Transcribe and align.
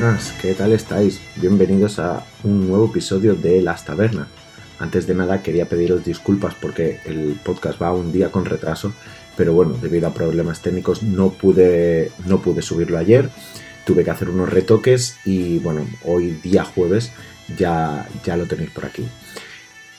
Buenas, 0.00 0.32
¿qué 0.40 0.54
tal 0.54 0.72
estáis? 0.72 1.20
Bienvenidos 1.36 1.98
a 1.98 2.24
un 2.42 2.66
nuevo 2.66 2.86
episodio 2.86 3.34
de 3.34 3.60
Las 3.60 3.84
Tabernas. 3.84 4.28
Antes 4.78 5.06
de 5.06 5.14
nada 5.14 5.42
quería 5.42 5.68
pediros 5.68 6.06
disculpas 6.06 6.54
porque 6.54 7.00
el 7.04 7.38
podcast 7.44 7.82
va 7.82 7.92
un 7.92 8.10
día 8.10 8.30
con 8.30 8.46
retraso, 8.46 8.94
pero 9.36 9.52
bueno, 9.52 9.76
debido 9.78 10.08
a 10.08 10.14
problemas 10.14 10.62
técnicos 10.62 11.02
no 11.02 11.28
pude, 11.28 12.12
no 12.24 12.40
pude 12.40 12.62
subirlo 12.62 12.96
ayer, 12.96 13.28
tuve 13.84 14.02
que 14.02 14.10
hacer 14.10 14.30
unos 14.30 14.48
retoques 14.48 15.18
y 15.26 15.58
bueno, 15.58 15.86
hoy 16.02 16.30
día 16.42 16.64
jueves 16.64 17.12
ya, 17.58 18.08
ya 18.24 18.38
lo 18.38 18.46
tenéis 18.46 18.70
por 18.70 18.86
aquí. 18.86 19.06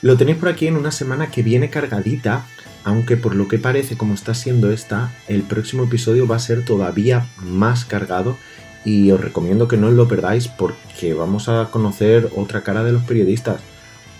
Lo 0.01 0.17
tenéis 0.17 0.39
por 0.39 0.49
aquí 0.49 0.65
en 0.65 0.77
una 0.77 0.91
semana 0.91 1.29
que 1.29 1.43
viene 1.43 1.69
cargadita, 1.69 2.47
aunque 2.83 3.17
por 3.17 3.35
lo 3.35 3.47
que 3.47 3.59
parece 3.59 3.97
como 3.97 4.15
está 4.15 4.33
siendo 4.33 4.71
esta, 4.71 5.13
el 5.27 5.43
próximo 5.43 5.83
episodio 5.83 6.25
va 6.25 6.37
a 6.37 6.39
ser 6.39 6.65
todavía 6.65 7.27
más 7.37 7.85
cargado 7.85 8.35
y 8.83 9.11
os 9.11 9.21
recomiendo 9.21 9.67
que 9.67 9.77
no 9.77 9.87
os 9.87 9.93
lo 9.93 10.07
perdáis 10.07 10.47
porque 10.47 11.13
vamos 11.13 11.49
a 11.49 11.69
conocer 11.71 12.29
otra 12.35 12.61
cara 12.61 12.83
de 12.83 12.91
los 12.91 13.03
periodistas. 13.03 13.61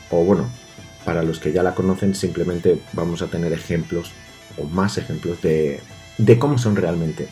O 0.10 0.24
bueno, 0.24 0.48
para 1.06 1.24
los 1.24 1.40
que 1.40 1.52
ya 1.52 1.64
la 1.64 1.76
conocen 1.76 2.16
simplemente 2.16 2.80
vamos 2.94 3.22
a 3.22 3.28
tener 3.28 3.54
ejemplos 3.54 4.12
o 4.58 4.66
más 4.66 4.98
ejemplos 4.98 5.42
de, 5.42 5.82
de 6.18 6.40
cómo 6.40 6.58
son 6.58 6.76
realmente. 6.76 7.28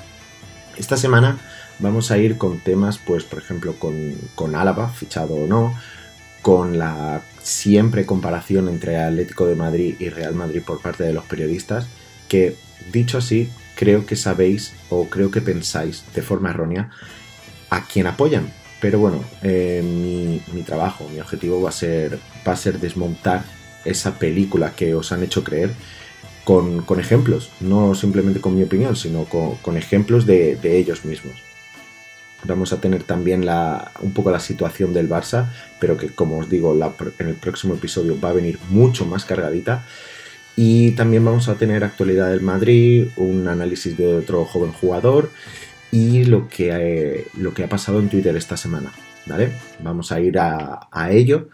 Esta 0.78 0.98
semana 0.98 1.38
vamos 1.80 2.10
a 2.12 2.18
ir 2.18 2.38
con 2.38 2.60
temas, 2.60 2.98
pues 2.98 3.24
por 3.24 3.40
ejemplo 3.40 3.76
con, 3.78 4.16
con 4.36 4.56
Álava, 4.56 4.90
fichado 4.90 5.36
o 5.36 5.48
no, 5.48 5.74
con 6.42 6.80
la 6.80 7.22
siempre 7.42 8.06
comparación 8.06 8.70
entre 8.70 8.98
Atlético 8.98 9.46
de 9.46 9.56
Madrid 9.56 9.96
y 10.00 10.10
Real 10.10 10.36
Madrid 10.36 10.62
por 10.66 10.82
parte 10.82 11.04
de 11.04 11.14
los 11.14 11.26
periodistas, 11.26 11.88
que 12.28 12.56
dicho 12.92 13.18
así, 13.18 13.50
creo 13.76 14.06
que 14.06 14.16
sabéis 14.16 14.74
o 14.90 15.10
creo 15.10 15.32
que 15.32 15.42
pensáis 15.42 16.04
de 16.14 16.22
forma 16.22 16.50
errónea 16.50 16.90
a 17.70 17.86
quién 17.86 18.08
apoyan. 18.08 18.52
Pero 18.80 19.00
bueno, 19.00 19.24
eh, 19.42 19.82
mi, 19.84 20.62
trabajo, 20.64 21.08
mi 21.12 21.20
objetivo 21.20 21.62
va 21.62 21.70
a, 21.70 21.74
ser, 21.74 22.18
va 22.48 22.54
a 22.54 22.58
ser 22.58 22.80
desmontar 22.80 23.44
esa 23.84 24.18
película 24.18 24.74
que 24.76 24.96
os 24.96 25.12
han 25.12 25.24
hecho 25.24 25.44
creer 25.44 25.72
con, 26.46 26.84
ejemplos, 27.00 27.52
no 27.60 27.94
simplemente 27.94 28.42
con 28.42 28.56
mi 28.56 28.64
opinión, 28.64 28.96
sino 28.96 29.26
con, 29.26 29.78
ejemplos 29.78 30.26
de, 30.26 30.58
ellos 30.64 31.06
mismos. 31.06 31.44
Vamos 32.46 32.72
a 32.72 32.80
tener 32.80 33.04
también 33.04 33.46
la, 33.46 33.92
un 34.00 34.14
poco 34.14 34.32
la 34.32 34.40
situación 34.40 34.94
del 34.94 35.10
Barça, 35.10 35.50
pero 35.80 35.98
que 35.98 36.08
como 36.08 36.40
os 36.40 36.50
digo, 36.50 36.74
en 37.20 37.28
el 37.28 37.36
próximo 37.36 37.74
episodio 37.76 38.20
va 38.20 38.30
a 38.30 38.34
venir 38.34 38.58
mucho 38.70 39.06
más 39.06 39.26
cargadita. 39.26 39.86
Y 40.56 40.92
también 40.92 41.24
vamos 41.24 41.48
a 41.50 41.56
tener 41.56 41.84
actualidad 41.84 42.32
del 42.32 42.42
Madrid, 42.42 43.08
un 43.16 43.48
análisis 43.48 43.96
de 43.98 44.08
otro 44.08 44.44
joven 44.46 44.72
jugador 44.72 45.32
y 45.92 46.26
lo 46.26 46.48
que, 46.48 46.70
eh, 46.72 47.28
lo 47.38 47.54
que 47.54 47.64
ha 47.64 47.70
pasado 47.70 48.00
en 48.00 48.10
Twitter 48.10 48.36
esta 48.36 48.58
semana. 48.58 48.92
¿Vale? 49.26 49.52
Vamos 49.80 50.12
a 50.12 50.20
ir 50.20 50.40
a, 50.40 50.88
ello. 51.12 51.50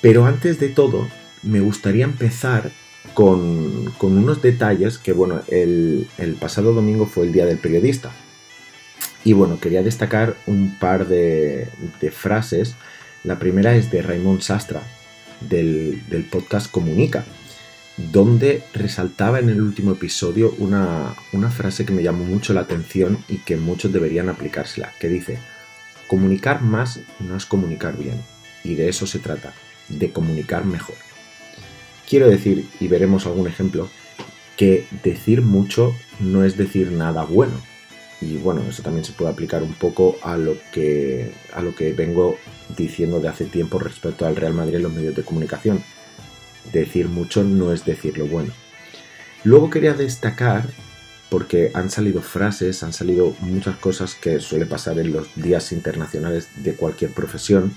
Pero 0.00 0.26
antes 0.26 0.60
de 0.60 0.68
todo, 0.68 1.08
me 1.42 1.60
gustaría 1.60 2.04
empezar 2.04 2.70
con, 3.14 3.92
unos 4.00 4.42
detalles 4.42 4.98
que, 4.98 5.12
bueno, 5.12 5.40
el, 5.48 6.06
pasado 6.40 6.72
domingo 6.72 7.06
fue 7.06 7.26
el 7.26 7.32
Día 7.32 7.46
del 7.46 7.58
Periodista. 7.58 8.12
Y 9.24 9.32
bueno, 9.32 9.58
quería 9.58 9.82
destacar 9.82 10.36
un 10.46 10.76
par 10.78 11.08
de, 11.08 11.68
frases. 12.12 12.76
La 13.24 13.38
primera 13.38 13.74
es 13.74 13.90
de 13.90 14.02
Raymond 14.02 14.40
Sastra, 14.40 14.82
del, 15.40 16.02
del 16.08 16.24
podcast 16.24 16.70
Comunica 16.70 17.24
donde 17.98 18.62
resaltaba 18.72 19.40
en 19.40 19.48
el 19.48 19.60
último 19.60 19.92
episodio 19.92 20.54
una, 20.58 21.16
frase 21.50 21.84
que 21.84 21.92
me 21.92 22.02
llamó 22.02 22.24
mucho 22.24 22.52
la 22.52 22.60
atención 22.60 23.18
y 23.28 23.38
que 23.38 23.56
muchos 23.56 23.92
deberían 23.92 24.28
aplicársela, 24.28 24.92
que 25.00 25.08
dice, 25.08 25.38
comunicar 26.06 26.62
más 26.62 27.00
no 27.18 27.36
es 27.36 27.44
comunicar 27.44 27.98
bien, 27.98 28.22
y 28.62 28.76
de 28.76 28.88
eso 28.88 29.06
se 29.06 29.18
trata, 29.18 29.52
de 29.88 30.12
comunicar 30.12 30.64
mejor. 30.64 30.94
Quiero 32.08 32.28
decir, 32.28 32.68
y 32.78 32.86
veremos 32.86 33.26
algún 33.26 33.48
ejemplo, 33.48 33.90
que 34.56 34.86
decir 35.04 35.42
mucho 35.42 35.94
no 36.20 36.44
es 36.44 36.56
decir 36.56 36.90
nada 36.92 37.24
bueno. 37.24 37.60
Y 38.20 38.36
bueno, 38.38 38.62
eso 38.68 38.82
también 38.82 39.04
se 39.04 39.12
puede 39.12 39.30
aplicar 39.30 39.62
un 39.62 39.74
poco 39.74 40.16
a 40.22 40.36
lo 40.36 40.56
que, 40.72 41.30
a 41.52 41.62
lo 41.62 41.74
que 41.76 41.92
vengo 41.92 42.36
diciendo 42.76 43.20
de 43.20 43.28
hace 43.28 43.44
tiempo 43.44 43.78
respecto 43.78 44.26
al 44.26 44.34
Real 44.34 44.54
Madrid 44.54 44.76
en 44.76 44.82
los 44.82 44.92
medios 44.92 45.14
de 45.14 45.22
comunicación 45.22 45.84
decir 46.72 47.08
mucho 47.08 47.44
no 47.44 47.72
es 47.72 47.84
decir 47.84 48.18
lo 48.18 48.26
bueno. 48.26 48.52
Luego 49.44 49.70
quería 49.70 49.94
destacar, 49.94 50.68
porque 51.30 51.70
han 51.74 51.90
salido 51.90 52.22
frases, 52.22 52.82
han 52.82 52.92
salido 52.92 53.36
muchas 53.40 53.76
cosas 53.76 54.14
que 54.14 54.40
suele 54.40 54.66
pasar 54.66 54.98
en 54.98 55.12
los 55.12 55.28
días 55.36 55.72
internacionales 55.72 56.48
de 56.56 56.74
cualquier 56.74 57.10
profesión, 57.12 57.76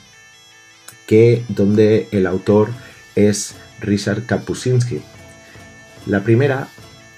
que 1.05 1.43
donde 1.49 2.07
el 2.11 2.25
autor 2.25 2.69
es 3.15 3.55
Richard 3.79 4.25
Kapuscinski. 4.25 5.01
La 6.05 6.23
primera, 6.23 6.67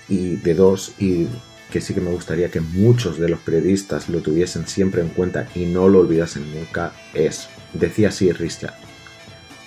y 0.10 0.36
de 0.38 0.54
dos, 0.56 0.94
y 0.98 1.28
que 1.72 1.82
sí 1.82 1.94
que 1.94 2.02
me 2.02 2.12
gustaría 2.12 2.52
que 2.52 2.62
muchos 2.62 3.18
de 3.18 3.30
los 3.30 3.40
periodistas 3.40 4.10
lo 4.10 4.20
tuviesen 4.20 4.68
siempre 4.68 5.02
en 5.02 5.10
cuenta 5.10 5.48
y 5.56 5.66
no 5.66 5.90
lo 5.90 6.00
olvidasen 6.00 6.54
nunca, 6.54 6.94
es, 7.14 7.48
decía 7.74 8.10
así 8.10 8.32
Richard, 8.32 8.76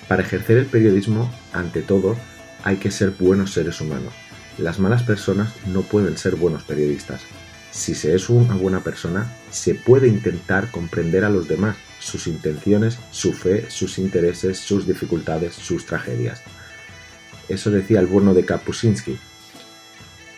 para 0.08 0.22
ejercer 0.22 0.58
el 0.58 0.66
periodismo, 0.66 1.30
ante 1.52 1.82
todo, 1.82 2.16
hay 2.62 2.76
que 2.76 2.90
ser 2.90 3.10
buenos 3.10 3.52
seres 3.52 3.80
humanos. 3.80 4.12
Las 4.58 4.78
malas 4.78 5.02
personas 5.02 5.52
no 5.66 5.82
pueden 5.82 6.16
ser 6.16 6.36
buenos 6.36 6.62
periodistas. 6.62 7.22
Si 7.70 7.94
se 7.94 8.14
es 8.14 8.30
una 8.30 8.54
buena 8.54 8.80
persona, 8.80 9.30
se 9.50 9.74
puede 9.74 10.08
intentar 10.08 10.70
comprender 10.70 11.24
a 11.24 11.30
los 11.30 11.46
demás, 11.46 11.76
sus 11.98 12.26
intenciones, 12.26 12.98
su 13.10 13.32
fe, 13.32 13.70
sus 13.70 13.98
intereses, 13.98 14.58
sus 14.58 14.86
dificultades, 14.86 15.54
sus 15.54 15.84
tragedias. 15.84 16.42
Eso 17.48 17.70
decía 17.70 18.00
el 18.00 18.06
bueno 18.06 18.32
de 18.32 18.44
Kapuscinski. 18.44 19.18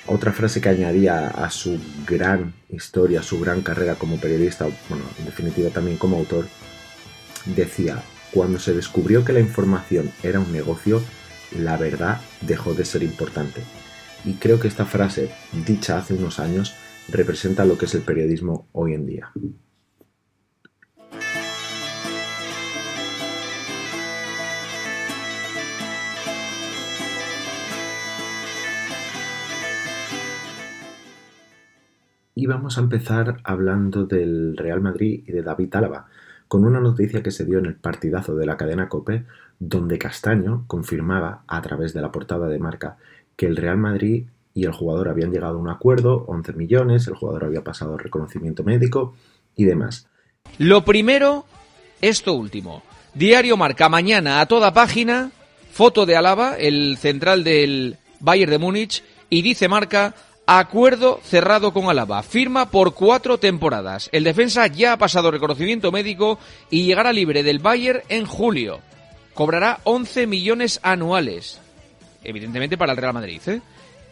Otra 0.07 0.33
frase 0.33 0.61
que 0.61 0.71
añadía 0.71 1.29
a 1.29 1.51
su 1.51 1.79
gran 2.07 2.55
historia, 2.71 3.23
su 3.23 3.39
gran 3.39 3.61
carrera 3.61 3.95
como 3.95 4.19
periodista, 4.19 4.67
bueno, 4.89 5.05
en 5.19 5.27
definitiva 5.27 5.71
también 5.71 5.99
como 5.99 6.17
autor, 6.17 6.47
decía, 7.45 8.03
cuando 8.33 8.59
se 8.59 8.75
descubrió 8.75 9.25
que 9.25 9.33
la 9.33 9.41
información 9.41 10.11
era 10.23 10.41
un 10.41 10.53
negocio, 10.53 11.03
la 11.57 11.77
verdad 11.77 12.21
dejó 12.43 12.75
de 12.75 12.85
ser 12.85 13.03
importante. 13.03 13.63
Y 14.25 14.35
creo 14.35 14.61
que 14.61 14.69
esta 14.69 14.85
frase, 14.85 15.31
dicha 15.67 15.99
hace 15.99 16.15
unos 16.15 16.39
años, 16.39 16.75
representa 17.09 17.65
lo 17.65 17.79
que 17.79 17.87
es 17.87 17.95
el 17.95 18.03
periodismo 18.03 18.69
hoy 18.73 18.95
en 18.95 19.07
día. 19.07 19.33
Y 32.35 32.47
vamos 32.47 32.79
a 32.79 32.83
empezar 32.83 33.39
hablando 33.43 34.07
del 34.07 34.57
Real 34.57 34.81
Madrid 34.81 35.25
y 35.27 35.33
de 35.33 35.43
David 35.43 35.75
Álava, 35.75 36.07
con 36.49 36.65
una 36.65 36.81
noticia 36.81 37.23
que 37.23 37.31
se 37.31 37.45
dio 37.45 37.59
en 37.59 37.67
el 37.67 37.75
partidazo 37.77 38.35
de 38.35 38.47
la 38.47 38.57
cadena 38.57 38.89
Cope, 38.89 39.25
donde 39.59 39.99
Castaño 39.99 40.65
confirmaba 40.67 41.45
a 41.47 41.61
través 41.63 41.93
de 41.93 42.01
la 42.01 42.11
portada 42.11 42.49
de 42.49 42.59
marca 42.59 42.97
que 43.37 43.47
el 43.47 43.57
Real 43.57 43.79
Madrid 43.79 44.27
y 44.55 44.65
el 44.65 44.73
jugador 44.73 45.09
habían 45.09 45.31
llegado 45.31 45.57
a 45.57 45.61
un 45.61 45.69
acuerdo, 45.69 46.25
11 46.27 46.55
millones, 46.55 47.07
el 47.07 47.15
jugador 47.15 47.45
había 47.45 47.63
pasado 47.63 47.97
reconocimiento 47.97 48.65
médico 48.65 49.15
y 49.55 49.65
demás. 49.65 50.09
Lo 50.59 50.85
primero, 50.85 51.45
esto 52.01 52.35
último. 52.35 52.83
Diario 53.15 53.57
Marca 53.57 53.89
mañana 53.89 54.41
a 54.41 54.47
toda 54.47 54.73
página, 54.73 55.31
foto 55.71 56.07
de 56.07 56.17
Alaba, 56.17 56.57
el 56.57 56.97
central 56.97 57.45
del 57.45 57.99
Bayern 58.21 58.51
de 58.51 58.59
Múnich, 58.59 59.05
y 59.31 59.43
dice 59.43 59.69
Marca, 59.69 60.15
Acuerdo 60.51 61.21
cerrado 61.23 61.75
con 61.75 61.91
Alaba. 61.91 62.23
Firma 62.23 62.71
por 62.71 62.95
cuatro 62.95 63.37
temporadas. 63.37 64.09
El 64.13 64.25
defensa 64.25 64.67
ya 64.67 64.95
ha 64.95 64.97
pasado 64.97 65.31
reconocimiento 65.31 65.93
médico 65.93 66.39
y 66.71 66.87
llegará 66.87 67.13
libre 67.13 67.43
del 67.43 67.59
Bayern 67.59 68.01
en 68.09 68.25
julio. 68.25 68.81
Cobrará 69.35 69.81
11 69.85 70.27
millones 70.27 70.81
anuales. 70.83 71.61
Evidentemente 72.25 72.79
para 72.79 72.93
el 72.93 72.97
Real 72.97 73.13
Madrid. 73.13 73.43
¿eh? 73.47 73.61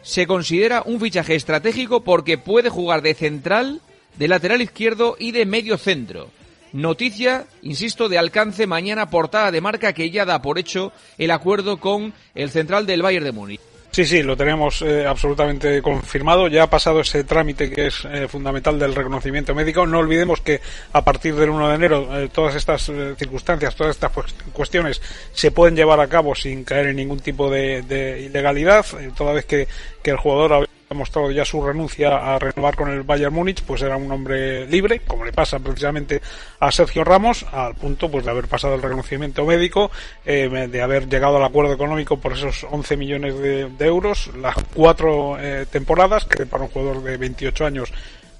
Se 0.03 0.27
considera 0.27 0.83
un 0.85 0.99
fichaje 0.99 1.33
estratégico 1.33 2.03
porque 2.03 2.37
puede 2.37 2.69
jugar 2.69 3.01
de 3.01 3.15
central, 3.15 3.81
de 4.15 4.27
lateral 4.27 4.61
izquierdo 4.61 5.15
y 5.17 5.31
de 5.31 5.47
medio 5.47 5.79
centro. 5.79 6.29
Noticia, 6.71 7.47
insisto, 7.63 8.09
de 8.09 8.19
alcance 8.19 8.67
mañana 8.67 9.09
portada 9.09 9.49
de 9.49 9.61
marca 9.61 9.93
que 9.93 10.11
ya 10.11 10.23
da 10.23 10.39
por 10.43 10.59
hecho 10.59 10.91
el 11.17 11.31
acuerdo 11.31 11.79
con 11.79 12.13
el 12.35 12.51
central 12.51 12.85
del 12.85 13.01
Bayern 13.01 13.25
de 13.25 13.31
Múnich. 13.31 13.61
Sí, 13.91 14.05
sí, 14.05 14.21
lo 14.21 14.37
tenemos 14.37 14.81
eh, 14.81 15.05
absolutamente 15.07 15.81
confirmado. 15.81 16.47
Ya 16.47 16.63
ha 16.63 16.69
pasado 16.69 16.99
ese 16.99 17.23
trámite 17.23 17.71
que 17.71 17.87
es 17.87 18.05
eh, 18.05 18.27
fundamental 18.27 18.77
del 18.77 18.93
reconocimiento 18.93 19.55
médico. 19.55 19.87
No 19.87 19.99
olvidemos 19.99 20.41
que 20.41 20.61
a 20.93 21.03
partir 21.03 21.35
del 21.35 21.49
1 21.49 21.69
de 21.69 21.75
enero 21.75 22.19
eh, 22.19 22.29
todas 22.31 22.55
estas 22.55 22.91
circunstancias, 23.17 23.75
todas 23.75 23.95
estas 23.95 24.11
cuestiones 24.53 25.01
se 25.33 25.51
pueden 25.51 25.75
llevar 25.75 25.99
a 25.99 26.07
cabo 26.07 26.35
sin 26.35 26.63
caer 26.63 26.87
en 26.87 26.97
ningún 26.97 27.19
tipo 27.19 27.49
de, 27.49 28.27
ilegalidad, 28.27 28.85
toda 29.15 29.33
vez 29.33 29.45
que, 29.45 29.67
el 30.03 30.15
jugador 30.15 30.69
ha 30.89 30.93
mostrado 30.93 31.31
ya 31.31 31.43
su 31.43 31.61
renuncia 31.61 32.33
a 32.33 32.39
renovar 32.39 32.75
con 32.75 32.89
el 32.89 33.03
Bayern 33.03 33.33
Múnich, 33.33 33.61
pues 33.63 33.81
era 33.81 33.97
un 33.97 34.09
hombre 34.11 34.65
libre, 34.67 35.01
como 35.05 35.25
le 35.25 35.33
pasa 35.33 35.59
precisamente 35.59 36.21
a 36.59 36.71
Sergio 36.71 37.03
Ramos, 37.03 37.45
al 37.51 37.75
punto 37.75 38.09
pues 38.09 38.23
de 38.23 38.31
haber 38.31 38.47
pasado 38.47 38.75
el 38.75 38.81
reconocimiento 38.81 39.45
médico, 39.45 39.91
eh, 40.25 40.67
de 40.69 40.81
haber 40.81 41.09
llegado 41.09 41.37
al 41.37 41.43
acuerdo 41.43 41.73
económico 41.73 42.17
por 42.17 42.33
esos 42.33 42.65
11 42.69 42.97
millones 42.97 43.37
de, 43.37 43.85
euros, 43.85 44.31
las 44.37 44.55
cuatro 44.73 45.37
eh, 45.39 45.65
temporadas, 45.69 46.25
que 46.25 46.45
para 46.45 46.63
un 46.63 46.69
jugador 46.69 47.03
de 47.03 47.17
28 47.17 47.65
años 47.65 47.93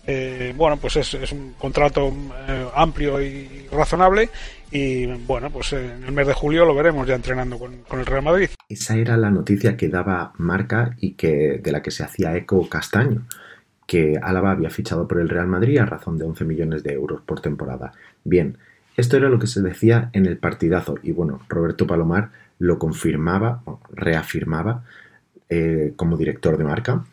eh, 0.10 0.54
bueno, 0.56 0.78
pues 0.78 0.96
es, 0.96 1.14
es 1.16 1.34
un 1.34 1.54
contrato 1.58 2.14
amplio 2.74 3.22
y 3.22 3.68
razonable 3.70 4.30
y 4.72 5.06
bueno, 5.06 5.50
pues 5.50 5.74
en 5.74 6.04
el 6.04 6.12
mes 6.12 6.28
de 6.28 6.34
julio 6.34 6.66
lo 6.66 6.76
veremos 6.76 7.08
ya 7.08 7.16
entrenando 7.16 7.58
con, 7.58 7.74
el 7.74 8.06
Real 8.06 8.24
Madrid. 8.24 8.50
Esa 8.70 8.96
era 8.96 9.18
la 9.18 9.32
noticia 9.32 9.78
que 9.78 9.88
daba 9.88 10.34
Marca 10.38 10.96
y 11.00 11.14
que 11.14 11.60
de 11.64 11.72
la 11.72 11.82
que 11.82 11.92
se 11.92 12.04
hacía 12.04 12.36
eco 12.36 12.68
Castaño, 12.68 13.26
que 13.86 14.20
Álava 14.22 14.52
había 14.52 14.70
fichado 14.70 15.08
por 15.08 15.20
el 15.20 15.30
Real 15.30 15.48
Madrid 15.48 15.78
a 15.80 15.86
razón 15.86 16.18
de 16.18 16.26
11 16.26 16.46
millones 16.46 16.84
de 16.84 16.94
euros 16.94 17.22
por 17.22 17.42
temporada. 17.42 17.94
Bien, 18.24 18.58
esto 18.98 19.16
era 19.18 19.30
lo 19.30 19.40
que 19.40 19.48
se 19.48 19.62
decía 19.62 20.10
en 20.14 20.26
el 20.26 20.38
partidazo 20.38 20.96
y 21.02 21.12
bueno, 21.12 21.42
Roberto 21.48 21.88
Palomar 21.88 22.32
lo 22.60 22.80
confirmaba, 22.80 23.62
reafirmaba 23.92 24.84
eh, 25.50 25.94
como 25.96 26.18
director 26.18 26.58
de 26.58 26.64
Marca 26.64 27.06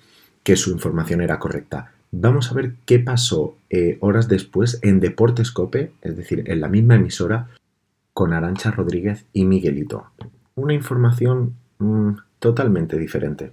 que 0.43 0.56
su 0.56 0.71
información 0.71 1.21
era 1.21 1.39
correcta. 1.39 1.93
Vamos 2.16 2.52
a 2.52 2.55
ver 2.55 2.76
qué 2.87 3.00
pasó 3.00 3.56
eh, 3.70 3.99
horas 4.00 4.28
después 4.28 4.78
en 4.82 5.00
Deportescope, 5.00 5.90
es 6.00 6.16
decir, 6.16 6.44
en 6.46 6.61
la 6.61 6.69
misma 6.69 6.94
emisora, 6.94 7.49
con 8.12 8.32
Arancha 8.32 8.70
Rodríguez 8.70 9.26
y 9.32 9.44
Miguelito. 9.44 10.06
Una 10.55 10.75
información 10.75 11.56
mm, 11.78 12.11
totalmente 12.38 12.99
diferente. 12.99 13.50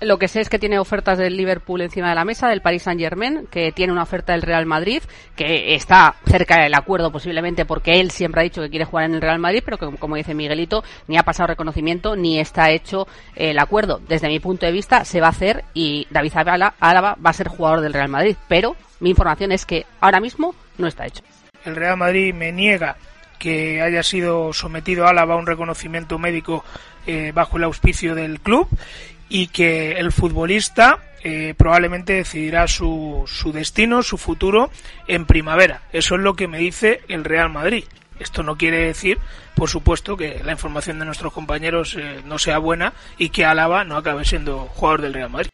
Lo 0.00 0.18
que 0.18 0.28
sé 0.28 0.40
es 0.40 0.50
que 0.50 0.58
tiene 0.58 0.78
ofertas 0.78 1.16
del 1.16 1.36
Liverpool 1.36 1.80
encima 1.80 2.10
de 2.10 2.14
la 2.14 2.26
mesa, 2.26 2.48
del 2.48 2.60
Paris 2.60 2.82
Saint 2.82 3.00
Germain, 3.00 3.46
que 3.50 3.72
tiene 3.72 3.92
una 3.92 4.02
oferta 4.02 4.32
del 4.32 4.42
Real 4.42 4.66
Madrid, 4.66 5.02
que 5.34 5.74
está 5.74 6.16
cerca 6.26 6.62
del 6.62 6.74
acuerdo 6.74 7.10
posiblemente 7.10 7.64
porque 7.64 8.00
él 8.00 8.10
siempre 8.10 8.40
ha 8.40 8.44
dicho 8.44 8.60
que 8.60 8.68
quiere 8.68 8.84
jugar 8.84 9.06
en 9.06 9.14
el 9.14 9.22
Real 9.22 9.38
Madrid, 9.38 9.62
pero 9.64 9.78
que 9.78 9.96
como 9.96 10.16
dice 10.16 10.34
Miguelito, 10.34 10.84
ni 11.08 11.16
ha 11.16 11.22
pasado 11.22 11.46
reconocimiento 11.46 12.16
ni 12.16 12.38
está 12.38 12.70
hecho 12.70 13.06
el 13.34 13.58
acuerdo. 13.58 14.00
Desde 14.06 14.28
mi 14.28 14.40
punto 14.40 14.66
de 14.66 14.72
vista 14.72 15.04
se 15.06 15.20
va 15.20 15.28
a 15.28 15.30
hacer 15.30 15.64
y 15.72 16.06
David 16.10 16.32
Álava 16.36 17.16
va 17.24 17.30
a 17.30 17.32
ser 17.32 17.48
jugador 17.48 17.80
del 17.80 17.94
Real 17.94 18.10
Madrid, 18.10 18.36
pero 18.46 18.76
mi 19.00 19.10
información 19.10 19.52
es 19.52 19.64
que 19.64 19.86
ahora 20.00 20.20
mismo 20.20 20.54
no 20.76 20.86
está 20.86 21.06
hecho. 21.06 21.22
El 21.64 21.76
Real 21.76 21.96
Madrid 21.96 22.34
me 22.34 22.52
niega 22.52 22.96
que 23.38 23.80
haya 23.80 24.02
sido 24.02 24.52
sometido 24.52 25.06
Álava 25.06 25.34
a 25.34 25.38
un 25.38 25.46
reconocimiento 25.46 26.18
médico 26.18 26.64
eh, 27.06 27.32
bajo 27.34 27.58
el 27.58 27.64
auspicio 27.64 28.14
del 28.14 28.40
club 28.40 28.68
y 29.28 29.48
que 29.48 29.92
el 29.92 30.12
futbolista 30.12 31.00
eh, 31.22 31.54
probablemente 31.56 32.14
decidirá 32.14 32.68
su, 32.68 33.24
su 33.26 33.52
destino, 33.52 34.02
su 34.02 34.18
futuro 34.18 34.70
en 35.08 35.26
primavera. 35.26 35.82
Eso 35.92 36.16
es 36.16 36.20
lo 36.20 36.34
que 36.34 36.48
me 36.48 36.58
dice 36.58 37.00
el 37.08 37.24
Real 37.24 37.50
Madrid. 37.50 37.84
Esto 38.20 38.42
no 38.42 38.56
quiere 38.56 38.78
decir, 38.78 39.18
por 39.56 39.68
supuesto, 39.68 40.16
que 40.16 40.42
la 40.44 40.52
información 40.52 40.98
de 40.98 41.04
nuestros 41.04 41.32
compañeros 41.32 41.96
eh, 41.98 42.20
no 42.26 42.38
sea 42.38 42.58
buena 42.58 42.92
y 43.18 43.30
que 43.30 43.44
Álava 43.44 43.84
no 43.84 43.96
acabe 43.96 44.24
siendo 44.24 44.66
jugador 44.66 45.02
del 45.02 45.14
Real 45.14 45.30
Madrid. 45.30 45.50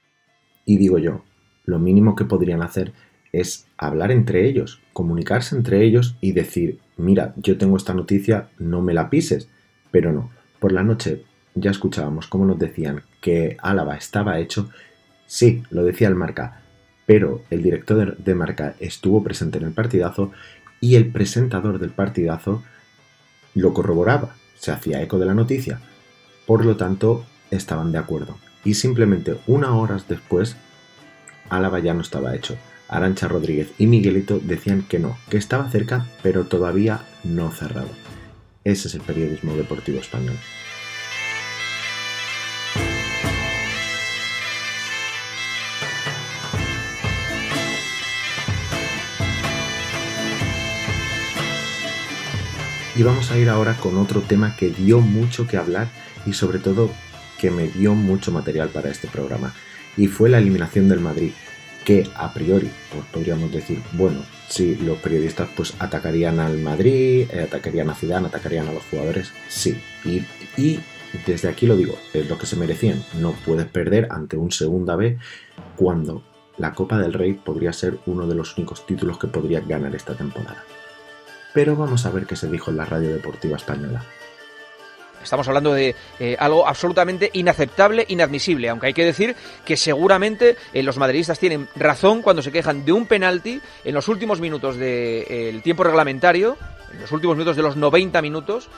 Y 0.66 0.76
digo 0.76 0.98
yo, 0.98 1.24
lo 1.64 1.78
mínimo 1.78 2.14
que 2.14 2.24
podrían 2.24 2.62
hacer 2.62 2.92
es 3.32 3.68
hablar 3.78 4.10
entre 4.10 4.46
ellos, 4.46 4.80
comunicarse 4.92 5.56
entre 5.56 5.84
ellos 5.84 6.16
y 6.20 6.32
decir, 6.32 6.80
mira, 6.96 7.32
yo 7.36 7.56
tengo 7.56 7.76
esta 7.76 7.94
noticia, 7.94 8.48
no 8.58 8.82
me 8.82 8.92
la 8.92 9.08
pises. 9.08 9.48
Pero 9.90 10.12
no, 10.12 10.30
por 10.58 10.72
la 10.72 10.82
noche 10.82 11.24
ya 11.54 11.70
escuchábamos 11.70 12.26
cómo 12.26 12.44
nos 12.44 12.58
decían 12.58 13.02
que 13.20 13.56
Álava 13.60 13.96
estaba 13.96 14.38
hecho, 14.38 14.70
sí, 15.26 15.62
lo 15.70 15.84
decía 15.84 16.08
el 16.08 16.14
marca, 16.14 16.60
pero 17.06 17.42
el 17.50 17.62
director 17.62 18.16
de 18.16 18.34
marca 18.34 18.74
estuvo 18.80 19.22
presente 19.22 19.58
en 19.58 19.64
el 19.64 19.72
partidazo 19.72 20.32
y 20.80 20.96
el 20.96 21.10
presentador 21.10 21.78
del 21.78 21.90
partidazo 21.90 22.62
lo 23.54 23.74
corroboraba, 23.74 24.34
se 24.54 24.70
hacía 24.72 25.02
eco 25.02 25.18
de 25.18 25.26
la 25.26 25.34
noticia. 25.34 25.80
Por 26.46 26.64
lo 26.64 26.76
tanto, 26.76 27.24
estaban 27.50 27.92
de 27.92 27.98
acuerdo. 27.98 28.36
Y 28.64 28.74
simplemente 28.74 29.38
una 29.46 29.74
horas 29.74 30.06
después, 30.08 30.56
Álava 31.48 31.78
ya 31.80 31.94
no 31.94 32.02
estaba 32.02 32.34
hecho. 32.34 32.56
Arancha 32.88 33.28
Rodríguez 33.28 33.72
y 33.78 33.86
Miguelito 33.86 34.40
decían 34.40 34.82
que 34.82 34.98
no, 34.98 35.16
que 35.28 35.36
estaba 35.36 35.70
cerca, 35.70 36.06
pero 36.22 36.44
todavía 36.46 37.02
no 37.24 37.50
cerrado. 37.50 37.90
Ese 38.64 38.88
es 38.88 38.94
el 38.94 39.00
periodismo 39.00 39.56
deportivo 39.56 39.98
español. 40.00 40.36
Y 53.00 53.02
vamos 53.02 53.30
a 53.30 53.38
ir 53.38 53.48
ahora 53.48 53.78
con 53.78 53.96
otro 53.96 54.20
tema 54.20 54.54
que 54.56 54.68
dio 54.68 55.00
mucho 55.00 55.46
que 55.46 55.56
hablar 55.56 55.88
y 56.26 56.34
sobre 56.34 56.58
todo 56.58 56.90
que 57.38 57.50
me 57.50 57.66
dio 57.66 57.94
mucho 57.94 58.30
material 58.30 58.68
para 58.68 58.90
este 58.90 59.08
programa. 59.08 59.54
Y 59.96 60.06
fue 60.06 60.28
la 60.28 60.36
eliminación 60.36 60.86
del 60.86 61.00
Madrid, 61.00 61.30
que 61.86 62.06
a 62.14 62.34
priori 62.34 62.70
pues 62.92 63.06
podríamos 63.06 63.50
decir, 63.52 63.80
bueno, 63.92 64.22
si 64.50 64.76
los 64.76 64.98
periodistas 64.98 65.48
pues 65.56 65.72
atacarían 65.78 66.40
al 66.40 66.58
Madrid, 66.58 67.26
eh, 67.32 67.40
atacarían 67.44 67.88
a 67.88 67.94
Zidane, 67.94 68.26
atacarían 68.26 68.68
a 68.68 68.72
los 68.74 68.82
jugadores, 68.90 69.32
sí. 69.48 69.80
Y, 70.04 70.78
desde 71.26 71.48
aquí 71.48 71.66
lo 71.66 71.78
digo, 71.78 71.98
es 72.12 72.28
lo 72.28 72.36
que 72.36 72.44
se 72.44 72.56
merecían. 72.56 73.02
No 73.18 73.32
puedes 73.46 73.64
perder 73.64 74.08
ante 74.10 74.36
un 74.36 74.50
segunda 74.50 74.94
B 74.96 75.16
cuando 75.74 76.22
la 76.58 76.74
Copa 76.74 76.98
del 76.98 77.14
Rey 77.14 77.32
podría 77.32 77.72
ser 77.72 77.98
uno 78.04 78.26
de 78.26 78.34
los 78.34 78.58
únicos 78.58 78.84
títulos 78.84 79.16
que 79.16 79.26
podría 79.26 79.60
ganar 79.60 79.94
esta 79.94 80.14
temporada 80.14 80.62
pero 81.52 81.76
vamos 81.76 82.06
a 82.06 82.10
ver 82.10 82.26
qué 82.26 82.36
se 82.36 82.48
dijo 82.48 82.70
en 82.70 82.76
la 82.76 82.84
radio 82.84 83.12
deportiva 83.12 83.56
española. 83.56 84.02
Estamos 85.22 85.46
hablando 85.48 85.74
de 85.74 85.94
eh, 86.18 86.36
algo 86.38 86.66
absolutamente 86.66 87.30
inaceptable, 87.34 88.06
inadmisible, 88.08 88.70
aunque 88.70 88.86
hay 88.86 88.94
que 88.94 89.04
decir 89.04 89.36
que 89.64 89.76
seguramente 89.76 90.56
eh, 90.72 90.82
los 90.82 90.96
madridistas 90.96 91.38
tienen 91.38 91.68
razón 91.76 92.22
cuando 92.22 92.42
se 92.42 92.52
quejan 92.52 92.84
de 92.84 92.92
un 92.92 93.06
penalti 93.06 93.60
en 93.84 93.94
los 93.94 94.08
últimos 94.08 94.40
minutos 94.40 94.76
del 94.76 95.62
tiempo 95.62 95.84
reglamentario, 95.84 96.56
en 96.92 97.00
los 97.00 97.12
últimos 97.12 97.36
minutos 97.36 97.56
de 97.56 97.62
los 97.62 97.76
90 97.76 98.22
minutos, 98.22 98.68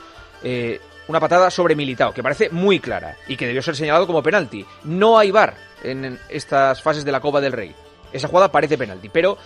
eh, 0.43 0.81
una 1.07 1.21
patada 1.21 1.49
sobre 1.49 1.75
Militao, 1.75 2.13
que 2.13 2.23
parece 2.23 2.49
muy 2.49 2.79
clara 2.79 3.15
y 3.27 3.37
que 3.37 3.47
debió 3.47 3.61
ser 3.61 3.75
señalado 3.75 4.05
como 4.05 4.21
penalti. 4.21 4.65
No 4.83 5.17
hay 5.17 5.31
bar 5.31 5.55
en 5.81 6.19
estas 6.29 6.81
fases 6.81 7.05
de 7.05 7.11
la 7.11 7.21
Copa 7.21 7.39
del 7.39 7.53
Rey. 7.53 7.73
Esa 8.11 8.27
jugada 8.27 8.51
parece 8.51 8.77
penalti, 8.77 9.09
pero 9.09 9.37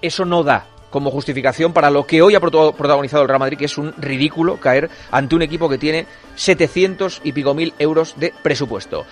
eso 0.00 0.24
no 0.24 0.44
da 0.44 0.64
como 0.90 1.10
justificación 1.10 1.72
para 1.72 1.90
lo 1.90 2.06
que 2.06 2.22
hoy 2.22 2.34
ha 2.34 2.40
protagonizado 2.40 3.22
el 3.22 3.28
Real 3.28 3.40
Madrid, 3.40 3.58
que 3.58 3.64
es 3.66 3.78
un 3.78 3.92
ridículo 3.98 4.58
caer 4.58 4.90
ante 5.10 5.34
un 5.34 5.42
equipo 5.42 5.68
que 5.68 5.78
tiene 5.78 6.06
700 6.36 7.20
y 7.24 7.32
pico 7.32 7.54
mil 7.54 7.74
euros 7.78 8.14
de 8.18 8.32
presupuesto. 8.42 9.04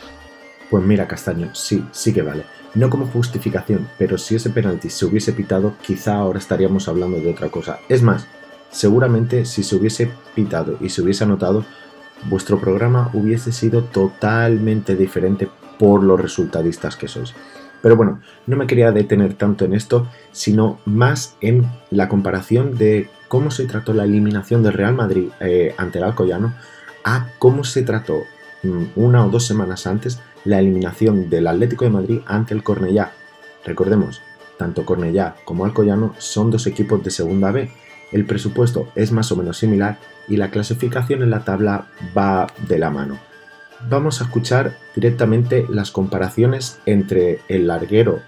Pues 0.71 0.85
mira, 0.85 1.07
Castaño, 1.07 1.55
sí, 1.55 1.85
sí 1.93 2.13
que 2.13 2.23
vale. 2.23 2.45
No 2.75 2.91
como 2.91 3.07
justificación, 3.07 3.89
pero 3.99 4.19
si 4.19 4.35
ese 4.35 4.51
penalti 4.51 4.91
se 4.91 5.07
hubiese 5.07 5.33
pitado, 5.33 5.75
quizá 5.81 6.17
ahora 6.17 6.39
estaríamos 6.39 6.89
hablando 6.89 7.19
de 7.19 7.31
otra 7.31 7.49
cosa. 7.49 7.79
Es 7.89 8.03
más, 8.03 8.27
seguramente 8.71 9.45
si 9.45 9.63
se 9.63 9.77
hubiese 9.77 10.11
pitado 10.35 10.77
y 10.81 10.89
se 10.89 11.03
hubiese 11.03 11.25
anotado, 11.25 11.65
vuestro 12.25 12.59
programa 12.59 13.11
hubiese 13.13 13.53
sido 13.53 13.85
totalmente 13.85 14.97
diferente 14.97 15.49
por 15.79 16.03
los 16.03 16.21
resultadistas 16.21 16.97
que 16.97 17.09
sois. 17.09 17.35
Pero 17.85 17.97
bueno, 17.97 18.23
no 18.47 18.57
me 18.57 18.67
quería 18.67 18.93
detener 18.93 19.35
tanto 19.35 19.67
en 19.67 19.75
esto, 19.75 20.09
sino 20.33 20.79
más 20.87 21.37
en 21.43 21.67
la 21.91 22.09
comparación 22.09 22.79
de 22.79 23.11
cómo 23.29 23.51
se 23.51 23.67
trató 23.67 23.93
la 23.93 24.05
eliminación 24.05 24.63
del 24.63 24.73
Real 24.73 24.95
Madrid 24.95 25.29
eh, 25.41 25.75
ante 25.77 25.99
el 25.99 26.05
Alcoyano 26.05 26.55
a 27.05 27.29
cómo 27.39 27.63
se 27.63 27.83
trató 27.83 28.23
mm, 28.63 28.85
una 28.97 29.27
o 29.27 29.29
dos 29.29 29.47
semanas 29.47 29.87
antes 29.87 30.19
la 30.47 30.61
eliminación 30.61 31.29
del 31.29 31.47
Atlético 31.47 31.85
de 31.85 31.91
Madrid 31.91 32.21
ante 32.25 32.55
el 32.55 32.63
Cornellá. 32.63 33.13
Recordemos, 33.67 34.23
tanto 34.57 34.87
Cornellá 34.87 35.37
como 35.45 35.67
Alcoyano 35.67 36.15
son 36.17 36.51
dos 36.51 36.67
equipos 36.67 37.05
de 37.05 37.11
segunda 37.11 37.53
B. 37.53 37.71
El 38.13 38.25
presupuesto 38.25 38.89
es 38.95 39.13
más 39.13 39.31
o 39.31 39.37
menos 39.37 39.59
similar 39.59 39.99
y 40.27 40.39
la 40.39 40.51
clasificación 40.51 41.23
en 41.23 41.29
la 41.29 41.45
tabla 41.45 41.89
va 42.17 42.47
de 42.67 42.79
la 42.79 42.89
mano 42.89 43.34
vamos 43.89 44.21
a 44.21 44.25
escuchar 44.25 44.77
directamente 44.95 45.67
las 45.69 45.91
comparaciones 45.91 46.81
entre 46.87 47.41
el 47.49 47.67
larguero 47.67 48.21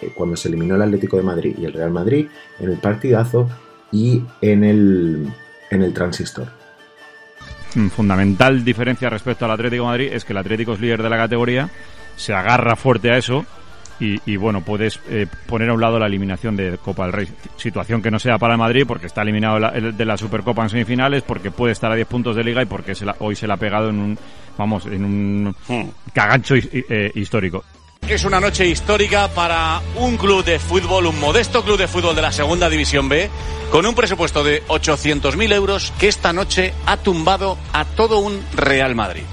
eh, 0.00 0.12
cuando 0.14 0.36
se 0.36 0.48
eliminó 0.48 0.76
el 0.76 0.82
Atlético 0.82 1.16
de 1.16 1.22
Madrid 1.22 1.56
y 1.58 1.64
el 1.64 1.72
Real 1.72 1.90
Madrid 1.90 2.28
en 2.60 2.70
el 2.70 2.78
partidazo 2.78 3.48
y 3.90 4.22
en 4.40 4.64
el, 4.64 5.32
en 5.70 5.82
el 5.82 5.92
transistor. 5.92 6.48
Hmm, 7.74 7.88
fundamental 7.88 8.64
diferencia 8.64 9.10
respecto 9.10 9.44
al 9.44 9.50
Atlético 9.52 9.84
de 9.84 9.88
Madrid 9.88 10.10
es 10.12 10.24
que 10.24 10.32
el 10.32 10.38
Atlético 10.38 10.74
es 10.74 10.80
líder 10.80 11.02
de 11.02 11.10
la 11.10 11.16
categoría, 11.16 11.68
se 12.16 12.32
agarra 12.32 12.76
fuerte 12.76 13.10
a 13.10 13.18
eso 13.18 13.44
y, 14.00 14.36
bueno, 14.36 14.60
puedes 14.60 15.00
eh, 15.08 15.26
poner 15.46 15.70
a 15.70 15.74
un 15.74 15.80
lado 15.80 15.98
la 15.98 16.06
eliminación 16.06 16.56
de 16.56 16.78
Copa 16.78 17.04
del 17.04 17.12
Rey. 17.12 17.28
Situación 17.56 18.00
que 18.00 18.10
no 18.10 18.18
sea 18.18 18.38
para 18.38 18.54
el 18.54 18.58
Madrid 18.58 18.84
porque 18.86 19.06
está 19.06 19.22
eliminado 19.22 19.58
de 19.70 20.04
la 20.04 20.16
Supercopa 20.16 20.62
en 20.62 20.70
semifinales, 20.70 21.22
porque 21.22 21.50
puede 21.50 21.72
estar 21.72 21.90
a 21.90 21.96
10 21.96 22.06
puntos 22.06 22.36
de 22.36 22.44
liga 22.44 22.62
y 22.62 22.66
porque 22.66 22.92
hoy 23.18 23.34
se 23.34 23.46
la 23.46 23.54
ha 23.54 23.56
pegado 23.56 23.90
en 23.90 23.98
un, 23.98 24.18
vamos, 24.56 24.86
en 24.86 25.04
un 25.04 25.56
hmm. 25.66 25.88
cagancho 26.12 26.54
eh, 26.54 27.10
histórico. 27.14 27.64
es 28.08 28.24
una 28.24 28.40
noche 28.40 28.66
histórica 28.66 29.28
para 29.28 29.80
un 29.96 30.16
club 30.16 30.44
de 30.44 30.58
fútbol, 30.58 31.06
un 31.06 31.18
modesto 31.18 31.62
club 31.64 31.78
de 31.78 31.88
fútbol 31.88 32.14
de 32.14 32.22
la 32.22 32.32
Segunda 32.32 32.70
División 32.70 33.08
B, 33.08 33.28
con 33.70 33.84
un 33.84 33.94
presupuesto 33.94 34.44
de 34.44 34.64
800.000 34.66 35.52
euros 35.52 35.92
que 35.98 36.08
esta 36.08 36.32
noche 36.32 36.72
ha 36.86 36.96
tumbado 36.98 37.58
a 37.72 37.84
todo 37.84 38.20
un 38.20 38.40
Real 38.54 38.94
Madrid. 38.94 39.24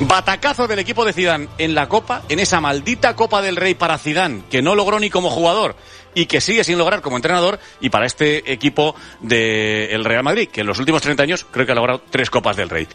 Batacazo 0.00 0.66
del 0.68 0.78
equipo 0.78 1.04
de 1.06 1.14
Zidane 1.14 1.48
en 1.56 1.74
la 1.74 1.88
Copa, 1.88 2.22
en 2.28 2.38
esa 2.38 2.60
maldita 2.60 3.16
Copa 3.16 3.40
del 3.40 3.56
Rey 3.56 3.74
para 3.74 3.96
Zidane, 3.96 4.42
que 4.50 4.60
no 4.60 4.74
logró 4.74 5.00
ni 5.00 5.08
como 5.08 5.30
jugador 5.30 5.74
y 6.14 6.26
que 6.26 6.40
sigue 6.40 6.64
sin 6.64 6.78
lograr 6.78 7.00
como 7.00 7.16
entrenador, 7.16 7.58
y 7.80 7.90
para 7.90 8.06
este 8.06 8.52
equipo 8.52 8.94
del 9.20 10.04
Real 10.04 10.22
Madrid, 10.22 10.48
que 10.48 10.62
en 10.62 10.66
los 10.66 10.78
últimos 10.78 11.02
30 11.02 11.22
años 11.22 11.46
creo 11.50 11.66
que 11.66 11.72
ha 11.72 11.74
logrado 11.74 12.02
tres 12.10 12.30
Copas 12.30 12.56
del 12.56 12.70
Rey. 12.70 12.88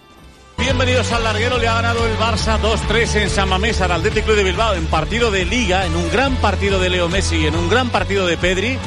Bienvenidos 0.57 1.11
al 1.11 1.23
larguero, 1.23 1.57
le 1.57 1.67
ha 1.67 1.73
ganado 1.73 2.05
el 2.05 2.15
Barça 2.17 2.59
2-3 2.59 3.21
en 3.21 3.29
San 3.29 3.49
Mamés 3.49 3.81
al 3.81 3.91
Atlético 3.91 4.27
Club 4.27 4.37
de 4.37 4.43
Bilbao 4.43 4.75
en 4.75 4.85
partido 4.85 5.31
de 5.31 5.45
liga, 5.45 5.85
en 5.85 5.95
un 5.95 6.09
gran 6.11 6.35
partido 6.35 6.79
de 6.79 6.89
Leo 6.89 7.09
Messi, 7.09 7.47
en 7.47 7.55
un 7.55 7.69
gran 7.69 7.89
partido 7.89 8.27
de 8.27 8.37
Pedri, 8.37 8.77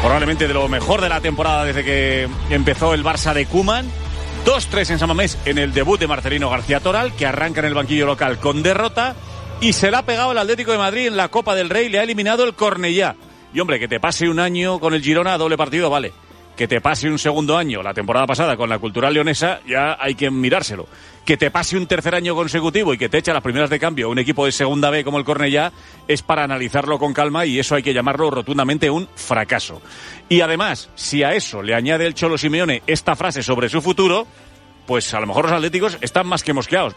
probablemente 0.00 0.46
de 0.46 0.54
lo 0.54 0.68
mejor 0.68 1.00
de 1.00 1.08
la 1.08 1.20
temporada 1.20 1.64
desde 1.64 1.84
que 1.84 2.28
empezó 2.50 2.94
el 2.94 3.04
Barça 3.04 3.34
de 3.34 3.46
Kuman. 3.46 3.90
2-3 4.44 4.90
en 4.90 4.98
San 4.98 5.08
Mamés 5.08 5.38
en 5.44 5.58
el 5.58 5.72
debut 5.72 5.98
de 6.00 6.06
Marcelino 6.06 6.50
García 6.50 6.80
Toral, 6.80 7.14
que 7.14 7.26
arranca 7.26 7.60
en 7.60 7.66
el 7.66 7.74
banquillo 7.74 8.06
local 8.06 8.38
con 8.38 8.62
derrota 8.62 9.14
y 9.60 9.72
se 9.72 9.90
la 9.90 9.98
ha 9.98 10.06
pegado 10.06 10.32
el 10.32 10.38
Atlético 10.38 10.72
de 10.72 10.78
Madrid 10.78 11.06
en 11.06 11.16
la 11.16 11.28
Copa 11.28 11.54
del 11.54 11.70
Rey, 11.70 11.88
le 11.88 11.98
ha 11.98 12.02
eliminado 12.02 12.44
el 12.44 12.54
Cornellá. 12.54 13.16
Y 13.52 13.60
hombre, 13.60 13.78
que 13.78 13.88
te 13.88 14.00
pase 14.00 14.28
un 14.28 14.40
año 14.40 14.80
con 14.80 14.94
el 14.94 15.02
Girona 15.02 15.34
a 15.34 15.38
doble 15.38 15.56
partido, 15.56 15.90
vale 15.90 16.12
que 16.60 16.68
te 16.68 16.82
pase 16.82 17.08
un 17.08 17.18
segundo 17.18 17.56
año, 17.56 17.82
la 17.82 17.94
temporada 17.94 18.26
pasada, 18.26 18.54
con 18.54 18.68
la 18.68 18.78
cultural 18.78 19.14
leonesa, 19.14 19.60
ya 19.66 19.96
hay 19.98 20.14
que 20.14 20.30
mirárselo. 20.30 20.86
Que 21.30 21.36
te 21.36 21.52
pase 21.52 21.76
un 21.76 21.86
tercer 21.86 22.16
año 22.16 22.34
consecutivo 22.34 22.92
y 22.92 22.98
que 22.98 23.08
te 23.08 23.18
eche 23.18 23.32
las 23.32 23.44
primeras 23.44 23.70
de 23.70 23.78
cambio 23.78 24.10
un 24.10 24.18
equipo 24.18 24.46
de 24.46 24.50
segunda 24.50 24.90
B 24.90 25.04
como 25.04 25.16
el 25.16 25.24
Cornellá, 25.24 25.70
es 26.08 26.22
para 26.22 26.42
analizarlo 26.42 26.98
con 26.98 27.14
calma 27.14 27.46
y 27.46 27.60
eso 27.60 27.76
hay 27.76 27.84
que 27.84 27.94
llamarlo 27.94 28.32
rotundamente 28.32 28.90
un 28.90 29.08
fracaso. 29.14 29.80
Y 30.28 30.40
además, 30.40 30.90
si 30.96 31.22
a 31.22 31.34
eso 31.34 31.62
le 31.62 31.76
añade 31.76 32.04
el 32.04 32.14
Cholo 32.14 32.36
Simeone 32.36 32.82
esta 32.84 33.14
frase 33.14 33.44
sobre 33.44 33.68
su 33.68 33.80
futuro, 33.80 34.26
pues 34.88 35.14
a 35.14 35.20
lo 35.20 35.28
mejor 35.28 35.44
los 35.44 35.52
atléticos 35.52 35.98
están 36.00 36.26
más 36.26 36.42
que 36.42 36.52
mosqueados. 36.52 36.94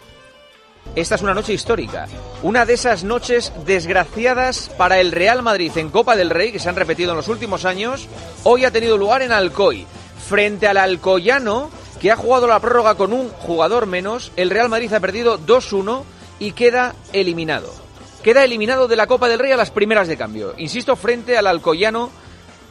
Esta 0.96 1.14
es 1.14 1.22
una 1.22 1.36
noche 1.36 1.54
histórica. 1.54 2.08
Una 2.42 2.66
de 2.66 2.74
esas 2.74 3.04
noches 3.04 3.54
desgraciadas 3.68 4.72
para 4.80 5.00
el 5.00 5.12
Real 5.12 5.44
Madrid 5.44 5.74
en 5.76 5.92
Copa 5.92 6.16
del 6.16 6.32
Rey, 6.32 6.52
que 6.52 6.58
se 6.58 6.70
han 6.70 6.76
repetido 6.76 7.12
en 7.12 7.18
los 7.18 7.28
últimos 7.28 7.66
años, 7.66 8.08
hoy 8.42 8.66
ha 8.66 8.72
tenido 8.72 8.98
lugar 8.98 9.22
en 9.22 9.32
Alcoy. 9.32 9.86
Frente 10.28 10.68
al 10.68 10.78
Alcoyano, 10.78 11.70
que 12.04 12.12
ha 12.12 12.18
jugado 12.18 12.48
la 12.48 12.60
prórroga 12.60 12.96
con 12.96 13.14
un 13.14 13.30
jugador 13.30 13.86
menos, 13.86 14.34
el 14.36 14.50
Real 14.50 14.68
Madrid 14.68 14.92
ha 14.92 15.00
perdido 15.00 15.40
2-1 15.40 16.04
y 16.38 16.52
queda 16.52 16.96
eliminado. 17.14 17.74
Queda 18.22 18.44
eliminado 18.44 18.90
de 18.90 18.98
la 18.98 19.08
Copa 19.08 19.30
del 19.30 19.40
Rey 19.40 19.54
a 19.54 19.58
las 19.58 19.72
primeras 19.72 20.10
de 20.10 20.18
cambio. 20.18 20.54
Insisto, 20.58 20.98
frente 20.98 21.38
al 21.38 21.48
Alcoyano, 21.48 22.10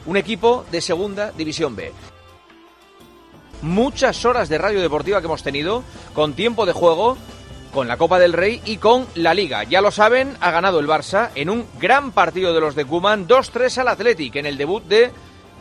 un 0.05 0.17
equipo 0.17 0.65
de 0.71 0.81
Segunda 0.81 1.31
División 1.31 1.75
B 1.75 1.91
muchas 3.63 4.25
horas 4.25 4.49
de 4.49 4.57
radio 4.57 4.81
deportiva 4.81 5.21
que 5.21 5.25
hemos 5.25 5.41
tenido, 5.41 5.83
con 6.13 6.33
tiempo 6.33 6.65
de 6.65 6.73
juego, 6.73 7.17
con 7.73 7.87
la 7.87 7.95
Copa 7.95 8.19
del 8.19 8.33
Rey 8.33 8.61
y 8.65 8.75
con 8.75 9.07
la 9.15 9.33
Liga. 9.33 9.63
Ya 9.63 9.81
lo 9.81 9.89
saben, 9.89 10.35
ha 10.41 10.51
ganado 10.51 10.79
el 10.79 10.87
Barça 10.87 11.29
en 11.33 11.49
un 11.49 11.65
gran 11.79 12.11
partido 12.11 12.53
de 12.53 12.59
los 12.59 12.75
de 12.75 12.83
Cuman, 12.83 13.25
2-3 13.25 13.77
al 13.77 13.87
Athletic 13.87 14.35
en 14.35 14.45
el 14.45 14.57
debut 14.57 14.83
de 14.83 15.11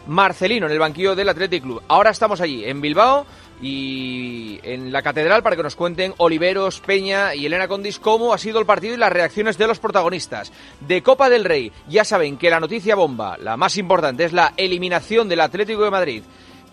Marcelino 0.06 0.66
en 0.66 0.72
el 0.72 0.78
banquillo 0.78 1.14
del 1.14 1.28
Athletic 1.28 1.62
Club. 1.62 1.82
Ahora 1.88 2.10
estamos 2.10 2.40
allí 2.40 2.64
en 2.64 2.80
Bilbao 2.80 3.24
y 3.62 4.58
en 4.64 4.92
la 4.92 5.02
catedral 5.02 5.44
para 5.44 5.54
que 5.54 5.62
nos 5.62 5.76
cuenten 5.76 6.14
Oliveros, 6.18 6.80
Peña 6.80 7.34
y 7.34 7.46
Elena 7.46 7.68
Condis 7.68 8.00
cómo 8.00 8.34
ha 8.34 8.38
sido 8.38 8.58
el 8.58 8.66
partido 8.66 8.94
y 8.94 8.98
las 8.98 9.12
reacciones 9.12 9.56
de 9.56 9.68
los 9.68 9.78
protagonistas. 9.78 10.52
De 10.80 11.02
Copa 11.02 11.30
del 11.30 11.44
Rey, 11.44 11.70
ya 11.88 12.04
saben 12.04 12.36
que 12.36 12.50
la 12.50 12.58
noticia 12.58 12.96
bomba, 12.96 13.38
la 13.38 13.56
más 13.56 13.76
importante, 13.76 14.24
es 14.24 14.32
la 14.32 14.52
eliminación 14.56 15.28
del 15.28 15.40
Atlético 15.40 15.84
de 15.84 15.90
Madrid 15.92 16.22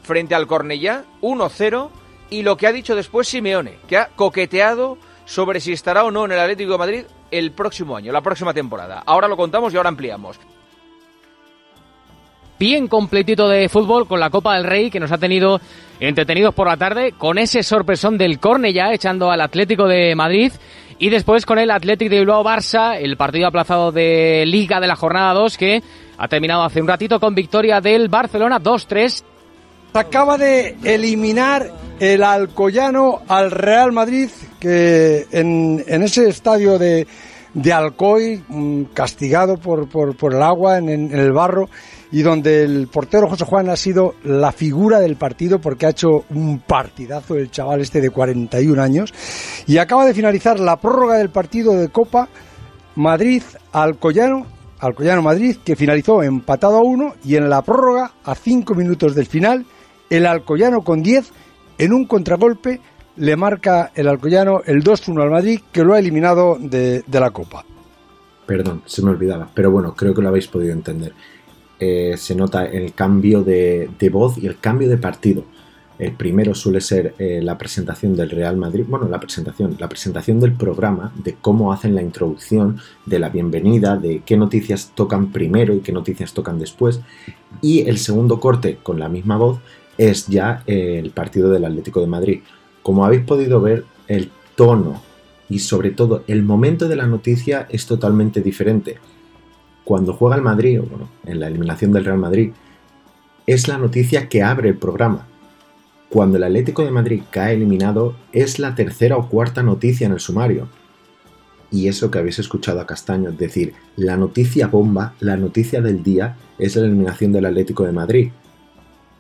frente 0.02 0.34
al 0.34 0.48
Cornellá, 0.48 1.06
1-0, 1.22 1.90
y 2.32 2.42
lo 2.42 2.58
que 2.58 2.66
ha 2.66 2.72
dicho 2.72 2.96
después 2.96 3.28
Simeone, 3.28 3.78
que 3.88 3.98
ha 3.98 4.08
coqueteado 4.08 4.98
sobre 5.26 5.60
si 5.60 5.72
estará 5.72 6.04
o 6.04 6.12
no 6.12 6.26
en 6.26 6.32
el 6.32 6.40
Atlético 6.40 6.72
de 6.72 6.78
Madrid 6.80 7.04
el 7.30 7.52
próximo 7.52 7.96
año, 7.96 8.12
la 8.12 8.22
próxima 8.22 8.54
temporada. 8.54 9.04
Ahora 9.06 9.28
lo 9.28 9.38
contamos 9.38 9.72
y 9.72 9.78
ahora 9.78 9.90
ampliamos. 9.90 10.40
Bien 12.60 12.88
completito 12.88 13.48
de 13.48 13.70
fútbol 13.70 14.06
con 14.06 14.20
la 14.20 14.30
Copa 14.30 14.56
del 14.56 14.66
Rey 14.66 14.92
que 14.92 15.00
nos 15.00 15.14
ha 15.14 15.18
tenido 15.18 15.62
entretenidos 16.02 16.54
por 16.54 16.68
la 16.68 16.76
tarde 16.76 17.14
con 17.18 17.38
ese 17.38 17.64
sorpresón 17.64 18.18
del 18.18 18.40
córner 18.40 18.74
ya 18.74 18.92
echando 18.92 19.32
al 19.32 19.40
Atlético 19.40 19.88
de 19.88 20.14
Madrid 20.14 20.52
y 20.98 21.10
después 21.10 21.46
con 21.46 21.58
el 21.58 21.72
Atlético 21.72 22.12
de 22.12 22.20
Bilbao 22.20 22.44
Barça, 22.44 22.98
el 23.00 23.16
partido 23.16 23.48
aplazado 23.48 23.94
de 23.94 24.44
Liga 24.46 24.82
de 24.82 24.88
la 24.88 24.98
jornada 24.98 25.34
2 25.34 25.58
que 25.58 25.82
ha 26.18 26.28
terminado 26.28 26.64
hace 26.64 26.82
un 26.82 26.88
ratito 26.90 27.18
con 27.18 27.34
victoria 27.34 27.80
del 27.80 28.10
Barcelona 28.10 28.60
2-3 28.60 29.24
Acaba 29.94 30.38
de 30.38 30.76
eliminar 30.84 31.72
el 32.00 32.24
Alcoyano 32.24 33.22
al 33.28 33.50
Real 33.50 33.92
Madrid, 33.92 34.30
que 34.60 35.26
en, 35.32 35.84
ese 35.88 36.30
estadio 36.30 36.78
de, 36.78 37.08
de 37.56 37.74
Alcoy, 37.74 38.44
mm, 38.48 38.84
castigado 38.94 39.58
por, 39.58 39.88
por, 39.88 40.34
el 40.34 40.44
agua 40.44 40.78
en, 40.78 40.90
en, 40.90 41.12
el 41.12 41.32
barro, 41.32 41.70
y 42.12 42.22
donde 42.22 42.64
el 42.64 42.88
portero 42.88 43.28
José 43.28 43.46
Juan 43.46 43.70
ha 43.70 43.76
sido 43.76 44.16
la 44.24 44.52
figura 44.52 45.00
del 45.00 45.16
partido 45.16 45.60
porque 45.60 45.86
ha 45.86 45.90
hecho 45.90 46.26
un 46.30 46.60
partidazo 46.60 47.36
el 47.36 47.52
chaval 47.52 47.82
este 47.82 48.02
de 48.02 48.10
41 48.10 48.82
años, 48.82 49.14
y 49.68 49.78
acaba 49.78 50.06
de 50.06 50.14
finalizar 50.14 50.60
la 50.60 50.78
prórroga 50.78 51.18
del 51.18 51.30
partido 51.30 51.74
de 51.74 51.90
Copa 51.90 52.30
Madrid-Alcoyano 52.96 54.60
Alcoyano 54.80 55.22
Madrid, 55.22 55.58
que 55.64 55.76
finalizó 55.76 56.24
empatado 56.24 56.78
a 56.78 56.84
uno 56.84 57.14
y 57.24 57.36
en 57.36 57.50
la 57.50 57.62
prórroga, 57.62 58.14
a 58.24 58.34
cinco 58.34 58.76
minutos 58.76 59.14
del 59.14 59.26
final, 59.26 59.66
el 60.10 60.26
Alcoyano 60.26 60.82
con 60.82 61.04
10 61.04 61.32
en 61.78 61.94
un 61.94 62.06
contragolpe 62.06 62.80
le 63.18 63.36
marca 63.36 63.92
el 63.94 64.08
Alcoyano 64.08 64.62
el 64.66 64.82
2-1 64.82 65.22
al 65.22 65.32
Madrid 65.32 65.60
que 65.72 65.84
lo 65.84 65.94
ha 65.94 66.00
eliminado 66.00 66.58
de, 66.60 67.04
la 67.12 67.32
Copa. 67.32 67.66
Perdón, 68.46 68.82
se 68.86 69.04
me 69.04 69.12
olvidaba, 69.12 69.50
pero 69.54 69.70
bueno, 69.70 69.94
creo 69.94 70.14
que 70.14 70.22
lo 70.22 70.30
habéis 70.30 70.48
podido 70.48 70.72
entender. 70.72 71.14
Eh, 71.80 72.16
se 72.18 72.36
nota 72.36 72.66
el 72.66 72.94
cambio 72.94 73.44
de, 73.44 73.90
voz 74.12 74.38
y 74.38 74.48
el 74.48 74.60
cambio 74.60 74.90
de 74.90 74.98
partido. 74.98 75.46
El 75.98 76.14
primero 76.14 76.56
suele 76.56 76.80
ser 76.80 77.14
eh, 77.20 77.42
la 77.44 77.58
presentación 77.58 78.16
del 78.16 78.30
Real 78.30 78.56
Madrid, 78.56 78.86
bueno, 78.88 79.10
la 79.10 79.20
presentación, 79.20 79.76
la 79.80 79.90
presentación 79.90 80.40
del 80.40 80.54
programa, 80.54 81.12
de 81.24 81.36
cómo 81.42 81.74
hacen 81.74 81.94
la 81.94 82.02
introducción, 82.02 82.80
de 83.06 83.20
la 83.20 83.30
bienvenida, 83.30 83.98
de 83.98 84.22
qué 84.26 84.38
noticias 84.38 84.92
tocan 84.96 85.32
primero 85.32 85.74
y 85.74 85.80
qué 85.80 85.92
noticias 85.92 86.34
tocan 86.34 86.58
después. 86.58 87.02
Y 87.62 87.82
el 87.82 87.98
segundo 87.98 88.40
corte 88.40 88.78
con 88.82 88.98
la 89.00 89.10
misma 89.10 89.36
voz 89.36 89.60
es 89.98 90.28
ya 90.28 90.64
el 90.68 91.12
partido 91.12 91.50
del 91.50 91.66
Atlético 91.66 92.00
de 92.00 92.08
Madrid. 92.08 92.40
Como 92.82 93.06
habéis 93.06 93.24
podido 93.24 93.60
ver, 93.60 93.84
el 94.08 94.32
tono 94.56 95.02
y 95.50 95.60
sobre 95.60 95.92
todo 95.92 96.24
el 96.28 96.44
momento 96.44 96.88
de 96.88 96.96
la 96.96 97.08
noticia 97.08 97.68
es 97.70 97.86
totalmente 97.86 98.42
diferente. 98.42 98.98
Cuando 99.90 100.14
juega 100.14 100.36
el 100.36 100.44
Madrid, 100.44 100.82
o 100.82 100.84
bueno, 100.84 101.10
en 101.26 101.40
la 101.40 101.48
eliminación 101.48 101.92
del 101.92 102.06
Real 102.06 102.20
Madrid, 102.20 102.52
es 103.48 103.68
la 103.68 103.80
noticia 103.80 104.30
que 104.30 104.44
abre 104.44 104.70
el 104.70 104.78
programa. 104.78 105.26
Cuando 106.10 106.38
el 106.38 106.44
Atlético 106.44 106.86
de 106.86 106.92
Madrid 106.92 107.24
cae 107.32 107.56
eliminado, 107.56 108.14
es 108.32 108.60
la 108.60 108.76
tercera 108.76 109.18
o 109.18 109.28
cuarta 109.28 109.64
noticia 109.64 110.06
en 110.06 110.14
el 110.14 110.20
sumario. 110.20 110.68
Y 111.72 111.88
eso 111.88 112.12
que 112.12 112.20
habéis 112.20 112.38
escuchado 112.38 112.80
a 112.80 112.86
Castaño, 112.86 113.32
es 113.32 113.40
decir, 113.40 113.74
la 113.96 114.16
noticia 114.16 114.68
bomba, 114.68 115.16
la 115.22 115.38
noticia 115.38 115.82
del 115.82 116.04
día, 116.04 116.38
es 116.60 116.76
la 116.76 116.86
eliminación 116.86 117.32
del 117.32 117.48
Atlético 117.48 117.84
de 117.84 117.92
Madrid. 117.92 118.30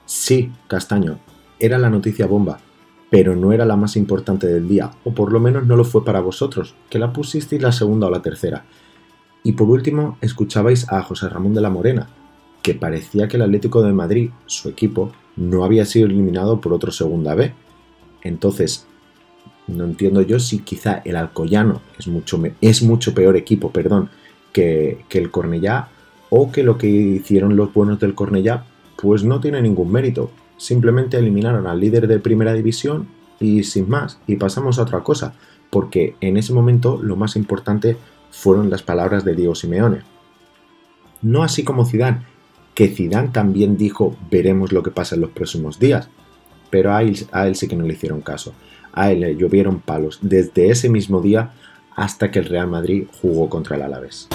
Sí, 0.06 0.52
Castaño, 0.68 1.18
era 1.58 1.80
la 1.80 1.90
noticia 1.90 2.28
bomba, 2.28 2.60
pero 3.10 3.36
no 3.36 3.54
era 3.54 3.66
la 3.66 3.76
más 3.76 3.96
importante 3.96 4.46
del 4.46 4.68
día, 4.68 4.92
o 5.04 5.16
por 5.16 5.34
lo 5.34 5.40
menos 5.40 5.66
no 5.66 5.76
lo 5.76 5.84
fue 5.84 6.06
para 6.06 6.20
vosotros, 6.20 6.76
que 6.92 7.00
la 7.00 7.12
pusisteis 7.12 7.60
la 7.60 7.72
segunda 7.72 8.06
o 8.06 8.12
la 8.12 8.22
tercera. 8.22 8.66
Y 9.44 9.54
por 9.54 9.70
último, 9.70 10.18
escuchabais 10.22 10.92
a 10.92 11.02
José 11.02 11.30
Ramón 11.30 11.54
de 11.54 11.62
la 11.62 11.70
Morena, 11.70 12.10
que 12.62 12.74
parecía 12.74 13.28
que 13.28 13.38
el 13.38 13.44
Atlético 13.44 13.82
de 13.82 13.94
Madrid, 13.94 14.32
su 14.46 14.70
equipo, 14.70 15.12
no 15.36 15.64
había 15.64 15.86
sido 15.86 16.08
eliminado 16.08 16.60
por 16.60 16.74
otro 16.74 16.92
segunda 16.92 17.36
B. 17.36 17.54
Entonces, 18.22 18.86
no 19.68 19.86
entiendo 19.86 20.22
yo 20.22 20.40
si 20.40 20.60
quizá 20.60 21.02
el 21.06 21.16
Alcoyano 21.16 21.82
es 21.98 22.08
mucho, 22.08 22.42
es 22.60 22.84
mucho 22.84 23.14
peor 23.14 23.38
equipo, 23.38 23.72
perdón, 23.72 24.10
que, 24.52 25.06
que 25.08 25.20
el 25.20 25.32
Cornellá, 25.32 25.90
o 26.30 26.52
que 26.52 26.64
lo 26.64 26.78
que 26.78 26.88
hicieron 26.88 27.56
los 27.56 27.74
buenos 27.74 28.00
del 28.00 28.16
Cornellá 28.16 28.66
pues 29.02 29.24
no 29.24 29.40
tiene 29.40 29.62
ningún 29.62 29.92
mérito. 29.92 30.32
Simplemente 30.58 31.18
eliminaron 31.18 31.68
al 31.68 31.80
líder 31.80 32.08
de 32.08 32.20
primera 32.20 32.54
división 32.54 33.08
y 33.40 33.64
sin 33.64 33.90
más. 33.90 34.20
Y 34.28 34.36
pasamos 34.36 34.78
a 34.78 34.84
otra 34.84 35.02
cosa, 35.02 35.34
porque 35.70 36.16
en 36.20 36.38
ese 36.38 36.54
momento 36.54 37.00
lo 37.02 37.16
más 37.16 37.36
importante 37.36 37.98
fueron 38.32 38.70
las 38.70 38.84
palabras 38.84 39.26
de 39.26 39.36
Diego 39.36 39.56
Simeone. 39.56 40.02
No 41.22 41.44
así 41.44 41.64
como 41.64 41.86
Zidane, 41.86 42.22
que 42.74 42.88
Zidane 42.88 43.30
también 43.30 43.78
dijo 43.78 44.16
veremos 44.32 44.72
lo 44.72 44.84
que 44.84 44.92
pasa 44.92 45.16
en 45.16 45.22
los 45.22 45.32
próximos 45.32 45.80
días, 45.80 46.10
pero 46.70 46.94
a 46.94 47.02
él, 47.02 47.18
a 47.32 47.48
él 47.48 47.56
sí 47.56 47.68
que 47.68 47.76
no 47.76 47.86
le 47.86 47.94
hicieron 47.94 48.22
caso. 48.22 48.54
A 48.94 49.12
él 49.12 49.22
le 49.22 49.36
llovieron 49.36 49.80
palos 49.80 50.20
desde 50.22 50.70
ese 50.70 50.90
mismo 50.90 51.22
día 51.22 51.52
hasta 51.96 52.32
que 52.32 52.40
el 52.40 52.46
Real 52.46 52.68
Madrid 52.68 53.08
jugó 53.22 53.50
contra 53.50 53.76
el 53.76 53.82
Alavés. 53.82 54.30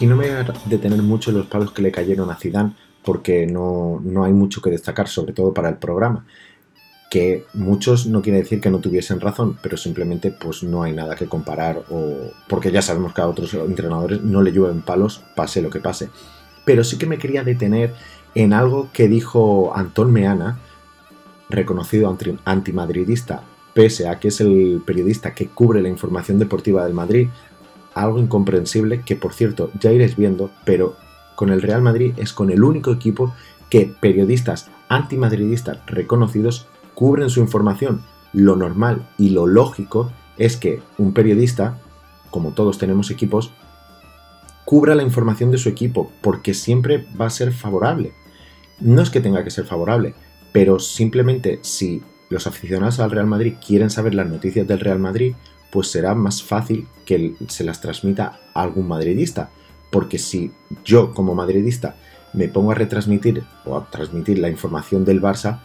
Y 0.00 0.06
no 0.06 0.16
me 0.16 0.28
voy 0.28 0.34
a 0.34 0.52
detener 0.64 1.00
mucho 1.00 1.30
en 1.30 1.36
los 1.36 1.46
palos 1.46 1.70
que 1.70 1.80
le 1.80 1.92
cayeron 1.92 2.28
a 2.28 2.34
Zidane 2.34 2.72
porque 3.04 3.46
no, 3.46 4.00
no 4.04 4.24
hay 4.24 4.32
mucho 4.32 4.60
que 4.60 4.70
destacar, 4.70 5.08
sobre 5.08 5.32
todo 5.32 5.52
para 5.52 5.68
el 5.68 5.76
programa 5.76 6.24
que 7.12 7.44
muchos 7.52 8.06
no 8.06 8.22
quiere 8.22 8.38
decir 8.38 8.58
que 8.58 8.70
no 8.70 8.78
tuviesen 8.78 9.20
razón, 9.20 9.58
pero 9.62 9.76
simplemente 9.76 10.30
pues 10.30 10.62
no 10.62 10.82
hay 10.82 10.94
nada 10.94 11.14
que 11.14 11.26
comparar 11.26 11.84
o 11.90 12.30
porque 12.48 12.72
ya 12.72 12.80
sabemos 12.80 13.12
que 13.12 13.20
a 13.20 13.28
otros 13.28 13.52
entrenadores 13.52 14.22
no 14.22 14.40
le 14.40 14.50
llueven 14.50 14.80
palos, 14.80 15.22
pase 15.36 15.60
lo 15.60 15.68
que 15.68 15.78
pase. 15.78 16.08
Pero 16.64 16.82
sí 16.84 16.96
que 16.96 17.04
me 17.04 17.18
quería 17.18 17.44
detener 17.44 17.92
en 18.34 18.54
algo 18.54 18.88
que 18.94 19.08
dijo 19.08 19.76
Antón 19.76 20.10
Meana, 20.10 20.58
reconocido 21.50 22.16
antimadridista, 22.46 23.42
pese 23.74 24.08
a 24.08 24.18
que 24.18 24.28
es 24.28 24.40
el 24.40 24.82
periodista 24.86 25.34
que 25.34 25.48
cubre 25.48 25.82
la 25.82 25.90
información 25.90 26.38
deportiva 26.38 26.82
del 26.82 26.94
Madrid, 26.94 27.28
algo 27.92 28.20
incomprensible 28.20 29.02
que 29.02 29.16
por 29.16 29.34
cierto 29.34 29.70
ya 29.78 29.92
iréis 29.92 30.16
viendo, 30.16 30.50
pero 30.64 30.96
con 31.36 31.50
el 31.50 31.62
Real 31.62 31.82
Madrid 31.82 32.14
es 32.16 32.32
con 32.32 32.50
el 32.50 32.62
único 32.62 32.92
equipo 32.92 33.34
que 33.70 33.92
periodistas 34.00 34.70
antimadridistas 34.88 35.78
reconocidos 35.86 36.66
cubren 36.94 37.30
su 37.30 37.40
información. 37.40 38.02
Lo 38.32 38.56
normal 38.56 39.08
y 39.18 39.30
lo 39.30 39.46
lógico 39.46 40.12
es 40.36 40.56
que 40.56 40.82
un 40.98 41.12
periodista, 41.12 41.78
como 42.30 42.52
todos 42.52 42.78
tenemos 42.78 43.10
equipos, 43.10 43.52
cubra 44.64 44.94
la 44.94 45.02
información 45.02 45.50
de 45.50 45.58
su 45.58 45.68
equipo, 45.68 46.10
porque 46.22 46.54
siempre 46.54 47.06
va 47.20 47.26
a 47.26 47.30
ser 47.30 47.52
favorable. 47.52 48.12
No 48.80 49.02
es 49.02 49.10
que 49.10 49.20
tenga 49.20 49.44
que 49.44 49.50
ser 49.50 49.66
favorable, 49.66 50.14
pero 50.52 50.78
simplemente 50.78 51.58
si 51.62 52.02
los 52.30 52.46
aficionados 52.46 53.00
al 53.00 53.10
Real 53.10 53.26
Madrid 53.26 53.54
quieren 53.64 53.90
saber 53.90 54.14
las 54.14 54.28
noticias 54.28 54.66
del 54.66 54.80
Real 54.80 54.98
Madrid, 54.98 55.34
pues 55.70 55.88
será 55.88 56.14
más 56.14 56.42
fácil 56.42 56.86
que 57.04 57.34
se 57.48 57.64
las 57.64 57.80
transmita 57.80 58.40
a 58.54 58.62
algún 58.62 58.88
madridista. 58.88 59.50
Porque 59.92 60.18
si 60.18 60.50
yo 60.84 61.14
como 61.14 61.36
madridista 61.36 61.94
me 62.32 62.48
pongo 62.48 62.72
a 62.72 62.74
retransmitir 62.74 63.44
o 63.64 63.76
a 63.76 63.88
transmitir 63.90 64.40
la 64.40 64.48
información 64.48 65.04
del 65.04 65.22
Barça, 65.22 65.60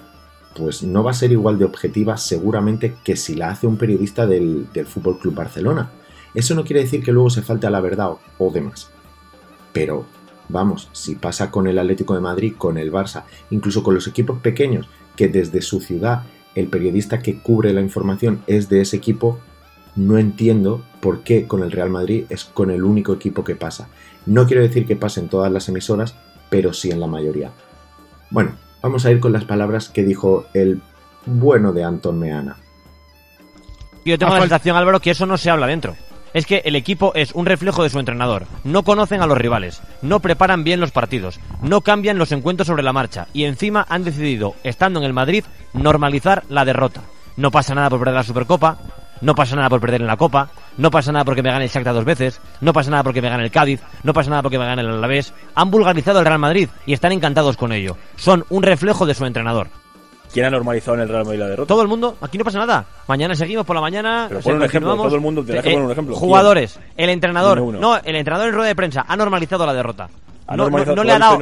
pues 0.55 0.83
no 0.83 1.01
va 1.03 1.11
a 1.11 1.15
ser 1.15 1.31
igual 1.31 1.57
de 1.57 1.65
objetiva 1.65 2.17
seguramente 2.17 2.95
que 3.03 3.15
si 3.15 3.35
la 3.35 3.49
hace 3.49 3.65
un 3.65 3.77
periodista 3.77 4.27
del, 4.27 4.67
del 4.73 4.85
Fútbol 4.85 5.17
Club 5.17 5.33
Barcelona. 5.33 5.91
Eso 6.33 6.55
no 6.55 6.63
quiere 6.63 6.81
decir 6.81 7.03
que 7.03 7.11
luego 7.11 7.29
se 7.29 7.41
falte 7.41 7.67
a 7.67 7.71
la 7.71 7.81
verdad 7.81 8.11
o, 8.37 8.51
demás. 8.51 8.89
Pero, 9.71 10.05
vamos, 10.49 10.89
si 10.91 11.15
pasa 11.15 11.49
con 11.49 11.67
el 11.67 11.79
Atlético 11.79 12.15
de 12.15 12.21
Madrid, 12.21 12.53
con 12.57 12.77
el 12.77 12.91
Barça, 12.91 13.23
incluso 13.49 13.81
con 13.81 13.95
los 13.95 14.07
equipos 14.07 14.39
pequeños, 14.39 14.89
que 15.15 15.29
desde 15.29 15.61
su 15.61 15.79
ciudad 15.79 16.23
el 16.53 16.67
periodista 16.67 17.19
que 17.19 17.39
cubre 17.39 17.73
la 17.73 17.81
información 17.81 18.43
es 18.47 18.67
de 18.67 18.81
ese 18.81 18.97
equipo, 18.97 19.39
no 19.95 20.17
entiendo 20.17 20.83
por 21.01 21.23
qué 21.23 21.47
con 21.47 21.63
el 21.63 21.71
Real 21.71 21.89
Madrid 21.89 22.25
es 22.29 22.45
con 22.45 22.71
el 22.71 22.83
único 22.83 23.13
equipo 23.13 23.43
que 23.43 23.55
pasa. 23.55 23.89
No 24.27 24.45
quiero 24.45 24.61
decir 24.61 24.85
que 24.85 24.95
pase 24.95 25.19
en 25.19 25.29
todas 25.29 25.51
las 25.51 25.67
emisoras, 25.67 26.15
pero 26.49 26.73
sí 26.73 26.91
en 26.91 26.99
la 26.99 27.07
mayoría. 27.07 27.51
Bueno, 28.29 28.51
Vamos 28.81 29.05
a 29.05 29.11
ir 29.11 29.19
con 29.19 29.33
las 29.33 29.45
palabras 29.45 29.89
que 29.89 30.03
dijo 30.03 30.45
el 30.53 30.81
bueno 31.25 31.73
de 31.73 31.83
Anton 31.83 32.19
Meana. 32.19 32.57
Yo 34.05 34.17
tengo 34.17 34.33
la 34.33 34.41
sensación, 34.41 34.77
Álvaro, 34.77 34.99
que 34.99 35.11
eso 35.11 35.25
no 35.25 35.37
se 35.37 35.49
habla 35.49 35.67
dentro. 35.67 35.95
Es 36.33 36.45
que 36.45 36.61
el 36.63 36.75
equipo 36.75 37.11
es 37.15 37.33
un 37.33 37.45
reflejo 37.45 37.83
de 37.83 37.89
su 37.89 37.99
entrenador. 37.99 38.45
No 38.63 38.83
conocen 38.83 39.21
a 39.21 39.27
los 39.27 39.37
rivales, 39.37 39.81
no 40.01 40.19
preparan 40.19 40.63
bien 40.63 40.79
los 40.79 40.91
partidos, 40.91 41.39
no 41.61 41.81
cambian 41.81 42.17
los 42.17 42.31
encuentros 42.31 42.67
sobre 42.67 42.83
la 42.83 42.93
marcha 42.93 43.27
y 43.33 43.45
encima 43.45 43.85
han 43.89 44.03
decidido, 44.03 44.55
estando 44.63 44.99
en 44.99 45.05
el 45.05 45.13
Madrid, 45.13 45.43
normalizar 45.73 46.43
la 46.47 46.63
derrota. 46.63 47.01
No 47.35 47.51
pasa 47.51 47.75
nada 47.75 47.89
por 47.89 47.99
perder 47.99 48.15
la 48.15 48.23
Supercopa, 48.23 48.77
no 49.21 49.35
pasa 49.35 49.55
nada 49.55 49.69
por 49.69 49.81
perder 49.81 50.01
en 50.01 50.07
la 50.07 50.17
Copa, 50.17 50.51
no 50.77 50.91
pasa 50.91 51.11
nada 51.11 51.25
porque 51.25 51.43
me 51.43 51.51
gane 51.51 51.65
el 51.65 51.69
Shakhtar 51.69 51.93
dos 51.93 52.05
veces, 52.05 52.39
no 52.61 52.73
pasa 52.73 52.91
nada 52.91 53.03
porque 53.03 53.21
me 53.21 53.29
gane 53.29 53.43
el 53.43 53.51
Cádiz, 53.51 53.81
no 54.03 54.13
pasa 54.13 54.29
nada 54.29 54.41
porque 54.41 54.59
me 54.59 54.65
gane 54.65 54.81
el 54.81 54.89
Alavés. 54.89 55.33
Han 55.55 55.71
vulgarizado 55.71 56.19
el 56.19 56.25
Real 56.25 56.39
Madrid 56.39 56.69
y 56.85 56.93
están 56.93 57.11
encantados 57.11 57.57
con 57.57 57.71
ello. 57.71 57.97
Son 58.15 58.45
un 58.49 58.63
reflejo 58.63 59.05
de 59.05 59.13
su 59.13 59.25
entrenador. 59.25 59.67
¿Quién 60.31 60.45
ha 60.45 60.49
normalizado 60.49 60.95
en 60.95 61.03
el 61.03 61.09
Real 61.09 61.25
Madrid 61.25 61.39
la 61.39 61.47
derrota? 61.47 61.67
Todo 61.67 61.81
el 61.81 61.87
mundo, 61.87 62.17
aquí 62.21 62.37
no 62.37 62.43
pasa 62.43 62.59
nada. 62.59 62.85
Mañana 63.07 63.33
seguimos 63.35 63.65
por 63.65 63.75
la 63.75 63.81
mañana. 63.81 64.27
Pero 64.29 64.55
un 64.55 64.63
ejemplo, 64.63 64.95
todo 64.95 65.15
el 65.15 65.21
mundo 65.21 65.43
te 65.43 65.57
eh, 65.57 65.75
un 65.75 65.91
ejemplo. 65.91 66.15
Jugadores, 66.15 66.79
el 66.95 67.09
entrenador, 67.09 67.61
no, 67.61 67.97
el 67.97 68.15
entrenador 68.15 68.49
en 68.49 68.53
rueda 68.53 68.67
de 68.67 68.75
prensa 68.75 69.05
ha 69.07 69.15
normalizado 69.15 69.65
la 69.65 69.73
derrota 69.73 70.09
no, 70.55 70.69
le 71.03 71.11
ha 71.11 71.19
dado, 71.19 71.39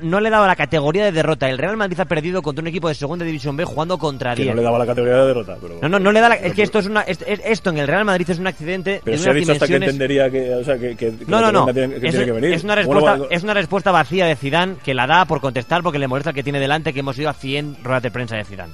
No, 0.00 0.20
le 0.20 0.28
ha 0.28 0.30
dado 0.30 0.46
la 0.46 0.56
categoría 0.56 1.04
de 1.04 1.12
derrota. 1.12 1.48
El 1.48 1.58
Real 1.58 1.76
Madrid 1.76 1.98
ha 2.00 2.04
perdido 2.04 2.42
contra 2.42 2.62
un 2.62 2.68
equipo 2.68 2.88
de 2.88 2.94
segunda 2.94 3.24
división 3.24 3.56
B 3.56 3.64
jugando 3.64 3.98
contra 3.98 4.34
10. 4.34 4.48
no 4.48 4.54
le 4.54 4.62
daba 4.62 4.78
la 4.78 4.86
categoría 4.86 5.16
de 5.16 5.26
derrota. 5.26 5.56
no, 5.82 5.88
no, 5.88 5.98
no 5.98 6.12
le 6.12 6.20
da 6.20 6.34
es 6.34 6.52
que 6.54 6.62
esto 6.62 6.78
es 6.78 6.86
una, 6.86 7.02
esto 7.02 7.70
en 7.70 7.78
el 7.78 7.88
Real 7.88 8.04
Madrid 8.04 8.28
es 8.30 8.38
un 8.38 8.46
accidente. 8.46 9.00
Pero 9.04 9.18
se 9.18 9.30
ha 9.30 9.32
dicho 9.32 9.52
hasta 9.52 9.66
que 9.66 9.76
entendería 9.76 10.30
que, 10.30 10.54
o 10.54 10.64
sea, 10.64 10.78
que, 10.78 10.96
que, 10.96 11.12
no, 11.26 11.40
no, 11.40 11.50
no. 11.50 11.72
Tiene, 11.72 12.00
que 12.00 12.06
es, 12.06 12.12
tiene 12.12 12.26
que 12.26 12.32
venir. 12.32 12.52
Es 12.52 12.64
una 12.64 12.74
respuesta, 12.74 13.18
es 13.30 13.42
una 13.42 13.54
respuesta 13.54 13.90
vacía 13.90 14.26
de 14.26 14.36
Zidane 14.36 14.76
que 14.84 14.94
la 14.94 15.06
da 15.06 15.24
por 15.24 15.40
contestar 15.40 15.82
porque 15.82 15.98
le 15.98 16.08
molesta 16.08 16.32
que 16.32 16.42
tiene 16.42 16.60
delante 16.60 16.92
que 16.92 17.00
hemos 17.00 17.18
ido 17.18 17.28
a 17.28 17.34
100 17.34 17.78
ruedas 17.82 18.02
de 18.02 18.10
prensa 18.10 18.36
de 18.36 18.44
Zidane. 18.44 18.72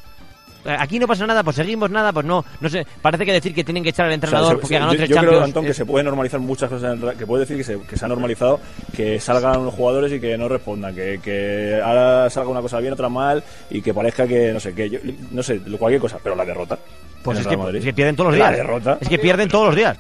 Aquí 0.65 0.99
no 0.99 1.07
pasa 1.07 1.27
nada, 1.27 1.43
pues 1.43 1.57
seguimos 1.57 1.91
nada, 1.91 2.13
pues 2.13 2.27
no, 2.27 2.45
no 2.61 2.69
sé, 2.69 2.87
parece 3.01 3.25
que 3.25 3.33
decir 3.33 3.55
que 3.55 3.65
tienen 3.65 3.83
que 3.83 3.91
echar 3.91 4.07
al 4.07 4.13
entrenador 4.13 4.61
porque 4.61 4.79
ganó 4.79 4.93
tres 4.93 5.09
yo 5.09 5.15
Champions. 5.15 5.37
Creo, 5.37 5.45
Antón, 5.45 5.65
que 5.65 5.75
se 5.75 5.87
puede 5.87 6.05
normalizar 6.05 6.39
muchas 6.39 6.69
cosas, 6.69 6.99
que 7.17 7.27
puede 7.27 7.41
decir 7.41 7.57
que 7.57 7.65
se, 7.65 7.81
que 7.81 7.97
se 7.97 8.05
ha 8.05 8.09
normalizado 8.09 8.61
que 8.95 9.19
salgan 9.21 9.65
los 9.65 9.75
jugadores 9.75 10.13
y 10.13 10.21
que 10.21 10.37
no 10.37 10.49
respondan, 10.49 10.95
que, 10.95 11.19
que 11.23 11.81
ahora 11.83 12.29
salga 12.29 12.51
una 12.51 12.61
cosa 12.61 12.79
bien, 12.79 12.93
otra 12.93 13.09
mal 13.09 13.43
y 13.71 13.81
que 13.81 13.95
parezca 13.95 14.27
que, 14.27 14.53
no 14.53 14.61
sé, 14.61 14.75
que 14.75 14.91
yo, 14.91 14.99
no 15.31 15.43
sé, 15.43 15.61
cualquier 15.61 16.01
cosa, 16.01 16.19
pero 16.23 16.37
la 16.37 16.45
derrota. 16.45 16.79
Pues 17.23 17.39
es 17.39 17.47
que, 17.47 17.93
pierden 17.93 18.17
todos 18.17 18.29
los 18.29 18.37
días. 18.37 18.51
La 18.51 18.57
derrota. 18.57 18.99
Es 19.01 19.09
que 19.09 19.19
pierden 19.19 19.49
todos 19.49 19.67
los 19.69 19.77
días. 19.77 19.99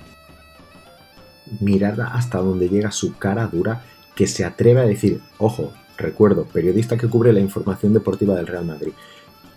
Mirad 1.60 2.00
hasta 2.00 2.38
donde 2.38 2.68
llega 2.68 2.90
su 2.90 3.16
cara 3.16 3.46
dura 3.46 3.82
que 4.14 4.26
se 4.26 4.44
atreve 4.44 4.80
a 4.80 4.84
decir, 4.84 5.20
ojo, 5.38 5.72
recuerdo, 5.96 6.44
periodista 6.44 6.96
que 6.96 7.08
cubre 7.08 7.32
la 7.32 7.40
información 7.40 7.92
deportiva 7.92 8.34
del 8.34 8.46
Real 8.46 8.64
Madrid 8.64 8.92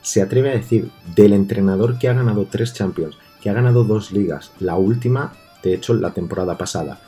se 0.04 0.22
atreve 0.22 0.52
a 0.52 0.56
decir 0.56 0.92
del 1.16 1.34
entrenador 1.34 1.98
que 1.98 2.10
ha 2.10 2.14
ganado 2.14 2.46
tres 2.46 2.74
Champions, 2.74 3.18
que 3.42 3.50
ha 3.50 3.54
ganado 3.54 3.84
dos 3.84 4.12
ligas, 4.12 4.52
la 4.60 4.76
última, 4.76 5.34
de 5.64 5.74
hecho, 5.74 5.96
la 5.96 6.14
temporada 6.14 6.58
pasada, 6.58 7.00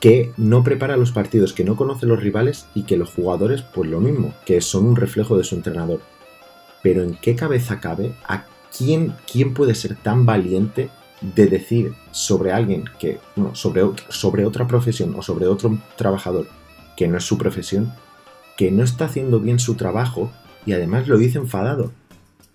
que 0.00 0.32
no 0.36 0.62
prepara 0.62 0.96
los 0.96 1.12
partidos, 1.12 1.52
que 1.52 1.64
no 1.64 1.76
conoce 1.76 2.06
los 2.06 2.20
rivales 2.20 2.66
y 2.74 2.84
que 2.84 2.96
los 2.96 3.10
jugadores, 3.10 3.62
pues 3.62 3.90
lo 3.90 4.00
mismo, 4.00 4.34
que 4.44 4.60
son 4.60 4.86
un 4.86 4.96
reflejo 4.96 5.36
de 5.36 5.44
su 5.44 5.56
entrenador. 5.56 6.00
Pero 6.82 7.02
¿en 7.02 7.16
qué 7.16 7.34
cabeza 7.34 7.80
cabe 7.80 8.14
a 8.26 8.44
quién, 8.76 9.14
quién 9.30 9.52
puede 9.52 9.74
ser 9.74 9.96
tan 9.96 10.26
valiente 10.26 10.90
de 11.20 11.46
decir 11.46 11.94
sobre 12.12 12.52
alguien 12.52 12.84
que, 13.00 13.18
no, 13.34 13.54
sobre, 13.54 13.82
sobre 14.10 14.46
otra 14.46 14.68
profesión 14.68 15.14
o 15.16 15.22
sobre 15.22 15.48
otro 15.48 15.76
trabajador 15.96 16.46
que 16.96 17.08
no 17.08 17.18
es 17.18 17.24
su 17.24 17.36
profesión, 17.36 17.92
que 18.56 18.70
no 18.70 18.84
está 18.84 19.06
haciendo 19.06 19.40
bien 19.40 19.58
su 19.58 19.74
trabajo 19.74 20.30
y 20.66 20.72
además 20.72 21.08
lo 21.08 21.16
dice 21.16 21.38
enfadado, 21.38 21.92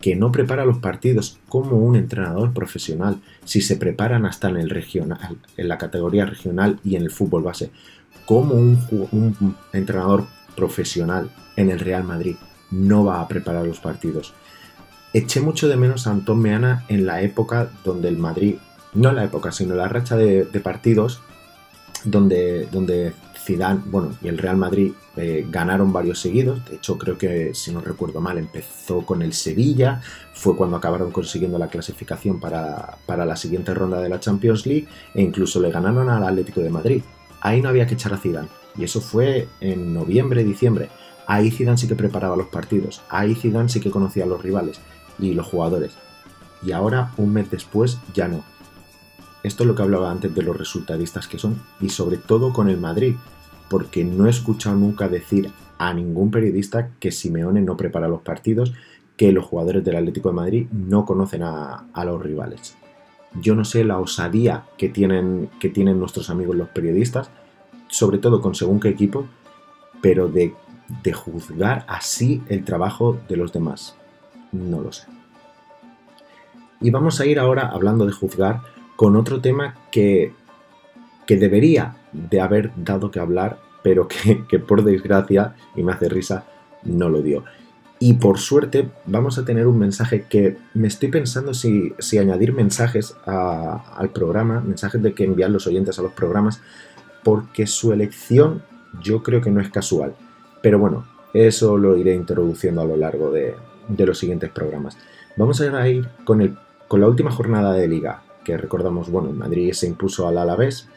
que 0.01 0.15
no 0.15 0.31
prepara 0.31 0.65
los 0.65 0.79
partidos 0.79 1.39
como 1.47 1.77
un 1.77 1.95
entrenador 1.95 2.53
profesional, 2.53 3.21
si 3.45 3.61
se 3.61 3.77
preparan 3.77 4.25
hasta 4.25 4.49
en 4.49 4.57
el 4.57 4.69
regional, 4.69 5.37
en 5.57 5.67
la 5.67 5.77
categoría 5.77 6.25
regional 6.25 6.79
y 6.83 6.95
en 6.95 7.03
el 7.03 7.11
fútbol 7.11 7.43
base, 7.43 7.71
como 8.25 8.55
un, 8.55 9.55
entrenador 9.73 10.25
profesional 10.55 11.31
en 11.55 11.69
el 11.69 11.79
Real 11.79 12.03
Madrid 12.03 12.35
no 12.71 13.05
va 13.05 13.21
a 13.21 13.27
preparar 13.27 13.65
los 13.65 13.79
partidos. 13.79 14.33
Eché 15.13 15.41
mucho 15.41 15.67
de 15.67 15.75
menos 15.75 16.07
a 16.07 16.11
Antón 16.11 16.39
Meana 16.39 16.85
en 16.87 17.05
la 17.05 17.21
época 17.21 17.69
donde 17.83 18.07
el 18.07 18.17
Madrid, 18.17 18.55
no 18.93 19.09
en 19.09 19.15
la 19.15 19.25
época, 19.25 19.51
sino 19.51 19.75
la 19.75 19.89
racha 19.89 20.15
de, 20.15 20.45
partidos 20.63 21.21
donde, 22.05 22.67
donde 22.71 23.11
Zidane, 23.43 23.81
bueno, 23.85 24.11
y 24.21 24.27
el 24.27 24.37
Real 24.37 24.57
Madrid 24.57 24.93
eh, 25.17 25.45
ganaron 25.49 25.91
varios 25.91 26.19
seguidos. 26.19 26.63
De 26.69 26.75
hecho, 26.75 26.97
creo 26.97 27.17
que, 27.17 27.53
si 27.53 27.71
no 27.73 27.81
recuerdo 27.81 28.21
mal, 28.21 28.37
empezó 28.37 29.05
con 29.05 29.21
el 29.21 29.33
Sevilla. 29.33 30.01
Fue 30.33 30.55
cuando 30.55 30.77
acabaron 30.77 31.11
consiguiendo 31.11 31.57
la 31.57 31.67
clasificación 31.67 32.39
para, 32.39 32.97
la 33.07 33.35
siguiente 33.35 33.73
ronda 33.73 33.99
de 33.99 34.09
la 34.09 34.19
Champions 34.19 34.65
League. 34.65 34.87
E 35.15 35.21
incluso 35.21 35.59
le 35.59 35.71
ganaron 35.71 36.09
al 36.09 36.23
Atlético 36.23 36.61
de 36.61 36.69
Madrid. 36.69 37.03
Ahí 37.41 37.61
no 37.61 37.69
había 37.69 37.87
que 37.87 37.95
echar 37.95 38.13
a 38.13 38.17
Zidane. 38.17 38.49
Y 38.77 38.83
eso 38.83 39.01
fue 39.01 39.47
en 39.59 39.93
noviembre, 39.93 40.43
diciembre. 40.43 40.89
Ahí 41.25 41.49
Zidane 41.49 41.77
sí 41.77 41.87
que 41.87 41.95
preparaba 41.95 42.35
los 42.35 42.47
partidos. 42.47 43.01
Ahí 43.09 43.35
Zidane 43.35 43.69
sí 43.69 43.79
que 43.79 43.91
conocía 43.91 44.25
a 44.25 44.27
los 44.27 44.41
rivales 44.41 44.79
y 45.17 45.33
los 45.33 45.47
jugadores. 45.47 45.93
Y 46.63 46.73
ahora, 46.73 47.11
un 47.17 47.33
mes 47.33 47.49
después, 47.49 47.97
ya 48.13 48.27
no. 48.27 48.43
Esto 49.43 49.63
es 49.63 49.67
lo 49.67 49.75
que 49.75 49.81
hablaba 49.81 50.11
antes 50.11 50.33
de 50.35 50.43
los 50.43 50.57
resultadistas 50.57 51.27
que 51.27 51.39
son, 51.39 51.61
y 51.79 51.89
sobre 51.89 52.17
todo 52.17 52.53
con 52.53 52.69
el 52.69 52.77
Madrid, 52.77 53.15
porque 53.69 54.03
no 54.03 54.27
he 54.27 54.29
escuchado 54.29 54.75
nunca 54.75 55.07
decir 55.07 55.51
a 55.77 55.93
ningún 55.93 56.29
periodista 56.29 56.89
que 56.99 57.11
Simeone 57.11 57.61
no 57.61 57.75
prepara 57.75 58.07
los 58.07 58.21
partidos, 58.21 58.73
que 59.17 59.31
los 59.31 59.45
jugadores 59.45 59.83
del 59.83 59.95
Atlético 59.95 60.29
de 60.29 60.35
Madrid 60.35 60.67
no 60.71 61.05
conocen 61.05 61.41
a, 61.43 61.85
los 62.05 62.21
rivales. 62.21 62.75
Yo 63.39 63.55
no 63.55 63.65
sé 63.65 63.83
la 63.83 63.99
osadía 63.99 64.65
que 64.77 64.89
tienen, 64.89 65.49
que 65.59 65.69
tienen 65.69 65.99
nuestros 65.99 66.29
amigos 66.29 66.55
los 66.55 66.69
periodistas, 66.69 67.31
sobre 67.87 68.19
todo 68.19 68.41
con 68.41 68.55
según 68.55 68.79
qué 68.79 68.89
equipo, 68.89 69.25
pero 70.01 70.27
de, 70.27 70.53
de 71.03 71.13
juzgar 71.13 71.85
así 71.87 72.43
el 72.49 72.63
trabajo 72.63 73.17
de 73.27 73.37
los 73.37 73.53
demás. 73.53 73.95
No 74.51 74.81
lo 74.81 74.91
sé. 74.91 75.07
Y 76.79 76.89
vamos 76.89 77.19
a 77.19 77.25
ir 77.25 77.39
ahora, 77.39 77.67
hablando 77.67 78.05
de 78.05 78.11
juzgar, 78.11 78.61
con 78.95 79.15
otro 79.15 79.41
tema 79.41 79.75
que, 79.91 80.33
que 81.25 81.37
debería 81.37 81.97
de 82.11 82.41
haber 82.41 82.71
dado 82.75 83.11
que 83.11 83.19
hablar, 83.19 83.59
pero 83.83 84.07
que, 84.07 84.59
por 84.59 84.83
desgracia, 84.83 85.55
y 85.75 85.83
me 85.83 85.91
hace 85.93 86.09
risa, 86.09 86.45
no 86.83 87.09
lo 87.09 87.21
dio. 87.21 87.43
Y 87.99 88.15
por 88.15 88.39
suerte 88.39 88.89
vamos 89.05 89.37
a 89.37 89.45
tener 89.45 89.67
un 89.67 89.77
mensaje 89.77 90.25
que 90.27 90.57
me 90.73 90.87
estoy 90.87 91.09
pensando 91.09 91.53
si, 91.53 91.93
si 91.99 92.17
añadir 92.17 92.51
mensajes 92.51 93.15
al 93.25 94.09
programa, 94.09 94.59
mensajes 94.59 95.01
de 95.03 95.13
que 95.13 95.23
enviar 95.23 95.51
los 95.51 95.67
oyentes 95.67 95.99
a 95.99 96.01
los 96.01 96.11
programas, 96.13 96.61
porque 97.23 97.67
su 97.67 97.93
elección 97.93 98.63
yo 99.01 99.21
creo 99.21 99.41
que 99.41 99.51
no 99.51 99.61
es 99.61 99.69
casual. 99.69 100.15
Pero 100.63 100.79
bueno, 100.79 101.05
eso 101.33 101.77
lo 101.77 101.95
iré 101.95 102.15
introduciendo 102.15 102.81
a 102.81 102.85
lo 102.85 102.97
largo 102.97 103.31
de, 103.31 103.55
de 103.87 104.05
los 104.05 104.17
siguientes 104.17 104.49
programas. 104.49 104.97
Vamos 105.37 105.61
a 105.61 105.87
ir 105.87 106.09
con, 106.25 106.41
el, 106.41 106.57
con 106.87 107.01
la 107.01 107.07
última 107.07 107.31
jornada 107.31 107.73
de 107.73 107.87
liga, 107.87 108.23
que 108.43 108.57
recordamos, 108.57 109.09
bueno, 109.09 109.29
el 109.29 109.35
Madrid 109.35 109.73
se 109.73 109.87
impuso 109.87 110.27
al 110.27 110.37
Alavés, 110.37 110.87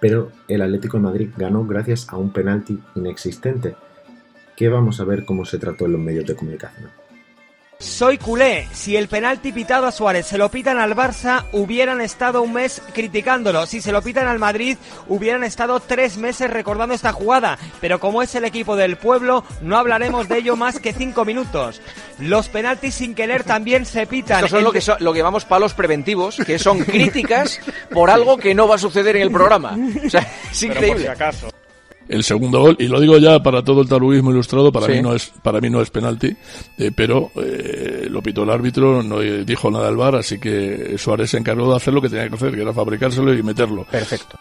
pero 0.00 0.30
el 0.48 0.62
Atlético 0.62 0.96
de 0.96 1.02
Madrid 1.02 1.30
ganó 1.36 1.64
gracias 1.66 2.08
a 2.08 2.16
un 2.16 2.32
penalti 2.32 2.80
inexistente, 2.94 3.76
que 4.56 4.68
vamos 4.68 5.00
a 5.00 5.04
ver 5.04 5.24
cómo 5.24 5.44
se 5.44 5.58
trató 5.58 5.86
en 5.86 5.92
los 5.92 6.00
medios 6.00 6.26
de 6.26 6.36
comunicación. 6.36 6.90
Soy 7.80 8.18
culé. 8.18 8.68
Si 8.74 8.94
el 8.94 9.08
penalti 9.08 9.52
pitado 9.52 9.86
a 9.86 9.90
Suárez 9.92 10.26
se 10.26 10.36
lo 10.36 10.50
pitan 10.50 10.78
al 10.78 10.94
Barça, 10.94 11.44
hubieran 11.52 12.02
estado 12.02 12.42
un 12.42 12.52
mes 12.52 12.82
criticándolo. 12.92 13.64
Si 13.66 13.80
se 13.80 13.90
lo 13.90 14.02
pitan 14.02 14.28
al 14.28 14.38
Madrid, 14.38 14.76
hubieran 15.08 15.44
estado 15.44 15.80
tres 15.80 16.18
meses 16.18 16.50
recordando 16.50 16.94
esta 16.94 17.12
jugada. 17.14 17.58
Pero 17.80 17.98
como 17.98 18.20
es 18.22 18.34
el 18.34 18.44
equipo 18.44 18.76
del 18.76 18.96
pueblo, 18.98 19.44
no 19.62 19.78
hablaremos 19.78 20.28
de 20.28 20.36
ello 20.38 20.56
más 20.56 20.78
que 20.78 20.92
cinco 20.92 21.24
minutos. 21.24 21.80
Los 22.18 22.48
penaltis 22.50 22.96
sin 22.96 23.14
querer 23.14 23.44
también 23.44 23.86
se 23.86 24.06
pitan. 24.06 24.36
Estos 24.44 24.50
son 24.50 24.58
El 24.58 24.64
lo 24.64 24.72
que, 24.72 24.82
son- 24.82 24.98
lo 25.00 25.12
que 25.14 25.18
llamamos 25.20 25.46
palos 25.46 25.72
preventivos, 25.72 26.36
que 26.36 26.58
son 26.58 26.80
críticas 26.84 27.60
por 27.90 28.10
algo 28.10 28.36
que 28.36 28.54
no 28.54 28.68
va 28.68 28.74
a 28.74 28.78
suceder 28.78 29.16
en 29.16 29.22
el 29.22 29.30
programa. 29.32 29.74
O 30.06 30.10
sea, 30.10 30.30
es 30.50 30.62
increíble. 30.62 31.10
El 32.10 32.22
segundo 32.24 32.60
gol 32.60 32.76
y 32.78 32.86
lo 32.88 33.00
digo 33.00 33.16
ya 33.18 33.42
para 33.42 33.62
todo 33.62 33.80
el 33.82 33.88
taluismo 33.88 34.30
ilustrado 34.30 34.70
para 34.72 34.86
Sí. 34.86 34.92
mí 34.92 35.02
no 35.02 35.14
es 35.14 35.32
para 35.42 35.60
mí 35.60 35.70
no 35.70 35.80
es 35.80 35.90
penalti 35.90 36.36
eh, 36.76 36.90
pero 36.94 37.30
eh, 37.36 38.06
lo 38.10 38.20
pitó 38.22 38.42
el 38.42 38.50
árbitro 38.50 39.02
no 39.02 39.20
dijo 39.20 39.70
nada 39.70 39.88
al 39.88 39.96
bar 39.96 40.16
así 40.16 40.38
que 40.38 40.96
Suárez 40.98 41.30
se 41.30 41.38
encargó 41.38 41.70
de 41.70 41.76
hacer 41.76 41.94
lo 41.94 42.02
que 42.02 42.08
tenía 42.08 42.28
que 42.28 42.34
hacer 42.34 42.54
que 42.54 42.62
era 42.62 42.72
fabricárselo 42.72 43.32
y 43.32 43.42
meterlo 43.42 43.84
perfecto 43.84 44.36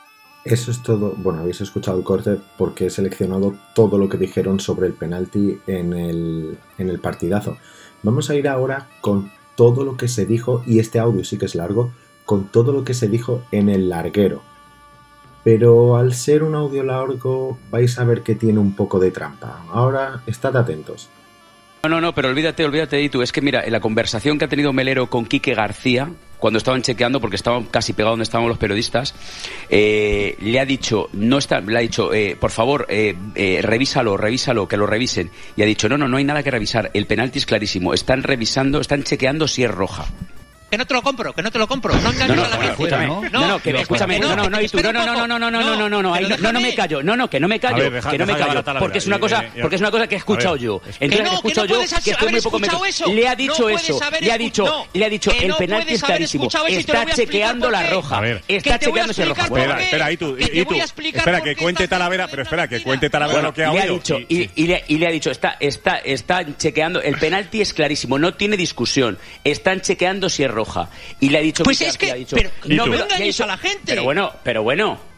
Eso 0.46 0.72
es 0.72 0.82
todo. 0.82 1.14
Bueno, 1.18 1.42
habéis 1.42 1.60
escuchado 1.62 1.98
el 1.98 2.04
corte 2.04 2.38
porque 2.58 2.86
he 2.86 2.90
seleccionado 2.90 3.54
todo 3.76 3.98
lo 3.98 4.08
que 4.08 4.18
dijeron 4.18 4.60
sobre 4.60 4.88
el 4.88 4.94
penalti 4.94 5.58
en 5.68 5.94
el, 5.94 6.58
en 6.78 6.90
el 6.90 7.00
partidazo. 7.00 7.58
Vamos 8.04 8.30
a 8.30 8.36
ir 8.36 8.48
ahora 8.48 8.88
con 9.02 9.30
todo 9.56 9.84
lo 9.84 9.98
que 9.98 10.08
se 10.08 10.26
dijo, 10.26 10.64
y 10.66 10.80
este 10.80 10.98
audio 10.98 11.26
sí 11.26 11.38
que 11.38 11.46
es 11.46 11.56
largo, 11.56 11.92
con 12.26 12.46
todo 12.48 12.72
lo 12.72 12.86
que 12.86 12.94
se 12.94 13.10
dijo 13.10 13.44
en 13.52 13.68
el 13.68 13.90
larguero. 13.90 14.42
Pero 15.52 15.98
al 15.98 16.14
ser 16.14 16.44
un 16.44 16.54
audio 16.54 16.84
largo 16.84 17.58
vais 17.72 17.98
a 17.98 18.04
ver 18.04 18.22
que 18.22 18.36
tiene 18.36 18.60
un 18.60 18.76
poco 18.76 19.00
de 19.00 19.10
trampa. 19.10 19.64
Ahora, 19.72 20.22
estad 20.28 20.56
atentos. 20.56 21.10
No, 21.82 21.90
no, 21.90 22.00
no, 22.00 22.14
pero 22.14 22.30
olvídate, 22.30 22.64
olvídate 22.64 22.98
de 22.98 23.10
tú. 23.10 23.24
Es 23.24 23.32
que 23.32 23.42
mira, 23.42 23.64
en 23.66 23.72
la 23.72 23.80
conversación 23.80 24.38
que 24.38 24.46
ha 24.46 24.48
tenido 24.48 24.74
Melero 24.74 25.10
con 25.10 25.26
Quique 25.26 25.56
García, 25.56 26.12
cuando 26.38 26.60
estaban 26.60 26.84
chequeando, 26.84 27.20
porque 27.20 27.36
estaban 27.36 27.64
casi 27.64 27.94
pegados 27.94 28.12
donde 28.12 28.26
estaban 28.26 28.48
los 28.48 28.60
periodistas, 28.60 29.16
eh, 29.72 30.36
le 30.40 30.60
ha 30.60 30.66
dicho, 30.66 31.10
no 31.14 31.40
está, 31.40 31.62
le 31.62 31.80
ha 31.80 31.82
dicho, 31.82 32.14
eh, 32.14 32.38
por 32.40 32.52
favor, 32.52 32.86
eh, 32.88 33.16
eh, 33.34 33.62
revísalo, 33.64 34.18
revísalo, 34.18 34.68
que 34.68 34.78
lo 34.78 34.86
revisen. 34.86 35.32
Y 35.56 35.64
ha 35.64 35.66
dicho, 35.66 35.90
no, 35.90 35.98
no, 35.98 36.08
no 36.08 36.18
hay 36.18 36.26
nada 36.26 36.44
que 36.44 36.52
revisar. 36.52 36.92
El 36.94 37.08
penalti 37.08 37.40
es 37.40 37.48
clarísimo. 37.48 37.96
Están 37.96 38.22
revisando, 38.22 38.80
están 38.80 39.02
chequeando 39.02 39.48
si 39.48 39.64
es 39.64 39.72
roja. 39.72 40.06
Que 40.70 40.78
no 40.78 40.86
te 40.86 40.94
lo 40.94 41.02
compro, 41.02 41.34
que 41.34 41.42
no 41.42 41.52
te 41.52 41.58
lo 41.58 41.68
compro. 41.68 41.94
No 41.96 42.12
engañes 42.12 42.28
No, 42.30 42.36
no, 42.36 42.46
a 42.46 42.50
la 42.50 42.58
gente. 42.76 42.98
No, 43.32 43.48
no, 43.48 43.60
que 43.60 43.72
escúchame. 43.82 44.20
No, 44.20 44.36
no, 44.36 44.50
no, 44.50 44.62
y 44.62 44.68
tú, 44.68 44.80
no, 44.82 44.94
no, 44.94 45.06
no, 45.06 45.16
no, 45.28 45.28
no, 45.28 45.40
no, 45.40 45.50
no, 45.52 45.62
no, 45.62 45.76
no, 45.76 45.90
no, 45.90 46.02
no, 46.04 46.14
ahí 46.14 46.28
no, 46.28 46.38
no, 46.38 46.52
no 46.54 46.60
me 46.62 46.76
callo. 46.76 47.02
No, 47.02 47.16
no, 47.16 47.30
que 47.30 47.40
no 47.40 47.48
me 47.48 47.60
callo. 47.60 47.78
ver, 47.78 47.94
deja- 47.94 48.12
que 48.12 48.18
no 48.20 48.26
me 48.26 48.36
callo. 48.38 48.64
Porque 48.80 49.00
es 49.00 49.08
una 49.08 49.20
cosa, 49.20 49.44
porque 49.62 49.76
es 49.76 49.82
una 49.82 49.92
cosa 49.92 50.08
que 50.08 50.16
he 50.16 50.18
escuchado 50.20 50.56
yo. 50.58 50.82
es- 50.88 50.98
Entonces 51.00 51.32
he 51.32 51.36
escuchado 51.36 51.68
no 51.68 51.74
yo 51.74 51.80
que 52.04 52.12
estoy 52.12 52.30
muy 52.32 52.42
poco 52.42 52.60
metido. 52.60 52.80
Le 53.14 53.28
ha 53.28 53.32
No 53.32 53.36
dicho 53.38 53.70
eso. 53.70 54.00
Le 54.22 54.32
ha 54.32 54.38
dicho, 54.38 54.66
no, 54.66 54.86
le 54.94 55.06
ha 55.06 55.10
dicho, 55.10 55.32
el 55.32 55.48
no 55.50 55.58
penalti 55.58 55.94
es 55.96 56.04
clarísimo. 56.04 56.48
Está 56.68 57.06
chequeando 57.16 57.70
la 57.72 57.90
roja. 57.90 58.22
Está 58.48 58.80
chequeando 58.80 59.14
si 59.14 59.22
es 59.24 59.28
roja. 59.30 59.44
Espera, 59.46 59.82
espera, 59.82 60.12
y 60.12 60.18
tú, 60.18 60.36
Que 60.36 60.52
y, 60.60 60.66
tú. 60.66 60.76
Espera, 60.76 61.42
que 61.42 61.56
cuente 61.56 61.88
Talavera, 61.88 62.28
pero 62.28 62.44
espera, 62.44 62.68
que 62.68 62.82
cuente 62.84 63.10
Talavera 63.10 63.42
lo 63.42 63.54
que 63.54 63.64
ha 63.66 63.72
oído. 63.72 63.96
dicho, 63.96 64.20
y- 64.20 64.44
y, 64.44 64.50
y 64.56 64.68
le, 64.68 64.84
y 64.88 64.98
le 64.98 65.08
ha 65.08 65.12
dicho, 65.12 65.32
está, 65.32 65.58
está, 65.60 65.98
está 65.98 66.46
chequeando, 66.58 67.02
el 67.02 67.18
penalti 67.18 67.62
es 67.62 67.74
clarísimo, 67.74 68.20
no 68.20 68.34
tiene 68.36 68.56
discusión, 68.58 69.18
están 69.44 69.82
chequeando 69.82 70.30
si 70.30 70.44
es 70.44 70.52
roja. 70.60 70.90
Y 71.20 71.30
le 71.30 71.38
ha 71.38 71.42
dicho, 71.42 71.64
Pues 71.64 71.82
es 71.82 71.98
que- 71.98 72.12
ha 72.12 72.16
dicho, 72.16 72.36
pero 72.36 72.50
no, 72.66 72.84
ha 72.84 73.18
dicho- 73.18 73.44
a 73.44 73.48
la 73.48 73.58
gente. 73.58 73.84
Pero 73.86 74.04
bueno, 74.04 74.32
pero 74.44 74.64
bueno. 74.64 75.09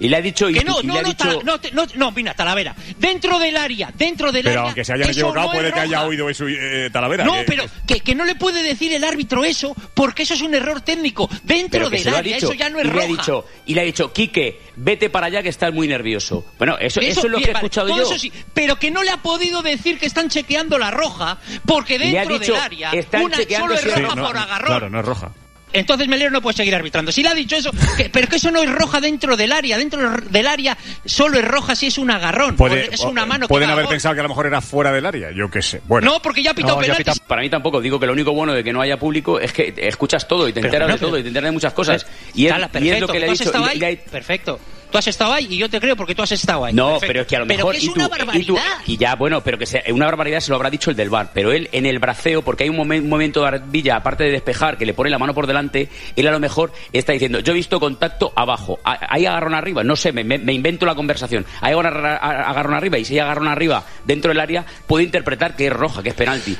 Y 0.00 0.08
le 0.08 0.16
ha 0.16 0.22
dicho, 0.22 0.48
y, 0.48 0.54
Que 0.54 0.64
no, 0.64 0.82
no, 0.82 0.94
le 0.94 1.00
ha 1.00 1.02
no, 1.24 1.42
no, 1.42 1.60
no, 1.72 1.86
no, 1.94 2.10
mira, 2.12 2.32
Talavera. 2.32 2.74
Dentro 2.98 3.38
del 3.38 3.54
área, 3.56 3.92
dentro 3.94 4.32
del 4.32 4.44
Pero 4.44 4.60
área. 4.60 4.62
aunque 4.70 4.82
se 4.84 4.94
hayan 4.94 5.10
equivocado, 5.10 5.48
no 5.48 5.52
puede 5.52 5.72
que 5.72 5.80
haya 5.80 6.02
oído 6.04 6.30
eso 6.30 6.46
eh, 6.48 6.88
Talavera. 6.90 7.24
No, 7.24 7.34
que- 7.34 7.44
pero 7.44 7.64
que, 7.86 8.00
que 8.00 8.14
no 8.14 8.24
le 8.24 8.34
puede 8.34 8.62
decir 8.62 8.92
el 8.94 9.04
árbitro 9.04 9.44
eso, 9.44 9.76
porque 9.92 10.22
eso 10.22 10.32
es 10.34 10.40
un 10.40 10.54
error 10.54 10.80
técnico. 10.80 11.28
Dentro 11.44 11.88
pero 11.88 11.90
del 11.90 12.14
área, 12.14 12.34
dicho. 12.36 12.46
eso 12.46 12.54
ya 12.54 12.70
no 12.70 12.78
es 12.78 12.84
y 12.86 12.88
le 12.88 12.92
roja. 12.94 13.04
ha 13.04 13.08
dicho, 13.08 13.46
y 13.66 13.74
le 13.74 13.80
ha 13.82 13.84
dicho, 13.84 14.12
Quique, 14.12 14.60
vete 14.76 15.10
para 15.10 15.26
allá 15.26 15.42
que 15.42 15.50
estás 15.50 15.72
muy 15.72 15.86
nervioso. 15.86 16.46
Bueno, 16.56 16.78
eso, 16.80 17.00
eso, 17.00 17.26
es 17.26 17.30
lo 17.30 17.38
que 17.38 17.50
he 17.50 17.52
escuchado 17.52 17.88
todo 17.88 17.98
yo. 17.98 18.02
eso 18.04 18.18
sí, 18.18 18.32
pero 18.54 18.76
que 18.78 18.90
no 18.90 19.02
le 19.02 19.10
ha 19.10 19.18
podido 19.18 19.60
decir 19.60 19.98
que 19.98 20.06
están 20.06 20.30
chequeando 20.30 20.78
la 20.78 20.90
roja, 20.90 21.38
porque 21.66 21.98
dentro 21.98 22.38
dicho, 22.38 22.52
del 22.54 22.62
área 22.62 22.90
una 23.22 23.36
solo 23.36 23.74
es 23.74 23.84
roja 23.84 23.96
Sí, 23.96 24.16
no, 24.16 24.26
por 24.26 24.38
agarrón. 24.38 24.66
Claro, 24.66 24.88
no 24.88 25.00
es 25.00 25.04
roja. 25.04 25.32
Entonces 25.72 26.08
Melero 26.08 26.30
no 26.30 26.42
puede 26.42 26.56
seguir 26.56 26.74
arbitrando. 26.74 27.12
Si 27.12 27.22
le 27.22 27.28
ha 27.28 27.34
dicho 27.34 27.56
eso, 27.56 27.70
que- 27.96 28.10
pero 28.10 28.26
que 28.28 28.36
eso 28.36 28.50
no 28.50 28.62
es 28.62 28.70
roja 28.70 29.00
dentro 29.00 29.36
del 29.36 29.52
área. 29.52 29.78
Dentro 29.78 30.00
del 30.28 30.46
área 30.46 30.76
solo 31.04 31.38
es 31.38 31.44
roja 31.44 31.74
si 31.74 31.86
es 31.86 31.98
un 31.98 32.10
agarrón. 32.10 32.56
Puede- 32.56 32.92
es 32.94 33.00
una 33.00 33.24
mano 33.26 33.46
que 33.46 33.48
pueden 33.52 33.70
haber 33.70 33.84
gol. 33.84 33.92
pensado 33.92 34.14
que 34.14 34.20
a 34.20 34.24
lo 34.24 34.28
mejor 34.30 34.46
era 34.46 34.60
fuera 34.60 34.92
del 34.92 35.06
área, 35.06 35.30
yo 35.30 35.50
qué 35.50 35.62
sé. 35.62 35.80
Bueno. 35.86 36.10
No, 36.12 36.22
porque 36.22 36.42
ya 36.42 36.50
ha 36.50 36.54
pitado 36.54 36.76
No, 36.76 36.82
ya 36.82 36.94
penaltis. 36.94 37.14
pita- 37.14 37.26
Para 37.26 37.42
mí 37.42 37.50
tampoco. 37.50 37.80
Digo 37.80 38.00
que 38.00 38.06
lo 38.06 38.12
único 38.12 38.32
bueno 38.32 38.52
de 38.52 38.64
que 38.64 38.72
no 38.72 38.80
haya 38.80 38.98
público 38.98 39.38
es 39.38 39.52
que 39.52 39.72
escuchas 39.76 40.26
todo 40.26 40.48
y 40.48 40.52
te 40.52 40.60
Pero 40.60 40.68
enteras 40.74 40.88
de 41.00 41.06
todo 41.06 41.18
y 41.18 41.22
te 41.22 41.28
enteras 41.28 41.48
de 41.48 41.52
muchas 41.52 41.72
cosas. 41.72 42.06
Y 42.34 42.46
es, 42.46 42.52
Tala, 42.52 42.64
y 42.66 42.66
es 42.66 42.70
perfecto. 42.72 43.06
lo 43.06 43.12
que 43.12 43.18
le 43.20 43.26
he 43.26 43.28
¿Tú 43.28 43.64
has 43.64 43.72
dicho. 43.72 43.88
y 43.88 43.96
Perfecto. 44.10 44.60
Tú 44.90 44.98
has 44.98 45.06
estado 45.06 45.32
ahí 45.32 45.46
y 45.50 45.56
yo 45.58 45.68
te 45.70 45.80
creo 45.80 45.96
porque 45.96 46.14
tú 46.14 46.22
has 46.22 46.32
estado 46.32 46.64
ahí. 46.64 46.74
No, 46.74 46.92
Perfecto. 46.98 47.06
pero 47.06 47.20
es 47.22 47.26
que 47.28 47.36
a 47.36 47.38
lo 47.40 47.46
Pero 47.46 47.58
mejor 47.58 47.72
que 47.72 47.78
es 47.78 47.84
y 47.84 47.86
tú, 47.88 47.94
una 47.94 48.04
y 48.04 48.06
tú- 48.08 48.10
barbaridad. 48.54 48.78
y 48.86 48.96
ya 48.96 49.14
bueno, 49.14 49.40
pero 49.42 49.56
que 49.58 49.66
sea 49.66 49.82
una 49.92 50.06
barbaridad 50.06 50.40
se 50.40 50.50
lo 50.50 50.56
habrá 50.56 50.70
dicho 50.70 50.90
el 50.90 50.96
del 50.96 51.10
bar, 51.10 51.30
pero 51.32 51.52
él 51.52 51.68
en 51.72 51.86
el 51.86 51.98
braceo 51.98 52.42
porque 52.42 52.64
hay 52.64 52.70
un 52.70 52.76
momen- 52.76 53.04
momento 53.08 53.40
de 53.42 53.48
Ardilla 53.48 53.96
aparte 53.96 54.24
de 54.24 54.30
despejar 54.32 54.76
que 54.78 54.86
le 54.86 54.94
pone 54.94 55.10
la 55.10 55.18
mano 55.18 55.32
por 55.34 55.46
delante, 55.46 55.88
él 56.16 56.26
a 56.26 56.30
lo 56.32 56.40
mejor 56.40 56.72
está 56.92 57.12
diciendo, 57.12 57.40
"Yo 57.40 57.52
he 57.52 57.56
visto 57.56 57.78
contacto 57.78 58.32
abajo, 58.34 58.78
hay 58.84 59.26
agarrón 59.26 59.54
arriba, 59.54 59.84
no 59.84 59.96
sé, 59.96 60.12
me, 60.12 60.22
invento 60.52 60.86
la 60.86 60.94
conversación. 60.94 61.46
Hay 61.60 61.72
agarrón 61.74 62.74
arriba 62.74 62.98
y 62.98 63.04
si 63.04 63.14
hay 63.14 63.20
agarrón 63.20 63.48
arriba 63.48 63.84
dentro 64.04 64.30
del 64.30 64.40
área, 64.40 64.64
puede 64.86 65.04
interpretar 65.04 65.54
que 65.56 65.66
es 65.68 65.72
roja, 65.72 66.02
que 66.02 66.08
es 66.10 66.14
penalti." 66.14 66.56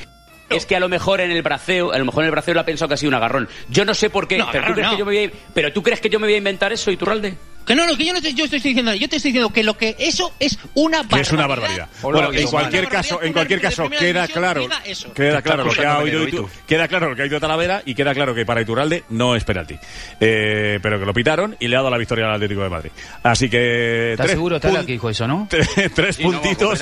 Es 0.49 0.67
que 0.67 0.75
a 0.75 0.81
lo 0.81 0.89
mejor 0.89 1.21
en 1.21 1.31
el 1.31 1.43
braceo, 1.43 1.93
a 1.93 1.99
lo 1.99 2.05
mejor 2.05 2.25
en 2.25 2.27
el 2.27 2.33
braceo 2.33 2.55
le 2.55 2.61
ha 2.61 2.65
pensado 2.65 2.89
que 2.89 2.95
ha 2.95 2.97
sido 2.97 3.11
un 3.11 3.15
agarrón. 3.15 3.49
Yo 3.69 3.85
no 3.85 3.95
sé 3.95 4.11
por 4.11 4.27
qué, 4.27 4.37
No, 4.37 4.47
pero, 4.51 4.53
¿tú 4.53 4.59
agarrón 4.59 4.75
crees 4.75 4.87
no. 4.87 4.91
que 4.93 4.99
yo 4.99 5.05
me 5.07 5.13
voy 5.13 5.25
a, 5.27 5.53
pero 5.55 5.73
tú 5.73 5.81
crees 5.81 6.01
que 6.01 6.09
yo 6.11 6.19
me 6.19 6.27
voy 6.27 6.35
a 6.35 6.39
inventar 6.39 6.73
eso, 6.73 6.91
Iturralde? 6.91 7.37
Que 7.71 7.77
no, 7.77 7.87
no, 7.87 7.97
que 7.97 8.05
yo 8.05 8.13
no 8.13 8.21
te, 8.21 8.35
yo 8.35 8.47
estoy 8.47 8.59
diciendo, 8.59 8.93
yo 8.95 9.09
te 9.09 9.15
estoy 9.15 9.31
diciendo 9.31 9.53
que 9.53 9.63
lo 9.63 9.77
que 9.77 9.95
eso 10.01 10.33
es 10.41 10.59
una 10.75 11.05
barbaridad. 11.05 11.17
Que 11.17 11.23
es 11.23 11.33
una 11.33 11.47
barbaridad. 11.47 11.89
Bueno, 12.03 12.33
en 12.33 12.49
cualquier 12.49 12.89
caso, 12.89 13.23
en 13.23 13.33
cualquier 13.33 13.61
caso 13.61 13.89
queda 13.89 14.27
claro, 14.27 14.67
queda 15.15 15.41
claro 15.41 15.65
lo 15.65 15.71
que 15.73 15.87
ha 15.87 15.99
oído 15.99 16.27
Itu- 16.27 16.49
queda 16.67 16.89
claro 16.89 17.11
lo 17.11 17.15
que 17.15 17.23
ha 17.23 17.25
oído 17.27 17.39
Talavera 17.39 17.83
y 17.87 17.95
queda 17.95 18.13
claro 18.13 18.35
que 18.35 18.45
para 18.45 18.61
Iturralde 18.61 19.05
no 19.11 19.37
es 19.37 19.45
penalti. 19.45 19.79
Eh, 20.19 20.81
pero 20.83 20.99
que 20.99 21.07
lo 21.07 21.15
pitaron 21.15 21.55
y 21.61 21.69
le 21.69 21.77
ha 21.77 21.79
dado 21.79 21.91
la 21.91 21.99
victoria 21.99 22.27
al 22.27 22.35
Atlético 22.35 22.63
de 22.65 22.71
Madrid. 22.71 22.91
Así 23.23 23.49
que 23.49 24.15
¿Estás 24.15 24.27
tres 24.27 24.35
seguro, 24.35 24.59
Tala, 24.59 24.81
que 24.81 24.91
dijo 24.93 25.09
eso, 25.09 25.29
no? 25.29 25.47
tres, 25.51 25.69
tres 25.95 26.17
puntitos. 26.17 26.77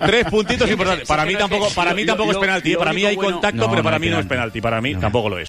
Tres 0.00 0.24
puntitos 0.26 0.68
importantes. 0.68 1.06
sí, 1.06 1.12
Para 1.12 1.24
mí 1.26 1.36
tampoco, 1.36 1.70
para 1.70 1.94
mí 1.94 2.04
tampoco 2.04 2.32
es 2.32 2.38
penalti. 2.38 2.74
Para 2.74 2.92
mí 2.92 3.04
hay 3.04 3.14
contacto, 3.16 3.70
pero 3.70 3.84
para 3.84 4.00
mí 4.00 4.08
no 4.08 4.18
es 4.18 4.26
penalti. 4.26 4.60
Para 4.60 4.80
mí 4.80 4.96
tampoco 4.96 5.28
lo 5.28 5.38
es. 5.38 5.48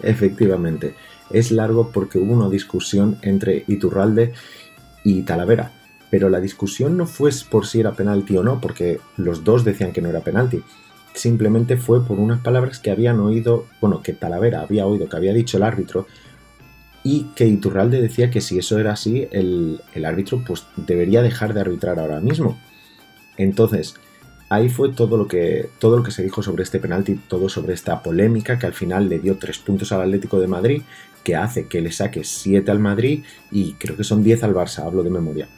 Efectivamente, 0.00 0.94
es 1.32 1.50
largo 1.50 1.90
porque 1.92 2.18
hubo 2.18 2.32
una 2.32 2.48
discusión 2.48 3.18
entre 3.22 3.64
Iturralde 3.66 4.32
y 5.04 5.22
Talavera. 5.22 5.72
Pero 6.10 6.28
la 6.28 6.40
discusión 6.40 6.96
no 6.96 7.06
fue 7.06 7.30
por 7.50 7.66
si 7.66 7.80
era 7.80 7.92
penalti 7.92 8.36
o 8.36 8.42
no, 8.42 8.60
porque 8.60 9.00
los 9.16 9.44
dos 9.44 9.64
decían 9.64 9.92
que 9.92 10.02
no 10.02 10.10
era 10.10 10.20
penalti. 10.20 10.62
Simplemente 11.14 11.76
fue 11.76 12.04
por 12.04 12.18
unas 12.18 12.40
palabras 12.40 12.78
que 12.78 12.90
habían 12.90 13.20
oído, 13.20 13.66
bueno, 13.80 14.02
que 14.02 14.12
Talavera 14.12 14.60
había 14.60 14.86
oído, 14.86 15.08
que 15.08 15.16
había 15.16 15.32
dicho 15.32 15.56
el 15.56 15.62
árbitro, 15.62 16.06
y 17.04 17.24
que 17.34 17.46
Iturralde 17.46 18.00
decía 18.00 18.30
que 18.30 18.40
si 18.40 18.58
eso 18.58 18.78
era 18.78 18.92
así, 18.92 19.26
el, 19.32 19.80
el 19.94 20.04
árbitro 20.04 20.42
pues 20.46 20.66
debería 20.76 21.22
dejar 21.22 21.54
de 21.54 21.60
arbitrar 21.60 21.98
ahora 21.98 22.20
mismo. 22.20 22.58
Entonces, 23.36 23.94
ahí 24.52 24.68
fue 24.68 24.92
todo 24.92 25.16
lo 25.16 25.26
que 25.26 25.70
todo 25.78 25.96
lo 25.96 26.02
que 26.02 26.10
se 26.10 26.22
dijo 26.22 26.42
sobre 26.42 26.62
este 26.62 26.78
penalti, 26.78 27.14
todo 27.14 27.48
sobre 27.48 27.72
esta 27.72 28.02
polémica 28.02 28.58
que 28.58 28.66
al 28.66 28.74
final 28.74 29.08
le 29.08 29.18
dio 29.18 29.36
tres 29.38 29.58
puntos 29.58 29.92
al 29.92 30.02
Atlético 30.02 30.38
de 30.38 30.46
Madrid, 30.46 30.82
que 31.22 31.36
hace 31.36 31.66
que 31.66 31.80
le 31.80 31.92
saque 31.92 32.24
7 32.24 32.70
al 32.70 32.78
Madrid 32.78 33.24
y 33.50 33.74
creo 33.74 33.96
que 33.96 34.04
son 34.04 34.22
10 34.22 34.42
al 34.44 34.54
Barça, 34.54 34.84
hablo 34.84 35.02
de 35.02 35.10
memoria. 35.10 35.48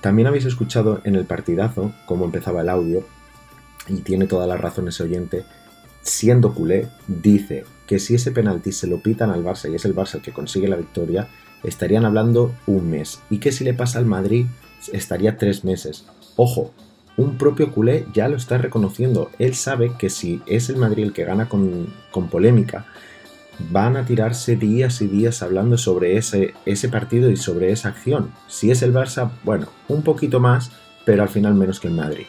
También 0.00 0.28
habéis 0.28 0.44
escuchado 0.44 1.00
en 1.04 1.16
el 1.16 1.24
partidazo 1.24 1.92
cómo 2.06 2.24
empezaba 2.24 2.60
el 2.60 2.68
audio 2.68 3.04
y 3.88 4.00
tiene 4.00 4.26
toda 4.26 4.46
la 4.46 4.56
razón 4.56 4.88
ese 4.88 5.02
oyente. 5.02 5.44
Siendo 6.02 6.54
culé, 6.54 6.88
dice 7.06 7.64
que 7.86 7.98
si 7.98 8.14
ese 8.14 8.30
penalti 8.30 8.72
se 8.72 8.86
lo 8.86 9.00
pitan 9.00 9.30
al 9.30 9.42
Barça 9.42 9.70
y 9.70 9.74
es 9.74 9.84
el 9.84 9.94
Barça 9.94 10.16
el 10.16 10.22
que 10.22 10.32
consigue 10.32 10.68
la 10.68 10.76
victoria, 10.76 11.28
estarían 11.62 12.04
hablando 12.04 12.54
un 12.66 12.90
mes. 12.90 13.20
Y 13.30 13.38
que 13.38 13.52
si 13.52 13.64
le 13.64 13.72
pasa 13.72 13.98
al 13.98 14.06
Madrid, 14.06 14.46
estaría 14.92 15.38
tres 15.38 15.64
meses. 15.64 16.04
Ojo, 16.36 16.72
un 17.16 17.38
propio 17.38 17.72
culé 17.72 18.06
ya 18.12 18.28
lo 18.28 18.36
está 18.36 18.58
reconociendo. 18.58 19.30
Él 19.38 19.54
sabe 19.54 19.92
que 19.98 20.10
si 20.10 20.42
es 20.46 20.68
el 20.68 20.76
Madrid 20.76 21.04
el 21.04 21.12
que 21.12 21.24
gana 21.24 21.48
con, 21.48 21.86
con 22.10 22.28
polémica, 22.28 22.86
van 23.70 23.96
a 23.96 24.04
tirarse 24.04 24.56
días 24.56 25.00
y 25.00 25.06
días 25.06 25.42
hablando 25.42 25.78
sobre 25.78 26.16
ese, 26.16 26.54
ese 26.66 26.88
partido 26.88 27.30
y 27.30 27.36
sobre 27.36 27.72
esa 27.72 27.88
acción. 27.88 28.30
Si 28.48 28.70
es 28.70 28.82
el 28.82 28.92
Barça, 28.92 29.30
bueno, 29.44 29.68
un 29.88 30.02
poquito 30.02 30.40
más, 30.40 30.70
pero 31.04 31.22
al 31.22 31.28
final 31.28 31.54
menos 31.54 31.80
que 31.80 31.88
el 31.88 31.94
Madrid. 31.94 32.26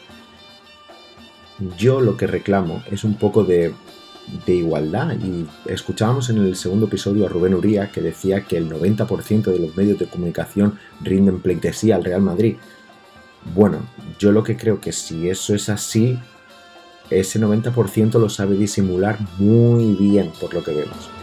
Yo 1.78 2.00
lo 2.00 2.16
que 2.16 2.26
reclamo 2.26 2.82
es 2.90 3.04
un 3.04 3.14
poco 3.14 3.44
de, 3.44 3.74
igualdad 4.46 5.16
y 5.18 5.46
escuchábamos 5.66 6.28
en 6.30 6.38
el 6.38 6.56
segundo 6.56 6.86
episodio 6.86 7.26
a 7.26 7.28
Rubén 7.28 7.54
Uría 7.54 7.90
que 7.90 8.02
decía 8.02 8.42
que 8.42 8.56
el 8.56 8.68
90% 8.68 9.44
de 9.44 9.58
los 9.58 9.76
medios 9.76 9.98
de 9.98 10.06
comunicación 10.06 10.78
rinden 11.00 11.40
pleitesía 11.40 11.96
al 11.96 12.04
Real 12.04 12.22
Madrid. 12.22 12.56
Bueno, 13.54 13.78
yo 14.18 14.32
lo 14.32 14.42
que 14.42 14.56
creo 14.56 14.80
que 14.80 14.92
si 14.92 15.30
eso 15.30 15.54
es 15.54 15.68
así, 15.68 16.18
ese 17.08 17.40
90% 17.40 18.18
lo 18.18 18.28
sabe 18.28 18.56
disimular 18.56 19.18
muy 19.38 19.94
bien 19.94 20.32
por 20.40 20.52
lo 20.52 20.62
que 20.62 20.72
vemos. 20.72 21.15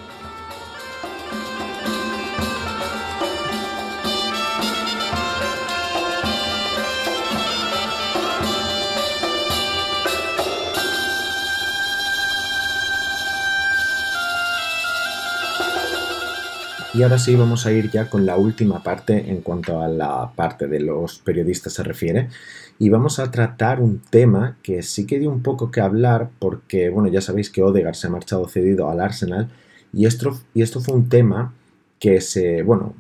Y 16.94 17.02
ahora 17.02 17.18
sí 17.18 17.36
vamos 17.36 17.66
a 17.66 17.72
ir 17.72 17.90
ya 17.90 18.08
con 18.08 18.28
la 18.28 18.38
última 18.38 18.84
parte 18.84 19.32
en 19.32 19.42
cuanto 19.42 19.82
a 19.82 19.88
la 19.88 20.32
parte 20.36 20.68
de 20.68 20.80
los 20.80 21.18
periodistas 21.18 21.74
se 21.74 21.82
refiere. 21.82 22.30
Y 22.78 22.90
vamos 22.90 23.18
a 23.18 23.32
tratar 23.32 23.82
un 23.82 24.00
tema 24.00 24.58
que 24.62 24.84
sí 24.84 25.08
que 25.08 25.18
dio 25.18 25.32
un 25.32 25.42
poco 25.42 25.72
que 25.72 25.82
hablar 25.82 26.30
porque, 26.38 26.90
bueno, 26.90 27.10
ya 27.10 27.22
sabéis 27.22 27.50
que 27.50 27.64
Odegaard 27.64 27.96
se 27.96 28.08
ha 28.08 28.12
marchado 28.12 28.48
cedido 28.48 28.92
al 28.92 29.00
Arsenal 29.00 29.50
y 29.92 30.06
esto, 30.06 30.40
y 30.54 30.62
esto 30.62 30.82
fue 30.82 30.94
un 30.94 31.10
tema 31.10 31.54
que 31.98 32.22
se, 32.22 32.62
bueno, 32.62 32.94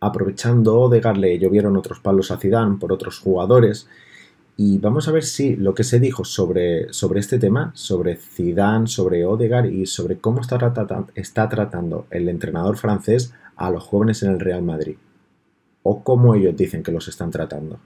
aprovechando 0.00 0.80
Odegaard 0.80 1.18
le 1.18 1.38
llovieron 1.38 1.76
otros 1.76 2.00
palos 2.00 2.30
a 2.30 2.38
Zidane 2.38 2.78
por 2.78 2.92
otros 2.92 3.18
jugadores 3.18 3.88
y 4.60 4.78
vamos 4.78 5.06
a 5.06 5.12
ver 5.12 5.22
si 5.22 5.54
lo 5.54 5.72
que 5.72 5.84
se 5.84 6.00
dijo 6.00 6.24
sobre, 6.24 6.92
sobre 6.92 7.20
este 7.20 7.38
tema, 7.38 7.70
sobre 7.76 8.16
Zidane, 8.16 8.88
sobre 8.88 9.24
Odegaard 9.24 9.70
y 9.70 9.86
sobre 9.86 10.18
cómo 10.18 10.40
está, 10.40 10.58
tratando, 10.58 11.06
está 11.14 11.48
tratando 11.48 12.08
el 12.10 12.28
entrenador 12.28 12.76
francés 12.76 13.32
a 13.54 13.70
los 13.70 13.84
jóvenes 13.84 14.24
en 14.24 14.32
el 14.32 14.40
Real 14.40 14.62
Madrid. 14.62 14.96
O 15.84 16.02
cómo 16.02 16.34
ellos 16.34 16.56
dicen 16.56 16.82
que 16.82 16.90
los 16.90 17.06
están 17.06 17.30
tratando. 17.30 17.78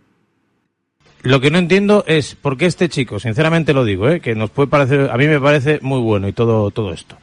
Lo 1.23 1.43
que 1.43 1.51
no 1.51 1.59
entiendo 1.59 2.05
es 2.07 2.35
por 2.35 2.57
qué 2.57 2.65
este 2.65 2.89
chico, 2.89 3.21
sinceramente 3.21 3.75
lo 3.75 3.85
digo, 3.85 4.09
¿eh? 4.09 4.21
que 4.21 4.35
nos 4.35 4.49
puede 4.49 4.69
parecer, 4.69 5.11
a 5.11 5.17
mí 5.19 5.29
me 5.29 5.41
parece 5.41 5.79
muy 5.83 6.01
bueno 6.01 6.27
y 6.27 6.33
todo, 6.33 6.71
todo 6.71 6.95
esto, 6.95 7.19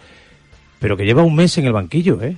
pero 0.77 0.95
que 0.95 1.05
lleva 1.05 1.23
un 1.23 1.35
mes 1.35 1.57
en 1.57 1.65
el 1.65 1.73
banquillo, 1.73 2.21
¿eh? 2.21 2.38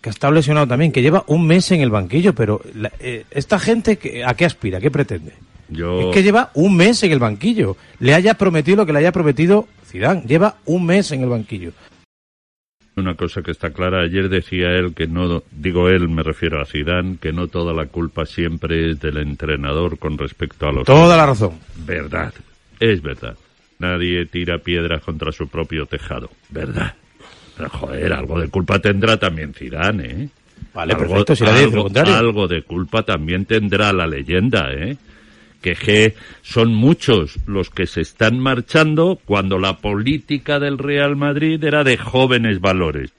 que 0.00 0.08
está 0.08 0.30
lesionado 0.30 0.66
también, 0.66 0.90
que 0.90 1.02
lleva 1.02 1.22
un 1.26 1.46
mes 1.46 1.70
en 1.72 1.82
el 1.82 1.90
banquillo, 1.90 2.34
pero 2.34 2.62
la, 2.74 2.90
eh, 2.98 3.26
esta 3.30 3.58
gente, 3.58 3.98
¿a 4.24 4.32
qué 4.32 4.46
aspira? 4.46 4.80
¿Qué 4.80 4.90
pretende? 4.90 5.34
Yo... 5.68 6.08
Es 6.10 6.14
que 6.14 6.22
lleva 6.22 6.50
un 6.54 6.76
mes 6.76 7.02
en 7.02 7.12
el 7.12 7.18
banquillo. 7.18 7.76
Le 7.98 8.14
haya 8.14 8.34
prometido 8.34 8.78
lo 8.78 8.86
que 8.86 8.92
le 8.92 9.00
haya 9.00 9.12
prometido 9.12 9.68
Zidane. 9.86 10.22
Lleva 10.26 10.56
un 10.64 10.86
mes 10.86 11.10
en 11.12 11.22
el 11.22 11.28
banquillo. 11.28 11.72
Una 12.96 13.14
cosa 13.14 13.42
que 13.42 13.50
está 13.50 13.70
clara, 13.70 14.00
ayer 14.00 14.30
decía 14.30 14.70
él 14.70 14.94
que 14.94 15.06
no, 15.06 15.42
digo 15.50 15.90
él, 15.90 16.08
me 16.08 16.22
refiero 16.22 16.62
a 16.62 16.64
Zidane, 16.64 17.18
que 17.20 17.30
no 17.30 17.46
toda 17.46 17.74
la 17.74 17.86
culpa 17.86 18.24
siempre 18.24 18.90
es 18.90 19.00
del 19.00 19.18
entrenador 19.18 19.98
con 19.98 20.16
respecto 20.16 20.66
a 20.66 20.72
los... 20.72 20.86
Toda 20.86 21.14
la 21.14 21.26
razón. 21.26 21.58
Verdad, 21.84 22.32
es 22.80 23.02
verdad. 23.02 23.36
Nadie 23.78 24.24
tira 24.24 24.58
piedras 24.58 25.02
contra 25.02 25.30
su 25.30 25.46
propio 25.46 25.84
tejado. 25.84 26.30
Verdad. 26.48 26.94
Pero 27.58 27.68
joder, 27.68 28.12
algo 28.14 28.40
de 28.40 28.48
culpa 28.48 28.78
tendrá 28.78 29.18
también 29.18 29.52
Zidane, 29.52 30.04
¿eh? 30.04 30.28
Vale, 30.72 30.94
algo, 30.94 31.06
perfecto, 31.06 31.36
si 31.36 31.44
nadie 31.44 31.66
dice 31.66 31.70
lo 31.70 31.76
algo, 31.76 31.84
contrario. 31.84 32.16
algo 32.16 32.48
de 32.48 32.62
culpa 32.62 33.02
también 33.02 33.44
tendrá 33.44 33.92
la 33.92 34.06
leyenda, 34.06 34.72
¿eh? 34.72 34.96
Que 35.74 36.14
son 36.42 36.74
muchos 36.74 37.38
los 37.46 37.70
que 37.70 37.86
se 37.86 38.00
están 38.00 38.38
marchando 38.38 39.18
cuando 39.24 39.58
la 39.58 39.78
política 39.78 40.60
del 40.60 40.78
Real 40.78 41.16
Madrid 41.16 41.62
era 41.64 41.82
de 41.82 41.96
jóvenes 41.96 42.60
valores. 42.60 43.12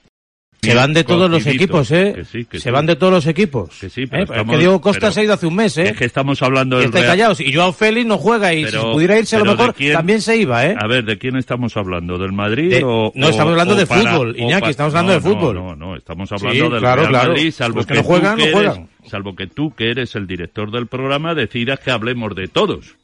Se 0.72 0.76
van 0.76 0.94
de 0.94 1.04
todos 1.04 1.30
los 1.30 1.46
equipos, 1.48 1.92
¿eh? 1.92 2.14
Que 2.16 2.26
sí, 2.26 2.46
que 2.46 2.58
se 2.60 2.64
sí. 2.66 2.70
van 2.72 2.86
de 2.86 2.96
todos 2.96 3.12
los 3.14 3.26
equipos. 3.28 3.70
Que 3.80 3.90
sí, 3.90 4.02
¿Eh? 4.04 4.08
Es 4.24 4.30
que 4.30 4.58
Diego 4.58 4.80
Costa 4.82 5.00
pero- 5.02 5.12
se 5.12 5.20
ha 5.20 5.24
ido 5.24 5.34
hace 5.34 5.48
un 5.48 5.56
mes, 5.56 5.78
¿eh? 5.78 5.90
Es 5.90 5.98
que 5.98 6.06
estamos 6.06 6.42
hablando 6.42 6.78
del 6.80 6.92
Real- 6.92 7.06
callados. 7.06 7.40
Y 7.42 7.54
Joao 7.54 7.74
Félix 7.74 8.06
no 8.06 8.18
juega 8.18 8.54
y 8.54 8.64
Pero- 8.66 8.82
si 8.82 8.88
pudiera 8.94 9.18
irse 9.20 9.36
a 9.36 9.40
lo 9.40 9.46
pero 9.46 9.52
¿de 9.56 9.58
mejor 9.64 9.76
quién? 9.76 9.94
también 9.94 10.22
se 10.22 10.38
iba, 10.38 10.66
¿eh? 10.66 10.76
A 10.78 10.88
ver, 10.88 11.06
¿de 11.06 11.18
quién 11.18 11.36
estamos 11.38 11.76
hablando? 11.78 12.18
¿del 12.18 12.32
Madrid 12.34 12.70
De- 12.72 12.84
o...? 12.84 13.12
no, 13.16 13.30
estamos 13.30 13.52
hablando 13.52 13.74
o 13.74 13.78
de 13.78 13.86
para- 13.88 14.12
fútbol, 14.14 14.36
Iñaki, 14.38 14.70
estamos 14.70 14.94
hablando 14.94 15.14
no, 15.14 15.20
de 15.20 15.22
fútbol. 15.36 15.56
No, 15.56 15.76
no, 15.76 15.76
no, 15.76 15.96
estamos 15.96 16.30
Sí, 16.30 16.36
hablando 16.36 16.70
del 16.70 16.80
claro, 16.80 17.02
Real 17.02 17.10
claro. 17.12 17.30
Madrid, 17.32 17.52
salvo 17.52 17.84
que 17.84 17.94
no 17.96 18.04
juegan, 18.04 18.36
tú, 18.36 18.40
no 18.42 18.46
que 18.46 18.52
juegan. 18.54 18.76
eres, 18.78 19.12
salvo 19.12 19.36
que 19.36 19.48
tú, 19.48 19.74
que 19.76 19.90
eres 19.92 20.16
el 20.16 20.28
director 20.28 20.72
del 20.72 20.88
programa, 20.88 21.34
decidas 21.36 21.80
que 21.80 21.92
hablemos 21.92 22.36
de 22.36 22.48
todos. 22.48 22.96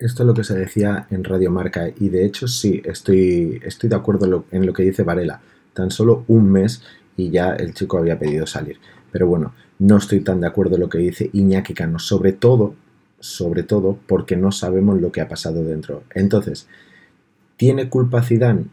Esto 0.00 0.22
es 0.22 0.26
lo 0.28 0.34
que 0.34 0.44
se 0.44 0.54
decía 0.54 1.06
en 1.10 1.24
Radio 1.24 1.50
Marca 1.50 1.88
y 1.98 2.08
de 2.08 2.24
hecho 2.24 2.46
sí, 2.46 2.80
estoy, 2.84 3.60
estoy 3.64 3.90
de 3.90 3.96
acuerdo 3.96 4.26
en 4.26 4.30
lo, 4.30 4.44
en 4.52 4.64
lo 4.64 4.72
que 4.72 4.84
dice 4.84 5.02
Varela. 5.02 5.40
Tan 5.74 5.90
solo 5.90 6.24
un 6.28 6.50
mes 6.52 6.82
y 7.18 7.30
ya 7.30 7.50
el 7.50 7.74
chico 7.74 7.98
había 7.98 8.18
pedido 8.18 8.46
salir. 8.46 8.78
Pero 9.10 9.26
bueno, 9.26 9.52
no 9.78 9.98
estoy 9.98 10.20
tan 10.20 10.40
de 10.40 10.46
acuerdo 10.46 10.76
en 10.76 10.82
lo 10.82 10.88
que 10.88 10.98
dice 10.98 11.28
Iñaki 11.32 11.74
Cano, 11.74 11.98
sobre 11.98 12.32
todo, 12.32 12.74
sobre 13.18 13.64
todo 13.64 13.98
porque 14.06 14.36
no 14.36 14.52
sabemos 14.52 15.00
lo 15.00 15.12
que 15.12 15.20
ha 15.20 15.28
pasado 15.28 15.64
dentro. 15.64 16.04
Entonces, 16.14 16.68
¿tiene 17.56 17.90
culpa 17.90 18.22
Zidane? 18.22 18.66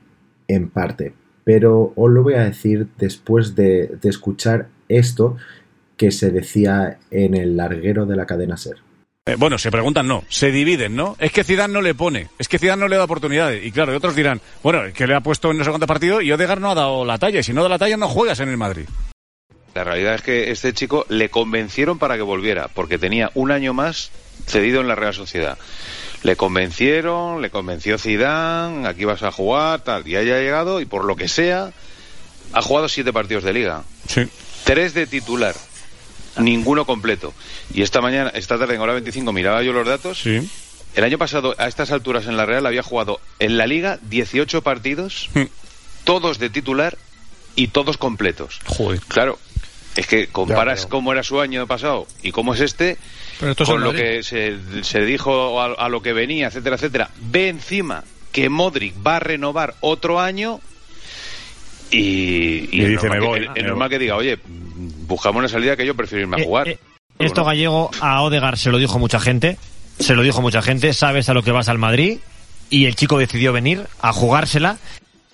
En 0.47 0.69
parte, 0.69 1.15
pero 1.43 1.91
os 1.95 2.11
lo 2.11 2.21
voy 2.21 2.35
a 2.35 2.43
decir 2.43 2.87
después 2.99 3.55
de, 3.55 3.97
de 3.99 4.09
escuchar 4.09 4.67
esto 4.89 5.37
que 5.97 6.11
se 6.11 6.29
decía 6.29 6.99
en 7.09 7.33
el 7.33 7.57
larguero 7.57 8.05
de 8.05 8.15
la 8.15 8.27
cadena 8.27 8.57
SER. 8.57 8.84
Eh, 9.27 9.37
bueno, 9.39 9.57
se 9.57 9.71
preguntan, 9.71 10.07
no, 10.07 10.23
se 10.29 10.51
dividen, 10.51 10.95
¿no? 10.95 11.15
Es 11.19 11.31
que 11.31 11.43
Zidane 11.43 11.73
no 11.73 11.81
le 11.81 11.95
pone, 11.95 12.29
es 12.37 12.47
que 12.47 12.59
Zidane 12.59 12.81
no 12.81 12.87
le 12.87 12.95
da 12.95 13.05
oportunidades. 13.05 13.65
Y 13.65 13.71
claro, 13.71 13.91
y 13.91 13.95
otros 13.95 14.15
dirán, 14.15 14.39
bueno, 14.61 14.85
es 14.85 14.93
que 14.93 15.07
le 15.07 15.15
ha 15.15 15.21
puesto 15.21 15.49
en 15.49 15.57
no 15.57 15.63
sé 15.63 15.71
cuánto 15.71 15.87
partido 15.87 16.21
y 16.21 16.31
Odegaard 16.31 16.59
no 16.59 16.69
ha 16.69 16.75
dado 16.75 17.03
la 17.05 17.17
talla. 17.17 17.39
Y 17.39 17.43
si 17.43 17.51
no 17.51 17.63
da 17.63 17.69
la 17.69 17.79
talla, 17.79 17.97
no 17.97 18.07
juegas 18.07 18.39
en 18.39 18.49
el 18.49 18.57
Madrid. 18.57 18.85
La 19.73 19.83
realidad 19.83 20.13
es 20.13 20.21
que 20.21 20.51
este 20.51 20.73
chico 20.73 21.07
le 21.09 21.29
convencieron 21.29 21.97
para 21.97 22.17
que 22.17 22.21
volviera, 22.21 22.67
porque 22.67 22.99
tenía 22.99 23.31
un 23.33 23.49
año 23.49 23.73
más 23.73 24.11
cedido 24.45 24.81
en 24.81 24.87
la 24.87 24.93
Real 24.93 25.15
Sociedad. 25.15 25.57
Le 26.21 26.35
convencieron, 26.35 27.41
le 27.41 27.49
convenció 27.49 27.97
Zidane, 27.97 28.87
aquí 28.87 29.05
vas 29.05 29.23
a 29.23 29.31
jugar, 29.31 29.79
tal, 29.79 30.07
y 30.07 30.17
haya 30.17 30.37
llegado 30.37 30.81
y 30.81 30.85
por 30.85 31.03
lo 31.03 31.15
que 31.15 31.27
sea 31.27 31.71
ha 32.53 32.61
jugado 32.61 32.87
siete 32.87 33.11
partidos 33.11 33.43
de 33.43 33.53
liga. 33.53 33.83
Sí. 34.07 34.29
Tres 34.65 34.93
de 34.93 35.07
titular, 35.07 35.55
ninguno 36.37 36.85
completo. 36.85 37.33
Y 37.73 37.81
esta 37.81 38.01
mañana, 38.01 38.29
esta 38.33 38.57
tarde 38.57 38.75
en 38.75 38.81
hora 38.81 38.93
25 38.93 39.31
miraba 39.33 39.61
yo 39.63 39.73
los 39.73 39.87
datos. 39.87 40.25
El 40.25 41.03
año 41.03 41.17
pasado, 41.17 41.55
a 41.57 41.67
estas 41.67 41.91
alturas 41.91 42.25
en 42.27 42.37
la 42.37 42.45
Real, 42.45 42.65
había 42.65 42.83
jugado 42.83 43.19
en 43.39 43.57
la 43.57 43.67
liga 43.67 43.99
18 44.03 44.61
partidos, 44.61 45.29
todos 46.03 46.39
de 46.39 46.49
titular 46.49 46.97
y 47.55 47.67
todos 47.67 47.97
completos. 47.97 48.59
Joder. 48.65 48.99
Claro, 49.01 49.37
es 49.95 50.07
que 50.07 50.27
comparas 50.27 50.81
pero- 50.81 50.89
cómo 50.89 51.11
era 51.11 51.23
su 51.23 51.41
año 51.41 51.67
pasado 51.67 52.07
y 52.21 52.31
cómo 52.31 52.53
es 52.53 52.61
este, 52.61 52.97
Pero 53.39 53.51
esto 53.51 53.65
con 53.65 53.81
lo 53.81 53.91
que 53.93 54.23
se, 54.23 54.57
se 54.83 55.01
dijo 55.01 55.59
a, 55.61 55.73
a 55.73 55.89
lo 55.89 56.01
que 56.01 56.13
venía, 56.13 56.47
etcétera, 56.47 56.75
etcétera. 56.77 57.09
Ve 57.19 57.49
encima 57.49 58.03
que 58.31 58.49
Modric 58.49 58.95
va 59.05 59.17
a 59.17 59.19
renovar 59.19 59.75
otro 59.81 60.19
año 60.19 60.59
y, 61.91 62.69
Y 62.71 62.81
es 62.83 62.89
dice, 62.89 63.09
"Me 63.09 63.19
que- 63.19 63.25
voy, 63.25 63.47
es 63.55 63.63
normal 63.63 63.89
que 63.89 63.99
diga, 63.99 64.15
oye, 64.15 64.37
buscamos 65.07 65.39
una 65.39 65.47
salida 65.47 65.75
que 65.77 65.85
yo 65.85 65.95
prefiero 65.95 66.23
irme 66.23 66.37
a 66.37 66.39
Eh, 66.41 66.45
jugar. 66.45 66.67
eh, 66.67 66.79
Esto 67.19 67.43
gallego 67.45 67.91
a 68.01 68.21
Odegar 68.23 68.57
se 68.57 68.71
lo 68.71 68.77
dijo 68.77 68.99
mucha 68.99 69.19
gente, 69.19 69.57
se 69.99 70.15
lo 70.15 70.21
dijo 70.23 70.41
mucha 70.41 70.61
gente, 70.61 70.93
sabes 70.93 71.29
a 71.29 71.33
lo 71.33 71.43
que 71.43 71.51
vas 71.51 71.69
al 71.69 71.77
Madrid 71.77 72.17
y 72.69 72.85
el 72.85 72.95
chico 72.95 73.17
decidió 73.17 73.53
venir 73.53 73.83
a 74.01 74.11
jugársela. 74.11 74.77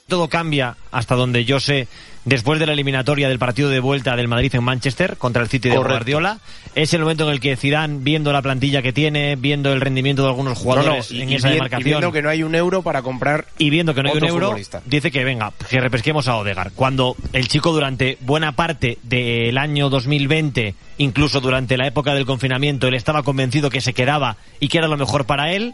Todo 0.07 0.27
cambia 0.27 0.75
hasta 0.91 1.15
donde 1.15 1.45
yo 1.45 1.59
sé 1.59 1.87
después 2.25 2.59
de 2.59 2.65
la 2.67 2.73
eliminatoria 2.73 3.27
del 3.29 3.39
partido 3.39 3.69
de 3.69 3.79
vuelta 3.79 4.15
del 4.15 4.27
Madrid 4.27 4.53
en 4.55 4.63
Manchester 4.63 5.17
contra 5.17 5.41
el 5.41 5.49
City 5.49 5.69
de 5.69 5.75
Correcto. 5.75 5.93
Guardiola. 5.95 6.39
Es 6.75 6.93
el 6.93 7.01
momento 7.01 7.25
en 7.25 7.31
el 7.33 7.39
que 7.39 7.57
Zidane, 7.57 7.97
viendo 8.01 8.31
la 8.31 8.41
plantilla 8.41 8.81
que 8.81 8.93
tiene, 8.93 9.35
viendo 9.35 9.73
el 9.73 9.81
rendimiento 9.81 10.21
de 10.23 10.29
algunos 10.29 10.57
jugadores 10.57 11.11
No, 11.11 11.15
no, 11.17 11.19
y- 11.19 11.23
en 11.23 11.29
y 11.31 11.35
esa 11.35 11.47
bien- 11.47 11.53
y 11.53 11.57
demarcación 11.57 11.83
viendo 11.83 12.11
que 12.11 12.21
no 12.21 12.29
hay 12.29 12.43
un 12.43 12.55
euro 12.55 12.81
para 12.81 13.01
comprar 13.01 13.45
y 13.57 13.69
viendo 13.69 13.93
que 13.93 14.03
no 14.03 14.09
hay 14.11 14.17
un 14.17 14.23
euro, 14.25 14.45
futbolista. 14.47 14.81
dice 14.85 15.11
que 15.11 15.23
venga, 15.23 15.51
que 15.69 15.79
repesquemos 15.81 16.27
a 16.27 16.35
Odegar. 16.37 16.71
Cuando 16.75 17.15
el 17.33 17.47
chico 17.47 17.71
durante 17.73 18.17
buena 18.21 18.53
parte 18.53 18.97
del 19.03 19.57
año 19.57 19.89
2020, 19.89 20.75
incluso 20.99 21.41
durante 21.41 21.75
la 21.77 21.87
época 21.87 22.13
del 22.13 22.25
confinamiento, 22.25 22.87
él 22.87 22.93
estaba 22.93 23.23
convencido 23.23 23.69
que 23.69 23.81
se 23.81 23.93
quedaba 23.93 24.37
y 24.59 24.67
que 24.67 24.77
era 24.77 24.87
lo 24.87 24.97
mejor 24.97 25.25
para 25.25 25.51
él. 25.53 25.73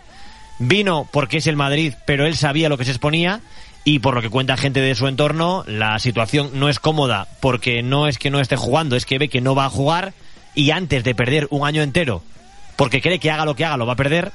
Vino 0.59 1.07
porque 1.11 1.37
es 1.37 1.47
el 1.47 1.55
Madrid, 1.55 1.93
pero 2.05 2.25
él 2.25 2.35
sabía 2.35 2.69
lo 2.69 2.77
que 2.77 2.85
se 2.85 2.91
exponía 2.91 3.41
y 3.83 3.99
por 3.99 4.15
lo 4.15 4.21
que 4.21 4.29
cuenta 4.29 4.57
gente 4.57 4.81
de 4.81 4.95
su 4.95 5.07
entorno, 5.07 5.63
la 5.67 5.97
situación 5.99 6.51
no 6.53 6.67
es 6.67 6.79
cómoda 6.79 7.27
porque 7.39 7.83
no 7.83 8.07
es 8.07 8.17
que 8.17 8.29
no 8.29 8.39
esté 8.39 8.55
jugando, 8.55 8.95
es 8.95 9.05
que 9.05 9.17
ve 9.17 9.29
que 9.29 9.41
no 9.41 9.55
va 9.55 9.65
a 9.65 9.69
jugar 9.69 10.13
y 10.55 10.71
antes 10.71 11.03
de 11.03 11.15
perder 11.15 11.47
un 11.51 11.65
año 11.65 11.83
entero, 11.83 12.23
porque 12.75 13.01
cree 13.01 13.19
que 13.19 13.31
haga 13.31 13.45
lo 13.45 13.55
que 13.55 13.63
haga 13.63 13.77
lo 13.77 13.85
va 13.85 13.93
a 13.93 13.97
perder, 13.97 14.31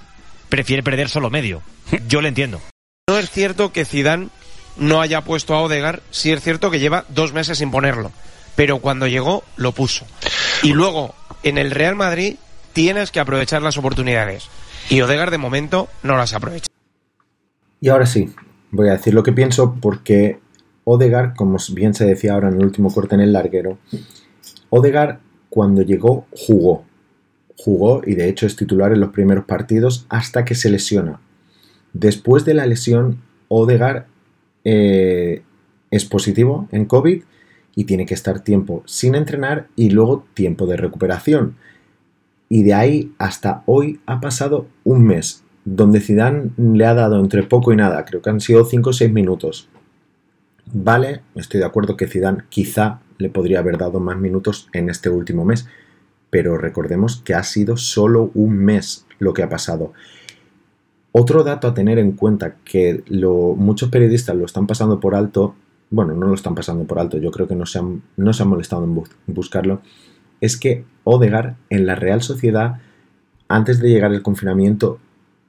prefiere 0.48 0.82
perder 0.82 1.08
solo 1.08 1.28
medio. 1.28 1.62
Yo 2.08 2.20
le 2.20 2.28
entiendo. 2.28 2.61
No 3.08 3.18
es 3.18 3.30
cierto 3.30 3.72
que 3.72 3.85
Zidane 3.85 4.28
no 4.76 5.00
haya 5.00 5.22
puesto 5.22 5.54
a 5.54 5.61
Odegar, 5.61 6.02
sí 6.11 6.30
es 6.32 6.42
cierto 6.42 6.70
que 6.70 6.78
lleva 6.78 7.04
dos 7.08 7.32
meses 7.32 7.58
sin 7.58 7.70
ponerlo, 7.70 8.12
pero 8.54 8.78
cuando 8.78 9.06
llegó 9.06 9.44
lo 9.56 9.72
puso. 9.72 10.06
Y 10.62 10.72
luego, 10.72 11.14
en 11.42 11.58
el 11.58 11.72
Real 11.72 11.96
Madrid 11.96 12.37
tienes 12.72 13.11
que 13.11 13.20
aprovechar 13.20 13.61
las 13.61 13.76
oportunidades. 13.76 14.48
Y 14.90 15.01
Odegar 15.01 15.31
de 15.31 15.38
momento 15.38 15.88
no 16.03 16.16
las 16.16 16.35
aprovecha. 16.35 16.68
Y 17.81 17.88
ahora 17.88 18.07
sí, 18.07 18.33
voy 18.71 18.88
a 18.88 18.92
decir 18.92 19.14
lo 19.14 19.23
que 19.23 19.33
pienso 19.33 19.77
porque 19.81 20.38
Odegar, 20.85 21.35
como 21.35 21.59
bien 21.73 21.95
se 21.95 22.05
decía 22.05 22.35
ahora 22.35 22.49
en 22.49 22.55
el 22.55 22.64
último 22.64 22.92
corte 22.92 23.14
en 23.14 23.21
el 23.21 23.33
larguero, 23.33 23.79
Odegar 24.71 25.21
cuando 25.49 25.83
llegó 25.83 26.27
jugó. 26.31 26.85
Jugó 27.57 28.03
y 28.05 28.14
de 28.14 28.29
hecho 28.29 28.47
es 28.47 28.57
titular 28.57 28.92
en 28.92 29.01
los 29.01 29.11
primeros 29.11 29.45
partidos 29.45 30.07
hasta 30.09 30.45
que 30.45 30.55
se 30.55 30.71
lesiona. 30.71 31.21
Después 31.92 32.45
de 32.45 32.55
la 32.55 32.66
lesión, 32.66 33.23
Odegar 33.49 34.07
eh, 34.64 35.42
es 35.90 36.05
positivo 36.05 36.68
en 36.73 36.87
COVID 36.87 37.23
y 37.75 37.85
tiene 37.85 38.07
que 38.07 38.14
estar 38.14 38.40
tiempo 38.40 38.83
sin 38.87 39.14
entrenar 39.14 39.68
y 39.77 39.90
luego 39.90 40.25
tiempo 40.35 40.66
de 40.66 40.77
recuperación. 40.77 41.57
Y 42.52 42.64
de 42.64 42.74
ahí 42.74 43.14
hasta 43.16 43.62
hoy 43.64 44.00
ha 44.04 44.20
pasado 44.20 44.66
un 44.84 45.06
mes, 45.06 45.42
donde 45.64 46.02
Zidane 46.02 46.50
le 46.58 46.84
ha 46.84 46.92
dado 46.92 47.18
entre 47.18 47.44
poco 47.44 47.72
y 47.72 47.76
nada, 47.76 48.04
creo 48.04 48.20
que 48.20 48.28
han 48.28 48.42
sido 48.42 48.66
5 48.66 48.90
o 48.90 48.92
6 48.92 49.10
minutos. 49.10 49.70
Vale, 50.70 51.22
estoy 51.34 51.60
de 51.60 51.64
acuerdo 51.64 51.96
que 51.96 52.08
Zidane 52.08 52.42
quizá 52.50 53.00
le 53.16 53.30
podría 53.30 53.60
haber 53.60 53.78
dado 53.78 54.00
más 54.00 54.18
minutos 54.18 54.68
en 54.74 54.90
este 54.90 55.08
último 55.08 55.46
mes, 55.46 55.66
pero 56.28 56.58
recordemos 56.58 57.22
que 57.24 57.32
ha 57.32 57.42
sido 57.42 57.78
solo 57.78 58.30
un 58.34 58.58
mes 58.58 59.06
lo 59.18 59.32
que 59.32 59.42
ha 59.42 59.48
pasado. 59.48 59.94
Otro 61.10 61.44
dato 61.44 61.68
a 61.68 61.72
tener 61.72 61.98
en 61.98 62.12
cuenta 62.12 62.56
que 62.66 63.02
muchos 63.56 63.88
periodistas 63.88 64.36
lo 64.36 64.44
están 64.44 64.66
pasando 64.66 65.00
por 65.00 65.14
alto, 65.14 65.54
bueno, 65.88 66.12
no 66.12 66.26
lo 66.26 66.34
están 66.34 66.54
pasando 66.54 66.84
por 66.84 66.98
alto, 66.98 67.16
yo 67.16 67.30
creo 67.30 67.48
que 67.48 67.56
no 67.56 67.64
se 67.64 67.78
han, 67.78 68.02
no 68.18 68.34
se 68.34 68.42
han 68.42 68.50
molestado 68.50 68.84
en, 68.84 69.02
buscarlo, 69.34 69.80
es 70.42 70.59
que 70.59 70.85
Odegar 71.05 71.57
en 71.70 71.87
la 71.87 71.94
Real 71.94 72.20
Sociedad, 72.20 72.81
antes 73.48 73.81
de 73.81 73.88
llegar 73.88 74.12
el 74.12 74.22
confinamiento, 74.22 74.98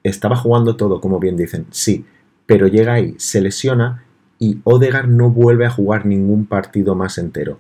estaba 0.04 0.36
jugando 0.36 0.78
todo, 0.78 1.02
como 1.02 1.20
bien 1.20 1.36
dicen, 1.36 1.66
sí, 1.72 2.06
pero 2.46 2.68
llega 2.68 2.94
ahí, 2.94 3.16
se 3.18 3.42
lesiona 3.42 4.04
y 4.38 4.60
Odegar 4.64 5.08
no 5.08 5.32
vuelve 5.32 5.66
a 5.66 5.72
jugar 5.72 6.06
ningún 6.06 6.46
partido 6.46 6.96
más 6.96 7.18
entero. 7.18 7.60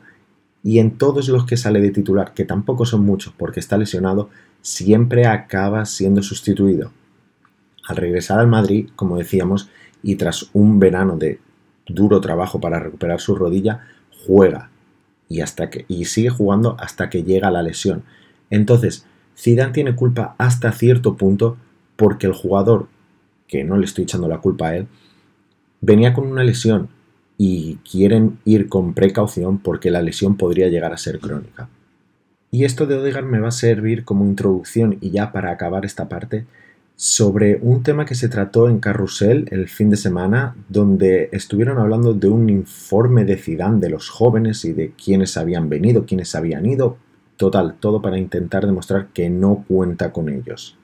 Y 0.61 0.77
en 0.79 0.91
todos 0.91 1.27
los 1.27 1.45
que 1.45 1.57
sale 1.57 1.81
de 1.81 1.89
titular, 1.89 2.33
que 2.33 2.45
tampoco 2.45 2.85
son 2.85 3.03
muchos 3.03 3.33
porque 3.35 3.59
está 3.59 3.77
lesionado, 3.77 4.29
siempre 4.61 5.25
acaba 5.25 5.85
siendo 5.85 6.21
sustituido. 6.21 6.91
Al 7.87 7.97
regresar 7.97 8.39
al 8.39 8.47
Madrid, 8.47 8.89
como 8.95 9.17
decíamos, 9.17 9.69
y 10.03 10.15
tras 10.15 10.49
un 10.53 10.79
verano 10.79 11.17
de 11.17 11.39
duro 11.87 12.21
trabajo 12.21 12.61
para 12.61 12.79
recuperar 12.79 13.19
su 13.19 13.35
rodilla, 13.35 13.81
juega 14.25 14.69
y, 15.29 15.41
hasta 15.41 15.69
que, 15.69 15.85
y 15.87 16.05
sigue 16.05 16.29
jugando 16.29 16.75
hasta 16.79 17.09
que 17.09 17.23
llega 17.23 17.51
la 17.51 17.61
lesión. 17.61 18.03
Entonces, 18.49 19.05
Zidane 19.37 19.73
tiene 19.73 19.95
culpa 19.95 20.35
hasta 20.37 20.71
cierto 20.71 21.15
punto 21.15 21.57
porque 21.95 22.27
el 22.27 22.33
jugador, 22.33 22.87
que 23.47 23.63
no 23.63 23.77
le 23.77 23.85
estoy 23.85 24.03
echando 24.03 24.27
la 24.27 24.39
culpa 24.39 24.69
a 24.69 24.77
él, 24.77 24.87
venía 25.81 26.13
con 26.13 26.27
una 26.27 26.43
lesión 26.43 26.89
y 27.37 27.75
quieren 27.89 28.39
ir 28.45 28.69
con 28.69 28.93
precaución 28.93 29.57
porque 29.57 29.91
la 29.91 30.01
lesión 30.01 30.37
podría 30.37 30.69
llegar 30.69 30.93
a 30.93 30.97
ser 30.97 31.19
crónica. 31.19 31.69
Y 32.51 32.65
esto 32.65 32.85
de 32.85 32.95
Odegaard 32.95 33.25
me 33.25 33.39
va 33.39 33.47
a 33.47 33.51
servir 33.51 34.05
como 34.05 34.25
introducción 34.25 34.97
y 35.01 35.09
ya 35.09 35.31
para 35.31 35.51
acabar 35.51 35.85
esta 35.85 36.07
parte 36.07 36.45
sobre 36.95 37.59
un 37.61 37.83
tema 37.83 38.05
que 38.05 38.15
se 38.15 38.29
trató 38.29 38.69
en 38.69 38.79
Carrusel 38.79 39.47
el 39.51 39.67
fin 39.67 39.89
de 39.89 39.97
semana, 39.97 40.55
donde 40.69 41.29
estuvieron 41.31 41.79
hablando 41.79 42.13
de 42.13 42.29
un 42.29 42.49
informe 42.49 43.25
de 43.25 43.37
Zidane 43.37 43.79
de 43.79 43.89
los 43.89 44.09
jóvenes 44.09 44.63
y 44.65 44.73
de 44.73 44.91
quiénes 44.91 45.37
habían 45.37 45.69
venido, 45.69 46.05
quiénes 46.05 46.35
habían 46.35 46.65
ido. 46.65 46.97
Total, 47.37 47.75
todo 47.79 48.01
para 48.01 48.17
intentar 48.17 48.65
demostrar 48.65 49.07
que 49.07 49.29
no 49.29 49.65
cuenta 49.67 50.11
con 50.11 50.29
ellos. 50.29 50.77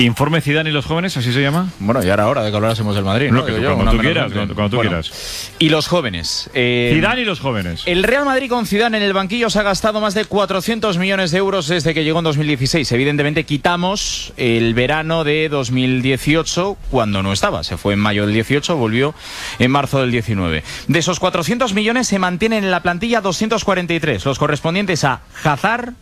Informe 0.00 0.40
Zidane 0.40 0.70
y 0.70 0.72
los 0.72 0.86
jóvenes, 0.86 1.14
así 1.18 1.30
se 1.30 1.42
llama. 1.42 1.68
Bueno, 1.78 2.02
ya 2.02 2.14
era 2.14 2.26
hora 2.26 2.42
de 2.42 2.50
que 2.50 2.56
hablásemos 2.56 2.94
del 2.94 3.04
Madrid, 3.04 3.30
¿no? 3.30 3.44
cuando, 3.44 3.90
tú 3.90 3.98
quieras, 3.98 4.32
cuando, 4.32 4.70
tú 4.70 4.80
quieras. 4.80 5.50
Y 5.58 5.68
los 5.68 5.88
jóvenes. 5.88 6.48
Eh, 6.54 6.92
Zidane 6.94 7.20
y 7.20 7.24
los 7.26 7.38
jóvenes. 7.38 7.82
El 7.84 8.02
Real 8.02 8.24
Madrid 8.24 8.48
con 8.48 8.64
Zidane 8.64 8.96
en 8.96 9.02
el 9.02 9.12
banquillo 9.12 9.50
se 9.50 9.58
ha 9.58 9.62
gastado 9.62 10.00
más 10.00 10.14
de 10.14 10.24
400 10.24 10.96
millones 10.96 11.32
de 11.32 11.38
euros 11.38 11.68
desde 11.68 11.92
que 11.92 12.02
llegó 12.02 12.20
en 12.20 12.24
2016. 12.24 12.90
Evidentemente 12.92 13.44
quitamos 13.44 14.32
el 14.38 14.72
verano 14.72 15.22
de 15.22 15.50
2018 15.50 16.78
cuando 16.90 17.22
no 17.22 17.34
estaba. 17.34 17.62
Se 17.62 17.76
fue 17.76 17.92
en 17.92 18.00
mayo 18.00 18.24
del 18.24 18.32
18, 18.32 18.76
volvió 18.76 19.14
en 19.58 19.70
marzo 19.70 20.00
del 20.00 20.10
19. 20.10 20.64
De 20.88 20.98
esos 20.98 21.20
400 21.20 21.74
millones 21.74 22.08
se 22.08 22.18
mantienen 22.18 22.64
en 22.64 22.70
la 22.70 22.80
plantilla 22.80 23.20
243, 23.20 24.24
los 24.24 24.38
correspondientes 24.38 25.04
a 25.04 25.20
Hazard, 25.44 25.92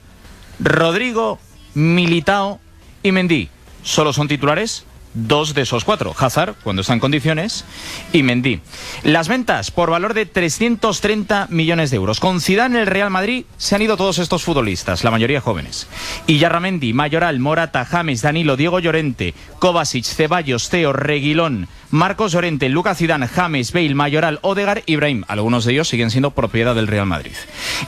Rodrigo, 0.61 1.41
Militao 1.75 2.61
y 3.03 3.11
Mendy 3.11 3.49
solo 3.83 4.13
son 4.13 4.29
titulares 4.29 4.85
dos 5.15 5.55
de 5.55 5.63
esos 5.63 5.85
cuatro, 5.85 6.15
Hazard, 6.17 6.55
cuando 6.63 6.83
está 6.83 6.93
en 6.93 7.01
condiciones, 7.01 7.65
y 8.13 8.23
Mendy. 8.23 8.61
Las 9.03 9.29
ventas 9.29 9.71
por 9.71 9.91
valor 9.91 10.15
de 10.15 10.27
330 10.27 11.49
millones 11.51 11.91
de 11.91 11.97
euros. 11.97 12.21
Con 12.21 12.41
Zidane 12.41 12.77
en 12.77 12.81
el 12.83 12.87
Real 12.87 13.11
Madrid 13.11 13.45
se 13.57 13.75
han 13.75 13.83
ido 13.83 13.97
todos 13.97 14.19
estos 14.19 14.45
futbolistas, 14.45 15.05
la 15.05 15.11
mayoría 15.11 15.41
jóvenes. 15.41 15.87
Yarramendi, 16.27 16.93
Mayoral, 16.93 17.41
Morata, 17.41 17.85
James, 17.85 18.23
Danilo, 18.23 18.57
Diego 18.57 18.79
Llorente, 18.79 19.35
Kovacic, 19.59 20.05
Ceballos, 20.05 20.69
Teo, 20.69 20.93
Reguilón, 20.93 21.69
Marcos 21.91 22.33
Llorente, 22.33 22.69
Lucas 22.69 22.99
Zidane, 22.99 23.29
James, 23.29 23.73
Bale, 23.73 23.95
Mayoral, 23.95 24.39
Odegar, 24.43 24.83
Ibrahim. 24.87 25.25
Algunos 25.27 25.65
de 25.65 25.73
ellos 25.73 25.89
siguen 25.89 26.11
siendo 26.11 26.33
propiedad 26.33 26.75
del 26.75 26.87
Real 26.87 27.07
Madrid. 27.07 27.33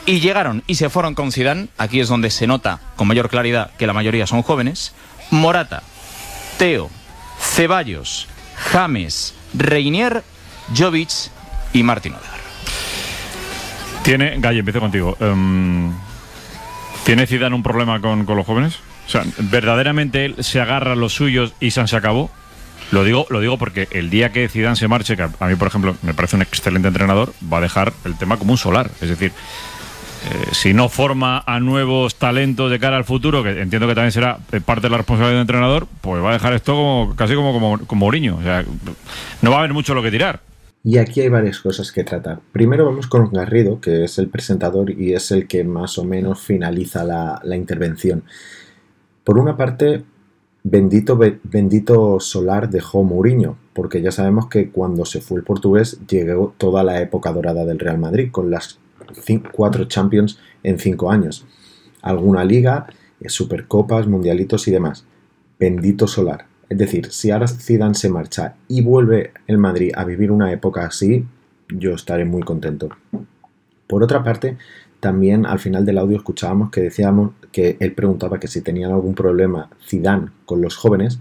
Y 0.05 0.19
llegaron 0.19 0.63
y 0.67 0.75
se 0.75 0.89
fueron 0.89 1.13
con 1.13 1.31
Zidane, 1.31 1.67
aquí 1.77 1.99
es 1.99 2.07
donde 2.07 2.31
se 2.31 2.47
nota 2.47 2.79
con 2.95 3.07
mayor 3.07 3.29
claridad 3.29 3.71
que 3.77 3.87
la 3.87 3.93
mayoría 3.93 4.27
son 4.27 4.41
jóvenes, 4.41 4.93
Morata, 5.31 5.81
Teo, 6.57 6.89
Ceballos, 7.39 8.27
James, 8.71 9.33
Reinier, 9.53 10.23
Jovic 10.75 11.09
y 11.73 11.83
Martín 11.83 12.13
Odegaard. 12.13 12.41
Tiene, 14.03 14.35
Galle, 14.39 14.59
empiezo 14.59 14.79
contigo. 14.79 15.17
Em, 15.19 15.93
¿Tiene 17.05 17.25
Zidane 17.25 17.55
un 17.55 17.63
problema 17.63 17.99
con, 17.99 18.25
los 18.25 18.45
jóvenes? 18.45 18.77
O 19.07 19.09
sea, 19.09 19.23
¿verdaderamente 19.37 20.25
él 20.25 20.35
se 20.39 20.61
agarra 20.61 20.93
a 20.93 20.95
los 20.95 21.13
suyos 21.13 21.53
y 21.59 21.71
se 21.71 21.81
acabó? 21.95 22.29
Lo 22.91 23.03
digo, 23.03 23.25
lo 23.29 23.39
digo 23.39 23.57
porque 23.57 23.87
el 23.91 24.09
día 24.09 24.31
que 24.31 24.49
Zidane 24.49 24.75
se 24.75 24.87
marche, 24.87 25.15
que 25.15 25.23
a 25.23 25.47
mí, 25.47 25.55
por 25.55 25.67
ejemplo, 25.67 25.95
me 26.01 26.13
parece 26.13 26.35
un 26.35 26.41
excelente 26.41 26.89
entrenador, 26.89 27.33
va 27.51 27.57
a 27.57 27.61
dejar 27.61 27.93
el 28.05 28.17
tema 28.17 28.37
como 28.37 28.51
un 28.51 28.57
solar. 28.57 28.91
Es 29.01 29.09
decir, 29.09 29.31
eh, 30.23 30.49
si 30.51 30.73
no 30.73 30.87
forma 30.87 31.43
a 31.47 31.59
nuevos 31.59 32.15
talentos 32.15 32.69
de 32.69 32.79
cara 32.79 32.97
al 32.97 33.05
futuro, 33.05 33.41
que 33.43 33.59
entiendo 33.59 33.87
que 33.87 33.95
también 33.95 34.11
será 34.11 34.37
parte 34.65 34.83
de 34.83 34.89
la 34.89 34.97
responsabilidad 34.97 35.31
del 35.31 35.41
entrenador, 35.41 35.87
pues 36.01 36.23
va 36.23 36.29
a 36.29 36.33
dejar 36.33 36.53
esto 36.53 36.73
como, 36.73 37.15
casi 37.15 37.33
como, 37.33 37.79
como. 37.87 38.07
O 38.07 38.43
sea, 38.43 38.63
no 39.41 39.49
va 39.49 39.57
a 39.57 39.59
haber 39.59 39.73
mucho 39.73 39.95
lo 39.95 40.03
que 40.03 40.11
tirar. 40.11 40.41
Y 40.83 40.97
aquí 40.97 41.21
hay 41.21 41.29
varias 41.29 41.59
cosas 41.59 41.91
que 41.91 42.03
tratar. 42.03 42.39
Primero 42.51 42.85
vamos 42.85 43.07
con 43.07 43.31
Garrido, 43.31 43.79
que 43.79 44.03
es 44.03 44.17
el 44.19 44.29
presentador 44.29 44.91
y 44.91 45.13
es 45.13 45.31
el 45.31 45.47
que 45.47 45.63
más 45.63 45.97
o 45.97 46.03
menos 46.03 46.41
finaliza 46.41 47.03
la, 47.03 47.39
la 47.43 47.55
intervención. 47.55 48.23
Por 49.23 49.37
una 49.37 49.57
parte, 49.57 50.03
bendito, 50.63 51.19
bendito 51.43 52.19
Solar 52.19 52.69
dejó 52.69 53.03
Mourinho, 53.03 53.57
porque 53.73 54.01
ya 54.01 54.11
sabemos 54.11 54.47
que 54.47 54.69
cuando 54.69 55.05
se 55.05 55.21
fue 55.21 55.37
el 55.37 55.43
portugués 55.43 55.99
llegó 56.07 56.53
toda 56.57 56.83
la 56.83 56.99
época 57.01 57.31
dorada 57.31 57.65
del 57.65 57.79
Real 57.79 57.99
Madrid, 57.99 58.29
con 58.31 58.49
las 58.49 58.80
cuatro 59.51 59.85
Champions 59.85 60.39
en 60.63 60.79
cinco 60.79 61.11
años. 61.11 61.45
Alguna 62.01 62.43
liga, 62.43 62.87
eh, 63.19 63.29
supercopas, 63.29 64.07
mundialitos 64.07 64.67
y 64.67 64.71
demás. 64.71 65.05
Bendito 65.59 66.07
solar. 66.07 66.45
Es 66.69 66.77
decir, 66.77 67.11
si 67.11 67.31
ahora 67.31 67.47
Zidane 67.47 67.95
se 67.95 68.09
marcha 68.09 68.55
y 68.67 68.81
vuelve 68.81 69.31
el 69.47 69.57
Madrid 69.57 69.91
a 69.95 70.05
vivir 70.05 70.31
una 70.31 70.51
época 70.51 70.85
así, 70.85 71.25
yo 71.67 71.93
estaré 71.93 72.25
muy 72.25 72.43
contento. 72.43 72.89
Por 73.87 74.03
otra 74.03 74.23
parte, 74.23 74.57
también 75.01 75.45
al 75.45 75.59
final 75.59 75.85
del 75.85 75.97
audio 75.97 76.17
escuchábamos 76.17 76.71
que 76.71 76.81
decíamos 76.81 77.31
que 77.51 77.75
él 77.79 77.93
preguntaba 77.93 78.39
que 78.39 78.47
si 78.47 78.61
tenían 78.61 78.91
algún 78.91 79.15
problema 79.15 79.69
Zidane 79.85 80.29
con 80.45 80.61
los 80.61 80.77
jóvenes 80.77 81.19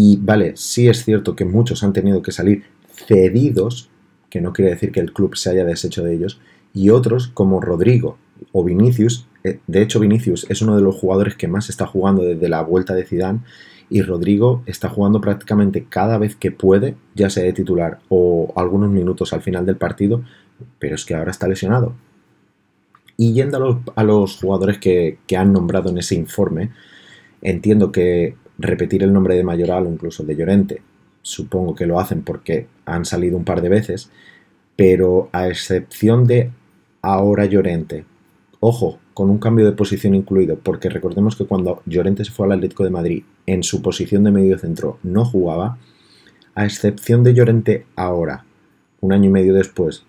y 0.00 0.16
vale, 0.22 0.56
sí 0.56 0.88
es 0.88 1.04
cierto 1.04 1.34
que 1.34 1.44
muchos 1.44 1.82
han 1.82 1.92
tenido 1.92 2.22
que 2.22 2.30
salir 2.30 2.62
cedidos, 2.92 3.90
que 4.30 4.40
no 4.40 4.52
quiere 4.52 4.70
decir 4.70 4.92
que 4.92 5.00
el 5.00 5.12
club 5.12 5.36
se 5.36 5.50
haya 5.50 5.64
deshecho 5.64 6.04
de 6.04 6.14
ellos, 6.14 6.40
y 6.74 6.90
otros 6.90 7.28
como 7.28 7.60
Rodrigo. 7.60 8.18
o 8.52 8.62
Vinicius. 8.64 9.26
eh, 9.44 9.60
De 9.66 9.82
hecho, 9.82 10.00
Vinicius 10.00 10.46
es 10.48 10.62
uno 10.62 10.76
de 10.76 10.82
los 10.82 10.96
jugadores 10.96 11.34
que 11.36 11.48
más 11.48 11.68
está 11.68 11.86
jugando 11.86 12.22
desde 12.22 12.48
la 12.48 12.62
vuelta 12.62 12.94
de 12.94 13.04
Zidane 13.04 13.40
y 13.90 14.02
Rodrigo 14.02 14.62
está 14.66 14.88
jugando 14.88 15.20
prácticamente 15.20 15.86
cada 15.88 16.18
vez 16.18 16.36
que 16.36 16.52
puede, 16.52 16.94
ya 17.14 17.30
sea 17.30 17.44
de 17.44 17.52
titular 17.52 18.00
o 18.08 18.52
algunos 18.56 18.90
minutos 18.90 19.32
al 19.32 19.42
final 19.42 19.64
del 19.66 19.76
partido, 19.76 20.22
pero 20.78 20.94
es 20.94 21.04
que 21.04 21.14
ahora 21.14 21.30
está 21.30 21.48
lesionado. 21.48 21.94
Y 23.16 23.32
yendo 23.32 23.56
a 23.56 23.60
los, 23.60 23.76
a 23.96 24.04
los 24.04 24.36
jugadores 24.36 24.78
que, 24.78 25.18
que 25.26 25.36
han 25.36 25.52
nombrado 25.52 25.90
en 25.90 25.98
ese 25.98 26.14
informe, 26.14 26.70
entiendo 27.42 27.90
que 27.90 28.36
repetir 28.58 29.02
el 29.02 29.12
nombre 29.12 29.34
de 29.34 29.42
Mayoral 29.44 29.86
o 29.86 29.90
incluso 29.90 30.22
de 30.22 30.36
Llorente, 30.36 30.82
supongo 31.22 31.74
que 31.74 31.86
lo 31.86 31.98
hacen 31.98 32.22
porque 32.22 32.66
han 32.84 33.04
salido 33.04 33.36
un 33.36 33.44
par 33.44 33.60
de 33.62 33.68
veces, 33.68 34.10
pero 34.78 35.28
a 35.32 35.48
excepción 35.48 36.24
de 36.24 36.52
ahora 37.02 37.46
Llorente, 37.46 38.04
ojo, 38.60 39.00
con 39.12 39.28
un 39.28 39.38
cambio 39.38 39.66
de 39.66 39.72
posición 39.72 40.14
incluido, 40.14 40.56
porque 40.56 40.88
recordemos 40.88 41.34
que 41.34 41.46
cuando 41.46 41.82
Llorente 41.84 42.24
se 42.24 42.30
fue 42.30 42.46
al 42.46 42.52
Atlético 42.52 42.84
de 42.84 42.90
Madrid 42.90 43.24
en 43.46 43.64
su 43.64 43.82
posición 43.82 44.22
de 44.22 44.30
medio 44.30 44.56
centro 44.56 45.00
no 45.02 45.24
jugaba, 45.24 45.78
a 46.54 46.64
excepción 46.64 47.24
de 47.24 47.34
Llorente 47.34 47.86
ahora, 47.96 48.44
un 49.00 49.12
año 49.12 49.30
y 49.30 49.32
medio 49.32 49.52
después, 49.52 50.04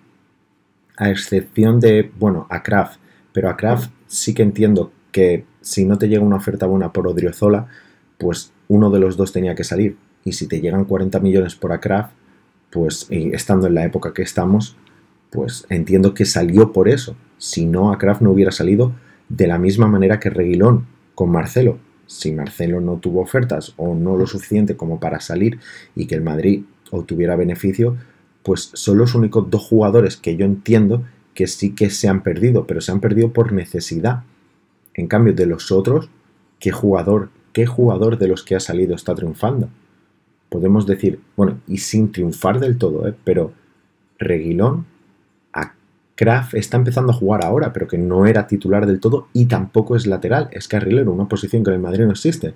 a 0.98 1.10
excepción 1.10 1.80
de, 1.80 2.12
bueno, 2.20 2.46
a 2.52 2.62
Kraft, 2.62 3.00
pero 3.34 3.50
a 3.50 3.58
Kraft 3.58 3.90
sí 4.06 4.36
que 4.36 4.44
entiendo 4.44 4.92
que 5.12 5.46
si 5.62 5.84
no 5.84 5.98
te 5.98 6.10
llega 6.10 6.22
una 6.22 6.36
oferta 6.36 6.68
buena 6.68 6.94
por 6.94 7.08
Odriozola, 7.08 7.70
pues 8.20 8.54
uno 8.68 8.92
de 8.92 9.00
los 9.00 9.18
dos 9.18 9.32
tenía 9.32 9.56
que 9.56 9.64
salir. 9.64 9.98
Y 10.24 10.34
si 10.34 10.46
te 10.48 10.62
llegan 10.62 10.86
40 10.86 11.20
millones 11.22 11.56
por 11.56 11.72
a 11.72 11.80
Kraft, 11.80 12.12
pues 12.70 13.08
y 13.10 13.34
estando 13.34 13.68
en 13.68 13.76
la 13.76 13.86
época 13.86 14.14
que 14.14 14.22
estamos, 14.22 14.76
pues 15.30 15.66
entiendo 15.70 16.14
que 16.14 16.26
salió 16.26 16.72
por 16.72 16.90
eso. 16.90 17.16
Si 17.38 17.66
no, 17.66 17.92
a 17.92 17.98
Kraft 17.98 18.22
no 18.22 18.32
hubiera 18.32 18.52
salido 18.52 18.94
de 19.30 19.48
la 19.48 19.58
misma 19.58 19.88
manera 19.88 20.20
que 20.20 20.30
Reguilón 20.30 20.88
con 21.16 21.32
Marcelo. 21.32 21.78
Si 22.08 22.32
Marcelo 22.32 22.82
no 22.82 22.98
tuvo 22.98 23.22
ofertas 23.22 23.74
o 23.78 23.94
no 23.94 24.18
lo 24.18 24.26
suficiente 24.26 24.76
como 24.76 25.00
para 25.00 25.20
salir 25.20 25.60
y 25.96 26.08
que 26.08 26.16
el 26.16 26.22
Madrid 26.22 26.64
obtuviera 26.92 27.36
beneficio, 27.36 27.98
pues 28.42 28.72
son 28.74 28.98
los 28.98 29.14
únicos 29.14 29.50
dos 29.50 29.64
jugadores 29.64 30.18
que 30.18 30.36
yo 30.36 30.46
entiendo 30.46 31.04
que 31.34 31.48
sí 31.48 31.76
que 31.76 31.90
se 31.90 32.08
han 32.08 32.24
perdido, 32.24 32.66
pero 32.66 32.82
se 32.82 32.92
han 32.92 33.00
perdido 33.00 33.32
por 33.32 33.54
necesidad. 33.54 34.24
En 34.96 35.08
cambio, 35.08 35.34
de 35.34 35.46
los 35.46 35.72
otros, 35.72 36.10
¿qué 36.60 36.72
jugador, 36.72 37.30
qué 37.54 37.66
jugador 37.66 38.18
de 38.18 38.28
los 38.28 38.44
que 38.44 38.56
ha 38.56 38.60
salido 38.60 38.96
está 38.96 39.14
triunfando? 39.14 39.70
Podemos 40.50 40.86
decir, 40.86 41.20
bueno, 41.38 41.60
y 41.68 41.78
sin 41.78 42.12
triunfar 42.12 42.60
del 42.60 42.78
todo, 42.78 43.08
¿eh? 43.08 43.16
pero 43.24 43.54
Reguilón, 44.18 44.86
a 45.54 45.74
Kraft 46.16 46.56
está 46.56 46.78
empezando 46.78 47.12
a 47.12 47.16
jugar 47.16 47.46
ahora, 47.46 47.72
pero 47.72 47.88
que 47.88 47.98
no 47.98 48.26
era 48.26 48.48
titular 48.48 48.86
del 48.86 49.00
todo 49.00 49.28
y 49.32 49.46
tampoco 49.46 49.96
es 49.96 50.08
lateral, 50.08 50.50
es 50.52 50.68
carrilero, 50.68 51.12
una 51.12 51.28
posición 51.28 51.64
que 51.64 51.70
en 51.70 51.76
el 51.76 51.82
Madrid 51.82 52.06
no 52.06 52.12
existe. 52.12 52.54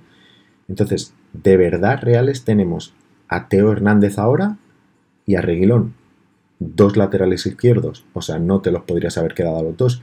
Entonces, 0.68 1.14
de 1.34 1.58
verdad 1.58 2.00
reales 2.02 2.44
tenemos 2.44 2.94
a 3.28 3.48
Teo 3.48 3.72
Hernández 3.72 4.18
ahora 4.18 4.58
y 5.26 5.36
a 5.36 5.41
Reguilón, 5.41 5.94
dos 6.60 6.98
laterales 6.98 7.46
izquierdos, 7.46 8.06
o 8.14 8.22
sea, 8.22 8.39
no 8.39 8.62
te 8.62 8.72
los 8.72 8.84
podrías 8.84 9.18
haber 9.18 9.34
quedado 9.34 9.60
a 9.60 9.64
los 9.64 9.78
dos. 9.78 10.02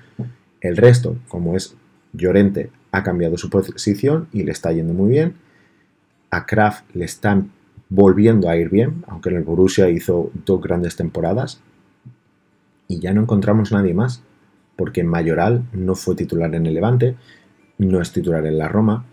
El 0.61 0.76
resto, 0.76 1.16
como 1.28 1.57
es 1.57 1.76
Llorente, 2.12 2.70
ha 2.93 3.03
cambiado 3.03 3.36
su 3.36 3.51
posición 3.51 4.28
y 4.32 4.43
le 4.43 4.53
está 4.53 4.72
yendo 4.72 4.93
muy 4.93 5.11
bien. 5.11 5.34
A 6.30 6.47
Kraft 6.47 6.84
le 6.95 7.05
están 7.05 7.51
volviendo 7.91 8.49
a 8.49 8.57
ir 8.57 8.70
bien, 8.70 9.05
aunque 9.09 9.28
en 9.28 9.36
el 9.36 9.43
Borussia 9.43 9.91
hizo 9.91 10.30
dos 10.47 10.61
grandes 10.62 10.97
temporadas. 10.97 11.61
Y 12.88 13.01
ya 13.01 13.12
no 13.12 13.22
encontramos 13.22 13.72
nadie 13.72 13.93
más, 13.93 14.22
porque 14.76 15.05
Mayoral 15.05 15.64
no 15.72 15.95
fue 15.95 16.14
titular 16.14 16.55
en 16.55 16.66
el 16.66 16.74
Levante, 16.74 17.16
no 17.78 18.01
es 18.01 18.12
titular 18.12 18.47
en 18.47 18.59
la 18.59 18.68
Roma. 18.68 19.05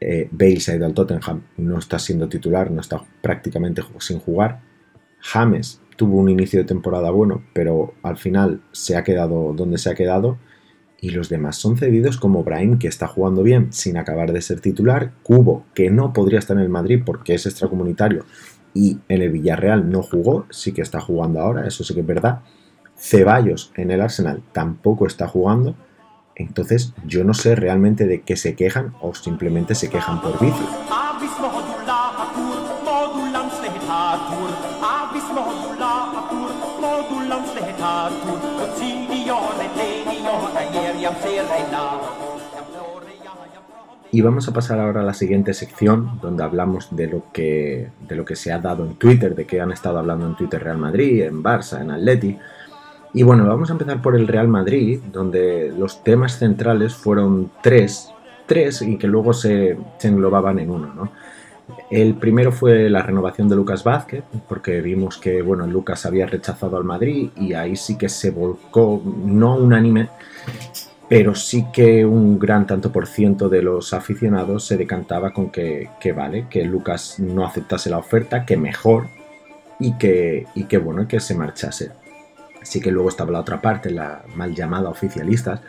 Eh, 0.00 0.28
Bale 0.30 0.60
se 0.60 0.72
ha 0.72 0.76
ido 0.76 0.86
al 0.86 0.94
Tottenham, 0.94 1.42
no 1.56 1.78
está 1.78 1.98
siendo 1.98 2.28
titular, 2.28 2.70
no 2.70 2.80
está 2.80 3.02
prácticamente 3.20 3.82
sin 3.98 4.20
jugar. 4.20 4.60
James 5.20 5.80
tuvo 5.96 6.18
un 6.18 6.28
inicio 6.28 6.60
de 6.60 6.64
temporada 6.64 7.10
bueno, 7.10 7.42
pero 7.52 7.94
al 8.02 8.16
final 8.16 8.62
se 8.70 8.96
ha 8.96 9.02
quedado 9.02 9.52
donde 9.52 9.78
se 9.78 9.90
ha 9.90 9.94
quedado. 9.94 10.38
Y 11.00 11.10
los 11.10 11.28
demás 11.28 11.56
son 11.56 11.76
cedidos 11.76 12.18
como 12.18 12.42
Brahim, 12.42 12.78
que 12.78 12.88
está 12.88 13.06
jugando 13.06 13.42
bien 13.42 13.72
sin 13.72 13.96
acabar 13.96 14.32
de 14.32 14.42
ser 14.42 14.60
titular. 14.60 15.12
Cubo, 15.22 15.64
que 15.74 15.90
no 15.90 16.12
podría 16.12 16.40
estar 16.40 16.56
en 16.56 16.62
el 16.64 16.68
Madrid 16.68 17.02
porque 17.04 17.34
es 17.34 17.46
extracomunitario. 17.46 18.24
Y 18.74 18.98
en 19.08 19.22
el 19.22 19.30
Villarreal 19.30 19.88
no 19.90 20.02
jugó, 20.02 20.46
sí 20.50 20.72
que 20.72 20.82
está 20.82 21.00
jugando 21.00 21.40
ahora, 21.40 21.66
eso 21.66 21.84
sí 21.84 21.94
que 21.94 22.00
es 22.00 22.06
verdad. 22.06 22.40
Ceballos 22.96 23.72
en 23.76 23.92
el 23.92 24.00
Arsenal 24.00 24.42
tampoco 24.52 25.06
está 25.06 25.28
jugando. 25.28 25.76
Entonces 26.34 26.94
yo 27.06 27.24
no 27.24 27.34
sé 27.34 27.54
realmente 27.54 28.06
de 28.06 28.22
qué 28.22 28.36
se 28.36 28.54
quejan 28.54 28.94
o 29.00 29.14
simplemente 29.14 29.74
se 29.74 29.90
quejan 29.90 30.20
por 30.20 30.40
vicio. 30.40 30.87
Y 44.10 44.22
vamos 44.22 44.48
a 44.48 44.52
pasar 44.52 44.80
ahora 44.80 45.02
a 45.02 45.04
la 45.04 45.12
siguiente 45.12 45.52
sección 45.52 46.18
donde 46.22 46.42
hablamos 46.42 46.88
de 46.96 47.08
lo 47.08 47.24
que 47.32 47.88
de 48.08 48.16
lo 48.16 48.24
que 48.24 48.36
se 48.36 48.50
ha 48.50 48.58
dado 48.58 48.84
en 48.84 48.94
Twitter, 48.94 49.34
de 49.34 49.46
qué 49.46 49.60
han 49.60 49.70
estado 49.70 49.98
hablando 49.98 50.26
en 50.26 50.34
Twitter 50.34 50.62
Real 50.62 50.78
Madrid, 50.78 51.22
en 51.22 51.42
Barça, 51.42 51.82
en 51.82 51.90
Atleti. 51.90 52.38
Y 53.12 53.22
bueno, 53.22 53.46
vamos 53.46 53.68
a 53.68 53.72
empezar 53.72 54.00
por 54.00 54.16
el 54.16 54.26
Real 54.26 54.48
Madrid, 54.48 55.00
donde 55.12 55.72
los 55.76 56.02
temas 56.04 56.38
centrales 56.38 56.94
fueron 56.94 57.50
tres, 57.62 58.10
tres 58.46 58.80
y 58.82 58.96
que 58.96 59.06
luego 59.06 59.32
se, 59.32 59.76
englobaban 60.02 60.58
en 60.58 60.70
uno, 60.70 60.92
¿no? 60.94 61.10
El 61.90 62.14
primero 62.14 62.50
fue 62.50 62.88
la 62.88 63.02
renovación 63.02 63.48
de 63.48 63.56
Lucas 63.56 63.84
Vázquez, 63.84 64.24
porque 64.48 64.80
vimos 64.80 65.18
que 65.18 65.42
bueno, 65.42 65.66
Lucas 65.66 66.06
había 66.06 66.26
rechazado 66.26 66.78
al 66.78 66.84
Madrid 66.84 67.30
y 67.36 67.52
ahí 67.52 67.76
sí 67.76 67.98
que 67.98 68.08
se 68.08 68.30
volcó, 68.30 69.02
no 69.04 69.56
unánime, 69.56 70.08
pero 71.08 71.34
sí 71.34 71.66
que 71.72 72.04
un 72.04 72.38
gran 72.38 72.66
tanto 72.66 72.92
por 72.92 73.06
ciento 73.06 73.48
de 73.48 73.62
los 73.62 73.94
aficionados 73.94 74.64
se 74.64 74.76
decantaba 74.76 75.32
con 75.32 75.50
que, 75.50 75.88
vale, 76.14 76.46
que 76.50 76.64
Lucas 76.64 77.18
no 77.18 77.46
aceptase 77.46 77.88
la 77.88 77.98
oferta, 77.98 78.44
que 78.44 78.58
mejor 78.58 79.06
y 79.80 79.96
que, 79.96 80.46
y 80.54 80.64
que 80.64 80.76
bueno, 80.76 81.08
que 81.08 81.20
se 81.20 81.34
marchase. 81.34 81.92
Así 82.60 82.80
que 82.80 82.90
luego 82.90 83.08
estaba 83.08 83.30
la 83.30 83.40
otra 83.40 83.62
parte, 83.62 83.90
la 83.90 84.22
mal 84.34 84.54
llamada 84.54 84.90
oficialistas, 84.90 85.60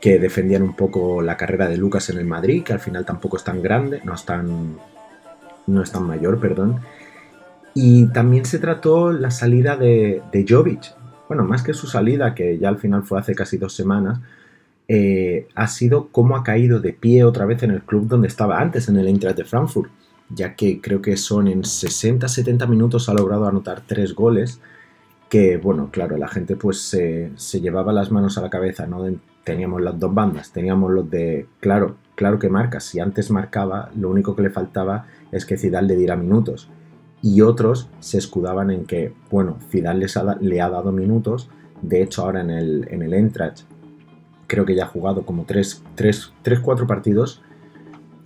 que 0.00 0.18
defendían 0.18 0.62
un 0.62 0.74
poco 0.74 1.22
la 1.22 1.36
carrera 1.36 1.68
de 1.68 1.76
Lucas 1.76 2.10
en 2.10 2.18
el 2.18 2.26
Madrid, 2.26 2.64
que 2.64 2.72
al 2.72 2.80
final 2.80 3.04
tampoco 3.04 3.36
es 3.36 3.44
tan 3.44 3.62
grande, 3.62 4.00
no 4.02 4.14
es 4.14 4.24
tan, 4.24 4.76
no 5.68 5.82
es 5.82 5.92
tan 5.92 6.02
mayor, 6.02 6.40
perdón. 6.40 6.80
Y 7.74 8.06
también 8.06 8.44
se 8.44 8.58
trató 8.58 9.12
la 9.12 9.30
salida 9.30 9.76
de, 9.76 10.22
de 10.32 10.46
Jovic. 10.48 10.94
Bueno, 11.28 11.44
más 11.44 11.62
que 11.62 11.74
su 11.74 11.86
salida, 11.86 12.34
que 12.34 12.58
ya 12.58 12.68
al 12.68 12.78
final 12.78 13.04
fue 13.04 13.20
hace 13.20 13.36
casi 13.36 13.56
dos 13.56 13.74
semanas, 13.74 14.18
eh, 14.92 15.46
ha 15.54 15.68
sido 15.68 16.08
cómo 16.08 16.34
ha 16.34 16.42
caído 16.42 16.80
de 16.80 16.92
pie 16.92 17.22
otra 17.22 17.46
vez 17.46 17.62
en 17.62 17.70
el 17.70 17.82
club 17.82 18.08
donde 18.08 18.26
estaba 18.26 18.58
antes, 18.58 18.88
en 18.88 18.96
el 18.96 19.06
Eintracht 19.06 19.36
de 19.36 19.44
Frankfurt, 19.44 19.88
ya 20.30 20.56
que 20.56 20.80
creo 20.80 21.00
que 21.00 21.16
son 21.16 21.46
en 21.46 21.62
60-70 21.62 22.66
minutos 22.66 23.08
ha 23.08 23.14
logrado 23.14 23.46
anotar 23.46 23.82
tres 23.86 24.16
goles, 24.16 24.60
que 25.28 25.58
bueno, 25.58 25.90
claro, 25.92 26.16
la 26.16 26.26
gente 26.26 26.56
pues 26.56 26.80
se, 26.80 27.30
llevaba 27.60 27.92
las 27.92 28.10
manos 28.10 28.36
a 28.36 28.40
la 28.40 28.50
cabeza. 28.50 28.88
Teníamos 29.44 29.80
las 29.80 29.96
dos 29.96 30.12
bandas, 30.12 30.50
teníamos 30.50 30.90
los 30.90 31.08
de, 31.08 31.46
claro, 31.60 31.94
claro 32.16 32.40
que 32.40 32.48
marca, 32.48 32.80
si 32.80 32.98
antes 32.98 33.30
marcaba, 33.30 33.92
lo 33.94 34.10
único 34.10 34.34
que 34.34 34.42
le 34.42 34.50
faltaba 34.50 35.06
es 35.30 35.46
que 35.46 35.56
Zidane 35.56 35.86
le 35.86 35.94
diera 35.94 36.16
minutos. 36.16 36.68
Y 37.22 37.42
otros 37.42 37.88
se 38.00 38.18
escudaban 38.18 38.72
en 38.72 38.86
que, 38.86 39.12
bueno, 39.30 39.58
Zidane 39.70 40.00
les 40.00 40.16
ha, 40.16 40.34
le 40.40 40.60
ha 40.60 40.68
dado 40.68 40.90
minutos, 40.90 41.48
de 41.80 42.02
hecho 42.02 42.22
ahora 42.22 42.40
en 42.40 42.50
el, 42.50 42.88
en 42.90 43.02
el 43.02 43.14
Eintracht 43.14 43.69
creo 44.50 44.64
que 44.66 44.74
ya 44.74 44.84
ha 44.84 44.88
jugado 44.88 45.22
como 45.22 45.46
3-4 45.46 46.86
partidos 46.86 47.40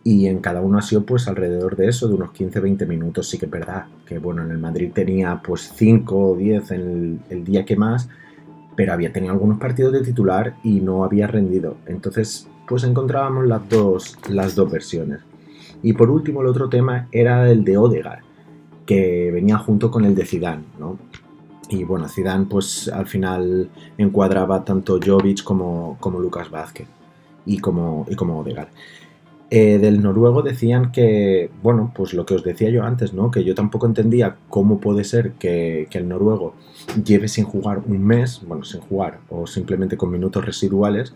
y 0.03 0.27
en 0.27 0.39
cada 0.39 0.63
uno 0.63 0.79
ha 0.79 0.83
sido 0.83 1.05
pues 1.05 1.29
alrededor 1.29 1.77
de 1.77 1.89
eso, 1.89 2.09
de 2.09 2.15
unos 2.15 2.31
15-20 2.31 2.87
minutos, 2.87 3.29
sí 3.29 3.39
que 3.39 3.45
es 3.45 3.51
verdad, 3.51 3.85
que 4.07 4.19
bueno, 4.19 4.43
en 4.43 4.51
el 4.51 4.59
Madrid 4.59 4.91
tenía 4.93 5.43
pues 5.45 5.73
5 5.77 6.17
o 6.17 6.35
10 6.35 6.71
en 6.71 6.81
el, 6.81 7.21
el, 7.29 7.45
día 7.45 7.65
que 7.67 7.77
más, 7.77 8.09
pero 8.75 8.95
había 8.95 9.13
tenido 9.13 9.33
algunos 9.35 9.59
partidos 9.59 9.93
de 9.93 10.01
titular 10.03 10.57
y 10.65 10.81
no 10.81 11.05
había 11.05 11.27
rendido, 11.27 11.77
entonces 11.87 12.49
pues 12.67 12.85
encontrábamos 12.85 13.47
las 13.47 13.69
dos, 13.69 14.19
las 14.29 14.55
dos 14.55 14.71
versiones. 14.71 15.21
Y 15.83 15.93
por 15.93 16.11
último 16.11 16.41
el 16.41 16.47
otro 16.47 16.71
tema 16.71 17.07
era 17.13 17.51
el 17.51 17.65
de 17.65 17.77
Odegaard, 17.77 18.21
que 18.87 19.31
venía 19.31 19.59
junto 19.59 19.91
con 19.91 20.07
el 20.07 20.15
de 20.15 20.25
Zidane, 20.25 20.65
¿no? 20.79 20.99
Y 21.75 21.83
bueno, 21.83 22.09
Zidane 22.09 22.47
pues 22.47 22.89
al 22.89 23.07
final 23.07 23.69
encuadraba 23.99 24.65
tanto 24.65 25.01
Jovic 25.05 25.43
como, 25.43 25.97
como 25.99 26.21
Lucas 26.21 26.51
Vázquez 26.51 26.87
y 27.45 27.59
como, 27.59 28.07
y 28.09 28.15
como. 28.15 28.45
Eh, 29.51 29.79
del 29.79 30.01
noruego 30.01 30.43
decían 30.43 30.93
que, 30.93 31.51
bueno, 31.63 31.93
pues 31.95 32.15
lo 32.15 32.25
que 32.25 32.35
os 32.35 32.45
decía 32.45 32.71
yo 32.71 32.85
antes, 32.85 33.13
¿no? 33.13 33.31
Que 33.31 33.45
yo 33.45 33.55
tampoco 33.55 33.87
entendía 33.87 34.37
cómo 34.49 34.79
puede 34.79 35.05
ser 35.05 35.33
que, 35.33 35.89
que 35.91 35.99
el 35.99 36.09
noruego 36.09 36.55
lleve 37.05 37.29
sin 37.29 37.45
jugar 37.45 37.83
un 37.87 38.05
mes, 38.05 38.41
bueno, 38.47 38.65
sin 38.65 38.81
jugar, 38.81 39.19
o 39.29 39.47
simplemente 39.47 39.97
con 39.97 40.11
minutos 40.11 40.45
residuales, 40.45 41.13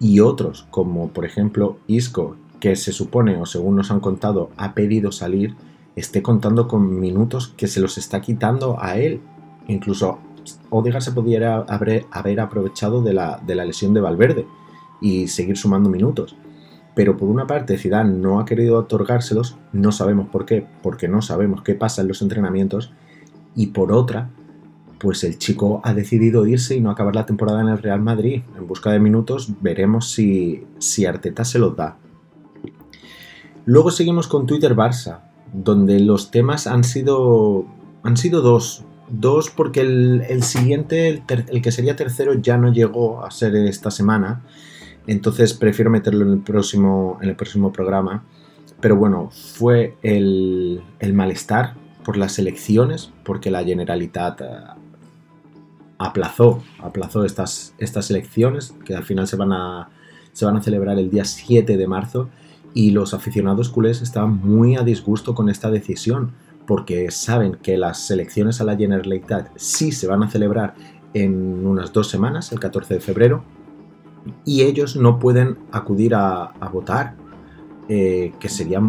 y 0.00 0.20
otros, 0.20 0.66
como 0.70 1.08
por 1.10 1.24
ejemplo 1.24 1.78
Isco, 1.86 2.36
que 2.58 2.74
se 2.76 2.92
supone, 2.92 3.36
o 3.36 3.46
según 3.46 3.76
nos 3.76 3.90
han 3.90 4.00
contado, 4.00 4.50
ha 4.56 4.74
pedido 4.74 5.12
salir, 5.12 5.54
esté 5.96 6.22
contando 6.22 6.68
con 6.68 6.98
minutos 7.00 7.54
que 7.56 7.66
se 7.68 7.80
los 7.80 7.96
está 7.96 8.20
quitando 8.20 8.76
a 8.80 8.98
él. 8.98 9.20
Incluso 9.70 10.18
Odegaard 10.70 11.02
se 11.02 11.12
pudiera 11.12 11.58
haber, 11.58 12.40
aprovechado 12.40 13.02
de 13.02 13.12
la, 13.12 13.40
de 13.44 13.54
la 13.54 13.64
lesión 13.64 13.94
de 13.94 14.00
Valverde 14.00 14.46
y 15.00 15.28
seguir 15.28 15.56
sumando 15.56 15.88
minutos. 15.88 16.36
Pero 16.94 17.16
por 17.16 17.28
una 17.28 17.46
parte 17.46 17.78
Zidane 17.78 18.16
no 18.16 18.40
ha 18.40 18.44
querido 18.44 18.78
otorgárselos, 18.78 19.56
no 19.72 19.92
sabemos 19.92 20.28
por 20.28 20.44
qué, 20.44 20.66
porque 20.82 21.08
no 21.08 21.22
sabemos 21.22 21.62
qué 21.62 21.74
pasa 21.74 22.02
en 22.02 22.08
los 22.08 22.20
entrenamientos, 22.20 22.92
y 23.54 23.68
por 23.68 23.92
otra, 23.92 24.30
pues 24.98 25.22
el 25.24 25.38
chico 25.38 25.80
ha 25.84 25.94
decidido 25.94 26.46
irse 26.46 26.74
y 26.74 26.80
no 26.80 26.90
acabar 26.90 27.14
la 27.14 27.26
temporada 27.26 27.60
en 27.60 27.68
el 27.68 27.78
Real 27.78 28.00
Madrid. 28.00 28.42
En 28.56 28.66
busca 28.66 28.90
de 28.90 28.98
minutos 28.98 29.52
veremos 29.60 30.10
si, 30.10 30.66
si 30.78 31.06
Arteta 31.06 31.44
se 31.44 31.58
los 31.58 31.76
da. 31.76 31.96
Luego 33.66 33.90
seguimos 33.90 34.26
con 34.26 34.46
Twitter 34.46 34.74
Barça, 34.74 35.20
donde 35.52 36.00
los 36.00 36.30
temas 36.30 36.66
han 36.66 36.82
sido, 36.82 37.66
han 38.02 38.16
sido 38.16 38.40
dos. 38.40 38.84
Dos 39.10 39.50
porque 39.50 39.80
el, 39.80 40.22
el 40.28 40.42
siguiente, 40.42 41.08
el, 41.08 41.26
ter- 41.26 41.46
el 41.48 41.60
que 41.62 41.72
sería 41.72 41.96
tercero, 41.96 42.34
ya 42.34 42.56
no 42.56 42.72
llegó 42.72 43.24
a 43.24 43.30
ser 43.30 43.54
esta 43.56 43.90
semana. 43.90 44.42
Entonces 45.06 45.54
prefiero 45.54 45.90
meterlo 45.90 46.24
en 46.24 46.32
el 46.32 46.38
próximo, 46.40 47.18
en 47.20 47.28
el 47.28 47.36
próximo 47.36 47.72
programa. 47.72 48.22
Pero 48.80 48.96
bueno, 48.96 49.30
fue 49.30 49.96
el, 50.02 50.82
el 51.00 51.12
malestar 51.12 51.74
por 52.04 52.16
las 52.16 52.38
elecciones, 52.38 53.12
porque 53.24 53.50
la 53.50 53.62
Generalitat 53.64 54.40
eh, 54.40 54.44
aplazó, 55.98 56.62
aplazó 56.78 57.24
estas, 57.24 57.74
estas 57.78 58.10
elecciones, 58.10 58.74
que 58.84 58.94
al 58.94 59.04
final 59.04 59.26
se 59.26 59.36
van, 59.36 59.52
a, 59.52 59.90
se 60.32 60.44
van 60.46 60.56
a 60.56 60.62
celebrar 60.62 60.98
el 60.98 61.10
día 61.10 61.24
7 61.24 61.76
de 61.76 61.86
marzo, 61.86 62.30
y 62.72 62.92
los 62.92 63.12
aficionados 63.14 63.68
culés 63.68 64.00
estaban 64.00 64.36
muy 64.36 64.76
a 64.76 64.82
disgusto 64.82 65.34
con 65.34 65.48
esta 65.48 65.70
decisión, 65.70 66.32
porque 66.70 67.10
saben 67.10 67.56
que 67.60 67.76
las 67.76 68.12
elecciones 68.12 68.60
a 68.60 68.64
la 68.64 68.76
Generalitat 68.76 69.48
sí 69.56 69.90
se 69.90 70.06
van 70.06 70.22
a 70.22 70.30
celebrar 70.30 70.74
en 71.14 71.66
unas 71.66 71.92
dos 71.92 72.08
semanas, 72.08 72.52
el 72.52 72.60
14 72.60 72.94
de 72.94 73.00
febrero, 73.00 73.42
y 74.44 74.62
ellos 74.62 74.94
no 74.94 75.18
pueden 75.18 75.58
acudir 75.72 76.14
a, 76.14 76.52
votar, 76.72 77.16
eh, 77.88 78.34
que 78.38 78.48
sería 78.48 78.80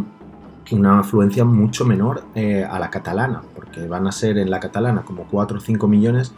una 0.69 0.99
afluencia 0.99 1.43
mucho 1.43 1.83
menor 1.83 2.23
eh, 2.35 2.63
a 2.63 2.77
la 2.77 2.91
catalana, 2.91 3.41
porque 3.55 3.87
van 3.87 4.05
a 4.05 4.11
ser 4.11 4.37
en 4.37 4.51
la 4.51 4.59
catalana 4.59 5.01
como 5.01 5.25
4 5.25 5.57
o 5.57 5.59
5 5.59 5.87
millones, 5.87 6.35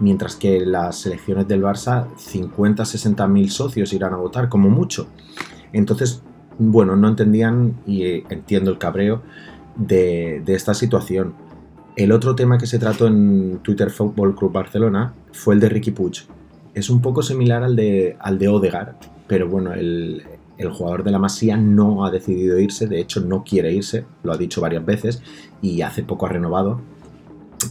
mientras 0.00 0.34
que 0.34 0.64
las 0.64 1.04
elecciones 1.04 1.46
del 1.46 1.62
Barça 1.62 2.06
50-60 2.16 3.28
mil 3.28 3.50
socios 3.50 3.92
irán 3.92 4.14
a 4.14 4.16
votar, 4.16 4.48
como 4.48 4.70
mucho. 4.70 5.08
Entonces, 5.74 6.22
bueno, 6.58 6.96
no 6.96 7.06
entendían 7.06 7.74
y 7.84 8.04
eh, 8.04 8.24
entiendo 8.30 8.70
el 8.70 8.78
cabreo 8.78 9.20
de, 9.76 10.42
esta 10.46 10.74
situación. 10.74 11.34
El 11.96 12.12
otro 12.12 12.34
tema 12.34 12.58
que 12.58 12.66
se 12.66 12.78
trató 12.78 13.06
en 13.06 13.60
Twitter 13.62 13.90
Football 13.90 14.34
Club 14.34 14.52
Barcelona 14.52 15.14
fue 15.32 15.54
el 15.54 15.60
de 15.60 15.68
Ricky 15.68 15.92
Puig. 15.92 16.26
Es 16.74 16.90
un 16.90 17.00
poco 17.00 17.22
similar 17.22 17.62
al 17.62 17.74
de, 17.74 18.16
al 18.20 18.38
de 18.38 18.48
Odegaard, 18.48 18.96
pero 19.26 19.48
bueno, 19.48 19.72
el, 19.72 20.22
el 20.58 20.70
jugador 20.70 21.04
de 21.04 21.10
la 21.10 21.18
Masía 21.18 21.56
no 21.56 22.04
ha 22.04 22.10
decidido 22.10 22.58
irse, 22.58 22.86
de 22.86 23.00
hecho 23.00 23.20
no 23.20 23.44
quiere 23.44 23.72
irse, 23.72 24.04
lo 24.22 24.32
ha 24.32 24.36
dicho 24.36 24.60
varias 24.60 24.84
veces 24.84 25.22
y 25.62 25.82
hace 25.82 26.02
poco 26.02 26.26
ha 26.26 26.30
renovado. 26.30 26.80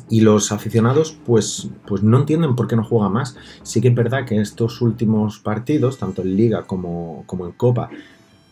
Y 0.10 0.22
los 0.22 0.52
aficionados 0.52 1.18
pues, 1.26 1.70
pues 1.86 2.02
no 2.02 2.18
entienden 2.18 2.56
por 2.56 2.68
qué 2.68 2.76
no 2.76 2.84
juega 2.84 3.10
más. 3.10 3.38
Sí 3.62 3.82
que 3.82 3.90
es 3.90 3.96
verdad 3.96 4.26
que 4.26 4.42
estos 4.42 4.82
últimos 4.82 5.40
partidos, 5.40 6.00
tanto 6.00 6.24
en 6.24 6.36
Liga 6.36 6.64
como, 6.64 7.24
como 7.28 7.46
en 7.46 7.52
Copa, 7.52 7.90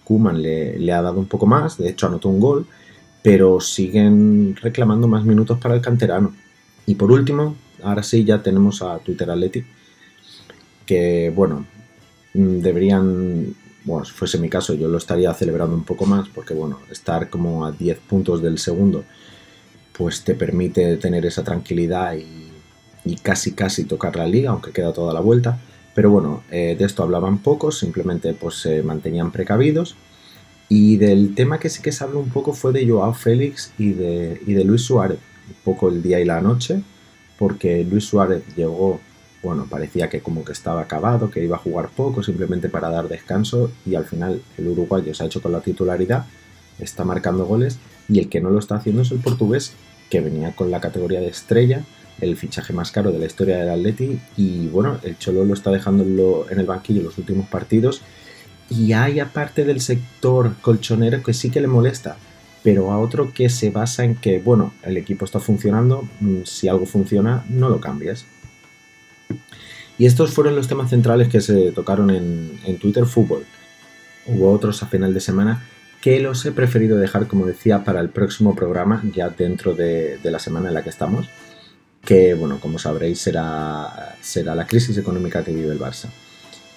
Kuman 0.03 0.41
le, 0.41 0.77
le 0.77 0.93
ha 0.93 1.01
dado 1.01 1.19
un 1.19 1.25
poco 1.25 1.45
más, 1.45 1.77
de 1.77 1.89
hecho 1.89 2.07
anotó 2.07 2.29
un 2.29 2.39
gol, 2.39 2.67
pero 3.23 3.59
siguen 3.59 4.55
reclamando 4.61 5.07
más 5.07 5.23
minutos 5.23 5.57
para 5.59 5.75
el 5.75 5.81
canterano. 5.81 6.35
Y 6.85 6.95
por 6.95 7.11
último, 7.11 7.55
ahora 7.81 8.03
sí 8.03 8.23
ya 8.25 8.43
tenemos 8.43 8.81
a 8.81 8.99
Twitter 8.99 9.31
Athletic, 9.31 9.65
que 10.85 11.31
bueno, 11.35 11.65
mm, 12.33 12.59
deberían, 12.59 13.55
bueno, 13.85 14.05
si 14.05 14.11
fuese 14.11 14.37
mi 14.37 14.49
caso, 14.49 14.73
yo 14.73 14.87
lo 14.89 14.97
estaría 14.97 15.33
celebrando 15.33 15.75
un 15.75 15.85
poco 15.85 16.05
más, 16.05 16.27
porque 16.29 16.53
bueno, 16.53 16.79
estar 16.91 17.29
como 17.29 17.65
a 17.65 17.71
10 17.71 17.97
puntos 17.99 18.41
del 18.41 18.59
segundo, 18.59 19.05
pues 19.97 20.23
te 20.23 20.35
permite 20.35 20.97
tener 20.97 21.25
esa 21.25 21.43
tranquilidad 21.43 22.15
y, 22.15 22.51
y 23.05 23.15
casi 23.15 23.53
casi 23.53 23.85
tocar 23.85 24.15
la 24.15 24.27
liga, 24.27 24.51
aunque 24.51 24.71
queda 24.71 24.93
toda 24.93 25.13
la 25.13 25.19
vuelta. 25.21 25.59
Pero 25.95 26.09
bueno, 26.09 26.43
eh, 26.51 26.75
de 26.77 26.85
esto 26.85 27.03
hablaban 27.03 27.37
pocos, 27.39 27.77
simplemente 27.79 28.33
pues 28.33 28.55
se 28.55 28.81
mantenían 28.83 29.31
precavidos. 29.31 29.95
Y 30.75 30.97
del 30.97 31.35
tema 31.35 31.59
que 31.59 31.69
sí 31.69 31.83
que 31.83 31.91
se 31.91 32.03
habló 32.03 32.19
un 32.19 32.29
poco 32.29 32.51
fue 32.51 32.73
de 32.73 32.89
Joao 32.89 33.13
Félix 33.13 33.71
y 33.77 33.91
de, 33.91 34.41
y 34.47 34.53
de 34.53 34.63
Luis 34.63 34.81
Suárez, 34.81 35.19
un 35.47 35.55
poco 35.63 35.87
el 35.87 36.01
día 36.01 36.19
y 36.19 36.25
la 36.25 36.41
noche, 36.41 36.81
porque 37.37 37.83
Luis 37.83 38.05
Suárez 38.05 38.41
llegó, 38.55 38.99
bueno, 39.43 39.67
parecía 39.69 40.09
que 40.09 40.21
como 40.21 40.43
que 40.43 40.51
estaba 40.51 40.81
acabado, 40.81 41.29
que 41.29 41.43
iba 41.43 41.57
a 41.57 41.59
jugar 41.59 41.89
poco, 41.95 42.23
simplemente 42.23 42.69
para 42.69 42.89
dar 42.89 43.07
descanso, 43.07 43.69
y 43.85 43.93
al 43.93 44.05
final 44.05 44.41
el 44.57 44.67
uruguayo 44.67 45.13
se 45.13 45.21
ha 45.21 45.27
hecho 45.27 45.43
con 45.43 45.51
la 45.51 45.61
titularidad, 45.61 46.25
está 46.79 47.03
marcando 47.03 47.45
goles, 47.45 47.77
y 48.09 48.17
el 48.17 48.27
que 48.27 48.41
no 48.41 48.49
lo 48.49 48.57
está 48.57 48.77
haciendo 48.77 49.03
es 49.03 49.11
el 49.11 49.19
portugués, 49.19 49.73
que 50.09 50.21
venía 50.21 50.55
con 50.55 50.71
la 50.71 50.81
categoría 50.81 51.19
de 51.19 51.27
estrella, 51.27 51.83
el 52.19 52.35
fichaje 52.35 52.73
más 52.73 52.91
caro 52.91 53.11
de 53.11 53.19
la 53.19 53.27
historia 53.27 53.57
del 53.57 53.69
Atleti, 53.69 54.19
y 54.37 54.69
bueno, 54.69 54.97
el 55.03 55.19
Cholo 55.19 55.45
lo 55.45 55.53
está 55.53 55.69
dejando 55.69 56.47
en, 56.49 56.59
el 56.59 56.65
banquillo 56.65 57.03
los 57.03 57.19
últimos 57.19 57.47
partidos, 57.47 58.01
y 58.69 58.93
hay 58.93 59.19
aparte 59.19 59.65
del 59.65 59.81
sector 59.81 60.55
colchonero 60.61 61.21
que 61.21 61.33
sí 61.33 61.49
que 61.49 61.61
le 61.61 61.67
molesta, 61.67 62.17
pero 62.63 62.91
a 62.91 62.99
otro 62.99 63.33
que 63.33 63.49
se 63.49 63.69
basa 63.69 64.03
en 64.03 64.15
que, 64.15 64.39
bueno, 64.39 64.73
el 64.83 64.97
equipo 64.97 65.25
está 65.25 65.39
funcionando, 65.39 66.07
mm, 66.19 66.43
si 66.45 66.67
algo 66.67 66.85
funciona, 66.85 67.43
no 67.49 67.69
lo 67.69 67.79
cambias. 67.79 68.25
Y 69.97 70.05
estos 70.05 70.31
fueron 70.31 70.55
los 70.55 70.67
temas 70.67 70.89
centrales 70.89 71.27
que 71.27 71.41
se 71.41 71.71
tocaron 71.71 72.09
en, 72.09 72.59
en 72.65 72.77
Twitter 72.77 73.05
Fútbol. 73.05 73.45
Hubo 74.25 74.51
otros 74.51 74.81
a 74.81 74.87
final 74.87 75.13
de 75.13 75.19
semana 75.19 75.63
que 76.01 76.19
los 76.19 76.45
he 76.45 76.51
preferido 76.51 76.97
dejar, 76.97 77.27
como 77.27 77.45
decía, 77.45 77.83
para 77.83 77.99
el 77.99 78.09
próximo 78.09 78.55
programa, 78.55 79.01
ya 79.13 79.29
dentro 79.29 79.73
de, 79.73 80.17
de 80.17 80.31
la 80.31 80.39
semana 80.39 80.69
en 80.69 80.73
la 80.73 80.83
que 80.83 80.89
estamos, 80.89 81.29
que, 82.03 82.33
bueno, 82.33 82.59
como 82.59 82.79
sabréis, 82.79 83.19
será, 83.19 84.15
será 84.21 84.55
la 84.55 84.67
crisis 84.67 84.97
económica 84.97 85.43
que 85.43 85.53
vive 85.53 85.71
el 85.71 85.79
Barça. 85.79 86.09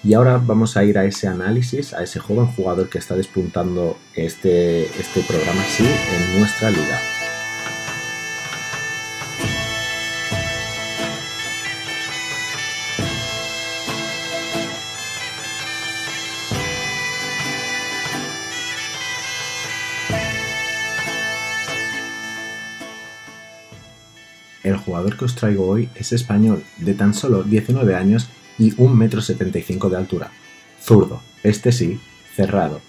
Y 0.06 0.14
ahora 0.14 0.38
vamos 0.38 0.76
a 0.76 0.84
ir 0.84 0.98
a 0.98 1.04
ese 1.04 1.26
análisis, 1.26 1.92
a 1.92 2.04
ese 2.04 2.20
joven 2.20 2.46
jugador 2.46 2.88
que 2.88 2.98
está 2.98 3.16
despuntando 3.16 3.98
este, 4.14 4.84
este 4.84 5.20
programa, 5.22 5.60
sí, 5.64 5.82
en 5.82 6.38
nuestra 6.38 6.70
liga. 6.70 7.00
El 24.62 24.76
jugador 24.76 25.16
que 25.16 25.24
os 25.24 25.34
traigo 25.34 25.66
hoy 25.66 25.88
es 25.96 26.12
español, 26.12 26.62
de 26.76 26.94
tan 26.94 27.12
solo 27.12 27.42
19 27.42 27.96
años 27.96 28.28
y 28.58 28.72
1,75 28.72 29.70
m 29.70 29.90
de 29.90 29.96
altura. 29.96 30.30
Zurdo, 30.80 31.20
este 31.42 31.72
sí, 31.72 32.00
cerrado. 32.34 32.80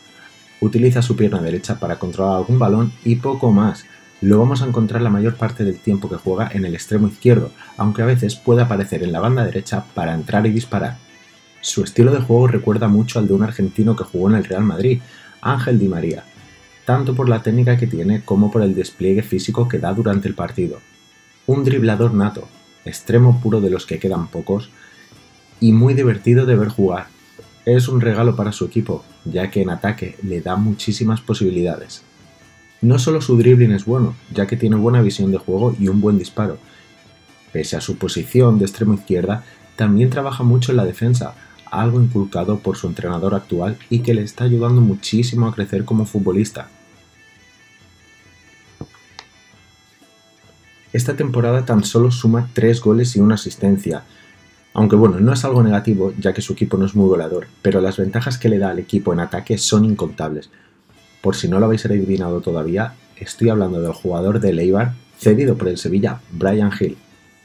Utiliza 0.60 1.02
su 1.02 1.16
pierna 1.16 1.42
derecha 1.42 1.80
para 1.80 2.00
controlar 2.00 2.38
algún 2.38 2.60
balón 2.60 2.92
y 3.04 3.16
poco 3.16 3.52
más. 3.52 3.86
Lo 4.22 4.40
vamos 4.40 4.62
a 4.62 4.66
encontrar 4.66 5.02
la 5.02 5.12
mayor 5.12 5.36
parte 5.36 5.64
del 5.64 5.78
tiempo 5.78 6.10
que 6.10 6.16
juega 6.16 6.50
en 6.52 6.66
el 6.66 6.74
extremo 6.74 7.08
izquierdo, 7.08 7.52
aunque 7.78 8.02
a 8.02 8.06
veces 8.06 8.36
puede 8.36 8.64
aparecer 8.64 9.04
en 9.04 9.12
la 9.12 9.20
banda 9.20 9.46
derecha 9.46 9.86
para 9.94 10.14
entrar 10.14 10.48
y 10.48 10.52
disparar. 10.52 10.98
Su 11.62 11.84
estilo 11.84 12.12
de 12.12 12.22
juego 12.22 12.48
recuerda 12.48 12.88
mucho 12.88 13.20
al 13.20 13.28
de 13.28 13.34
un 13.34 13.44
argentino 13.44 13.96
que 13.96 14.04
jugó 14.04 14.30
en 14.30 14.36
el 14.36 14.46
Real 14.46 14.64
Madrid, 14.64 15.02
Ángel 15.42 15.78
Di 15.78 15.88
María, 15.88 16.24
tanto 16.86 17.14
por 17.14 17.30
la 17.30 17.44
técnica 17.44 17.78
que 17.78 17.86
tiene 17.86 18.22
como 18.24 18.50
por 18.50 18.64
el 18.64 18.74
despliegue 18.74 19.22
físico 19.22 19.68
que 19.68 19.78
da 19.78 19.94
durante 19.94 20.28
el 20.28 20.34
partido. 20.34 20.80
Un 21.46 21.64
driblador 21.64 22.14
nato, 22.14 22.48
extremo 22.86 23.40
puro 23.42 23.62
de 23.62 23.70
los 23.70 23.86
que 23.86 24.00
quedan 24.00 24.28
pocos, 24.28 24.72
y 25.60 25.72
muy 25.72 25.94
divertido 25.94 26.46
de 26.46 26.56
ver 26.56 26.70
jugar. 26.70 27.08
Es 27.66 27.88
un 27.88 28.02
regalo 28.02 28.36
para 28.36 28.52
su 28.52 28.66
equipo, 28.66 29.04
ya 29.26 29.52
que 29.52 29.62
en 29.62 29.70
ataque 29.70 30.16
le 30.24 30.42
da 30.42 30.56
muchísimas 30.56 31.22
posibilidades. 31.22 32.04
No 32.82 33.00
solo 33.00 33.22
su 33.22 33.38
dribbling 33.38 33.72
es 33.72 33.86
bueno, 33.86 34.16
ya 34.34 34.48
que 34.48 34.56
tiene 34.56 34.76
buena 34.76 35.02
visión 35.02 35.32
de 35.32 35.38
juego 35.38 35.76
y 35.80 35.88
un 35.88 36.00
buen 36.00 36.18
disparo. 36.18 36.60
Pese 37.52 37.76
a 37.76 37.82
su 37.82 37.98
posición 37.98 38.60
de 38.60 38.66
extremo 38.66 38.94
izquierda, 38.94 39.44
también 39.76 40.10
trabaja 40.10 40.44
mucho 40.44 40.72
en 40.72 40.78
la 40.78 40.86
defensa, 40.86 41.34
algo 41.72 42.02
inculcado 42.02 42.60
por 42.60 42.78
su 42.78 42.88
entrenador 42.88 43.36
actual 43.36 43.78
y 43.90 44.00
que 44.00 44.14
le 44.14 44.22
está 44.22 44.44
ayudando 44.44 44.80
muchísimo 44.82 45.48
a 45.48 45.54
crecer 45.54 45.86
como 45.86 46.06
futbolista. 46.06 46.70
Esta 50.94 51.16
temporada 51.16 51.66
tan 51.66 51.84
solo 51.84 52.12
suma 52.12 52.50
3 52.54 52.82
goles 52.82 53.16
y 53.16 53.20
una 53.20 53.36
asistencia, 53.36 54.04
aunque 54.78 54.96
bueno, 54.96 55.20
no 55.20 55.34
es 55.34 55.44
algo 55.44 55.64
negativo 55.64 56.14
ya 56.20 56.34
que 56.34 56.44
su 56.44 56.54
equipo 56.54 56.78
no 56.78 56.86
es 56.86 56.96
muy 56.96 57.10
goleador, 57.10 57.48
pero 57.64 57.82
las 57.82 57.98
ventajas 57.98 58.38
que 58.38 58.48
le 58.48 58.60
da 58.60 58.70
al 58.70 58.78
equipo 58.78 59.12
en 59.12 59.20
ataque 59.20 59.58
son 59.58 59.86
incontables. 59.86 60.52
Por 61.20 61.36
si 61.36 61.48
no 61.48 61.60
lo 61.60 61.66
habéis 61.66 61.88
adivinado 61.88 62.42
todavía, 62.42 62.94
estoy 63.16 63.50
hablando 63.50 63.82
del 63.82 63.94
jugador 63.94 64.40
de 64.40 64.54
Leibar 64.54 64.94
cedido 65.18 65.58
por 65.58 65.68
el 65.68 65.80
Sevilla, 65.80 66.22
Brian 66.32 66.72
Hill, 66.80 66.96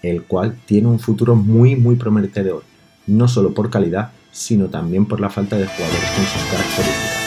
el 0.02 0.24
cual 0.24 0.58
tiene 0.66 0.88
un 0.88 0.98
futuro 0.98 1.34
muy 1.34 1.74
muy 1.74 1.96
prometedor, 1.96 2.64
no 3.06 3.26
solo 3.28 3.54
por 3.54 3.70
calidad, 3.70 4.10
sino 4.30 4.66
también 4.66 5.06
por 5.06 5.18
la 5.18 5.30
falta 5.30 5.56
de 5.56 5.66
jugadores 5.66 6.10
con 6.14 6.26
sus 6.26 6.42
características. 6.50 7.22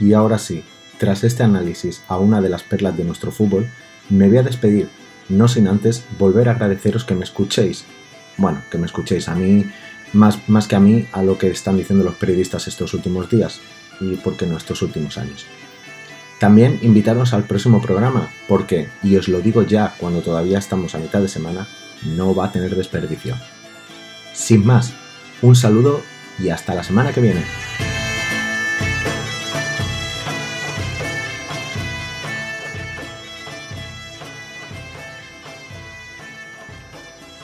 Y 0.00 0.14
ahora 0.14 0.38
sí, 0.38 0.64
tras 1.00 1.24
este 1.24 1.42
análisis 1.42 2.02
a 2.08 2.18
una 2.18 2.42
de 2.42 2.50
las 2.50 2.62
perlas 2.62 2.94
de 2.94 3.04
nuestro 3.04 3.32
fútbol, 3.32 3.66
me 4.10 4.28
voy 4.28 4.36
a 4.36 4.42
despedir, 4.42 4.86
no 5.30 5.48
sin 5.48 5.66
antes 5.66 6.04
volver 6.18 6.48
a 6.48 6.52
agradeceros 6.52 7.04
que 7.04 7.14
me 7.14 7.24
escuchéis. 7.24 7.86
Bueno, 8.36 8.60
que 8.70 8.76
me 8.76 8.84
escuchéis 8.84 9.26
a 9.30 9.34
mí, 9.34 9.64
más, 10.12 10.46
más 10.46 10.68
que 10.68 10.76
a 10.76 10.80
mí, 10.80 11.06
a 11.12 11.22
lo 11.22 11.38
que 11.38 11.48
están 11.48 11.78
diciendo 11.78 12.04
los 12.04 12.16
periodistas 12.16 12.68
estos 12.68 12.92
últimos 12.92 13.30
días 13.30 13.62
y, 13.98 14.16
por 14.16 14.36
qué 14.36 14.44
no, 14.46 14.58
estos 14.58 14.82
últimos 14.82 15.16
años. 15.16 15.46
También 16.38 16.78
invitaros 16.82 17.32
al 17.32 17.44
próximo 17.44 17.80
programa, 17.80 18.28
porque, 18.46 18.90
y 19.02 19.16
os 19.16 19.28
lo 19.28 19.40
digo 19.40 19.62
ya 19.62 19.94
cuando 19.96 20.20
todavía 20.20 20.58
estamos 20.58 20.94
a 20.94 20.98
mitad 20.98 21.22
de 21.22 21.28
semana, 21.28 21.66
no 22.04 22.34
va 22.34 22.46
a 22.46 22.52
tener 22.52 22.76
desperdicio. 22.76 23.36
Sin 24.34 24.66
más, 24.66 24.92
un 25.40 25.56
saludo 25.56 26.02
y 26.38 26.50
hasta 26.50 26.74
la 26.74 26.84
semana 26.84 27.14
que 27.14 27.22
viene. 27.22 27.44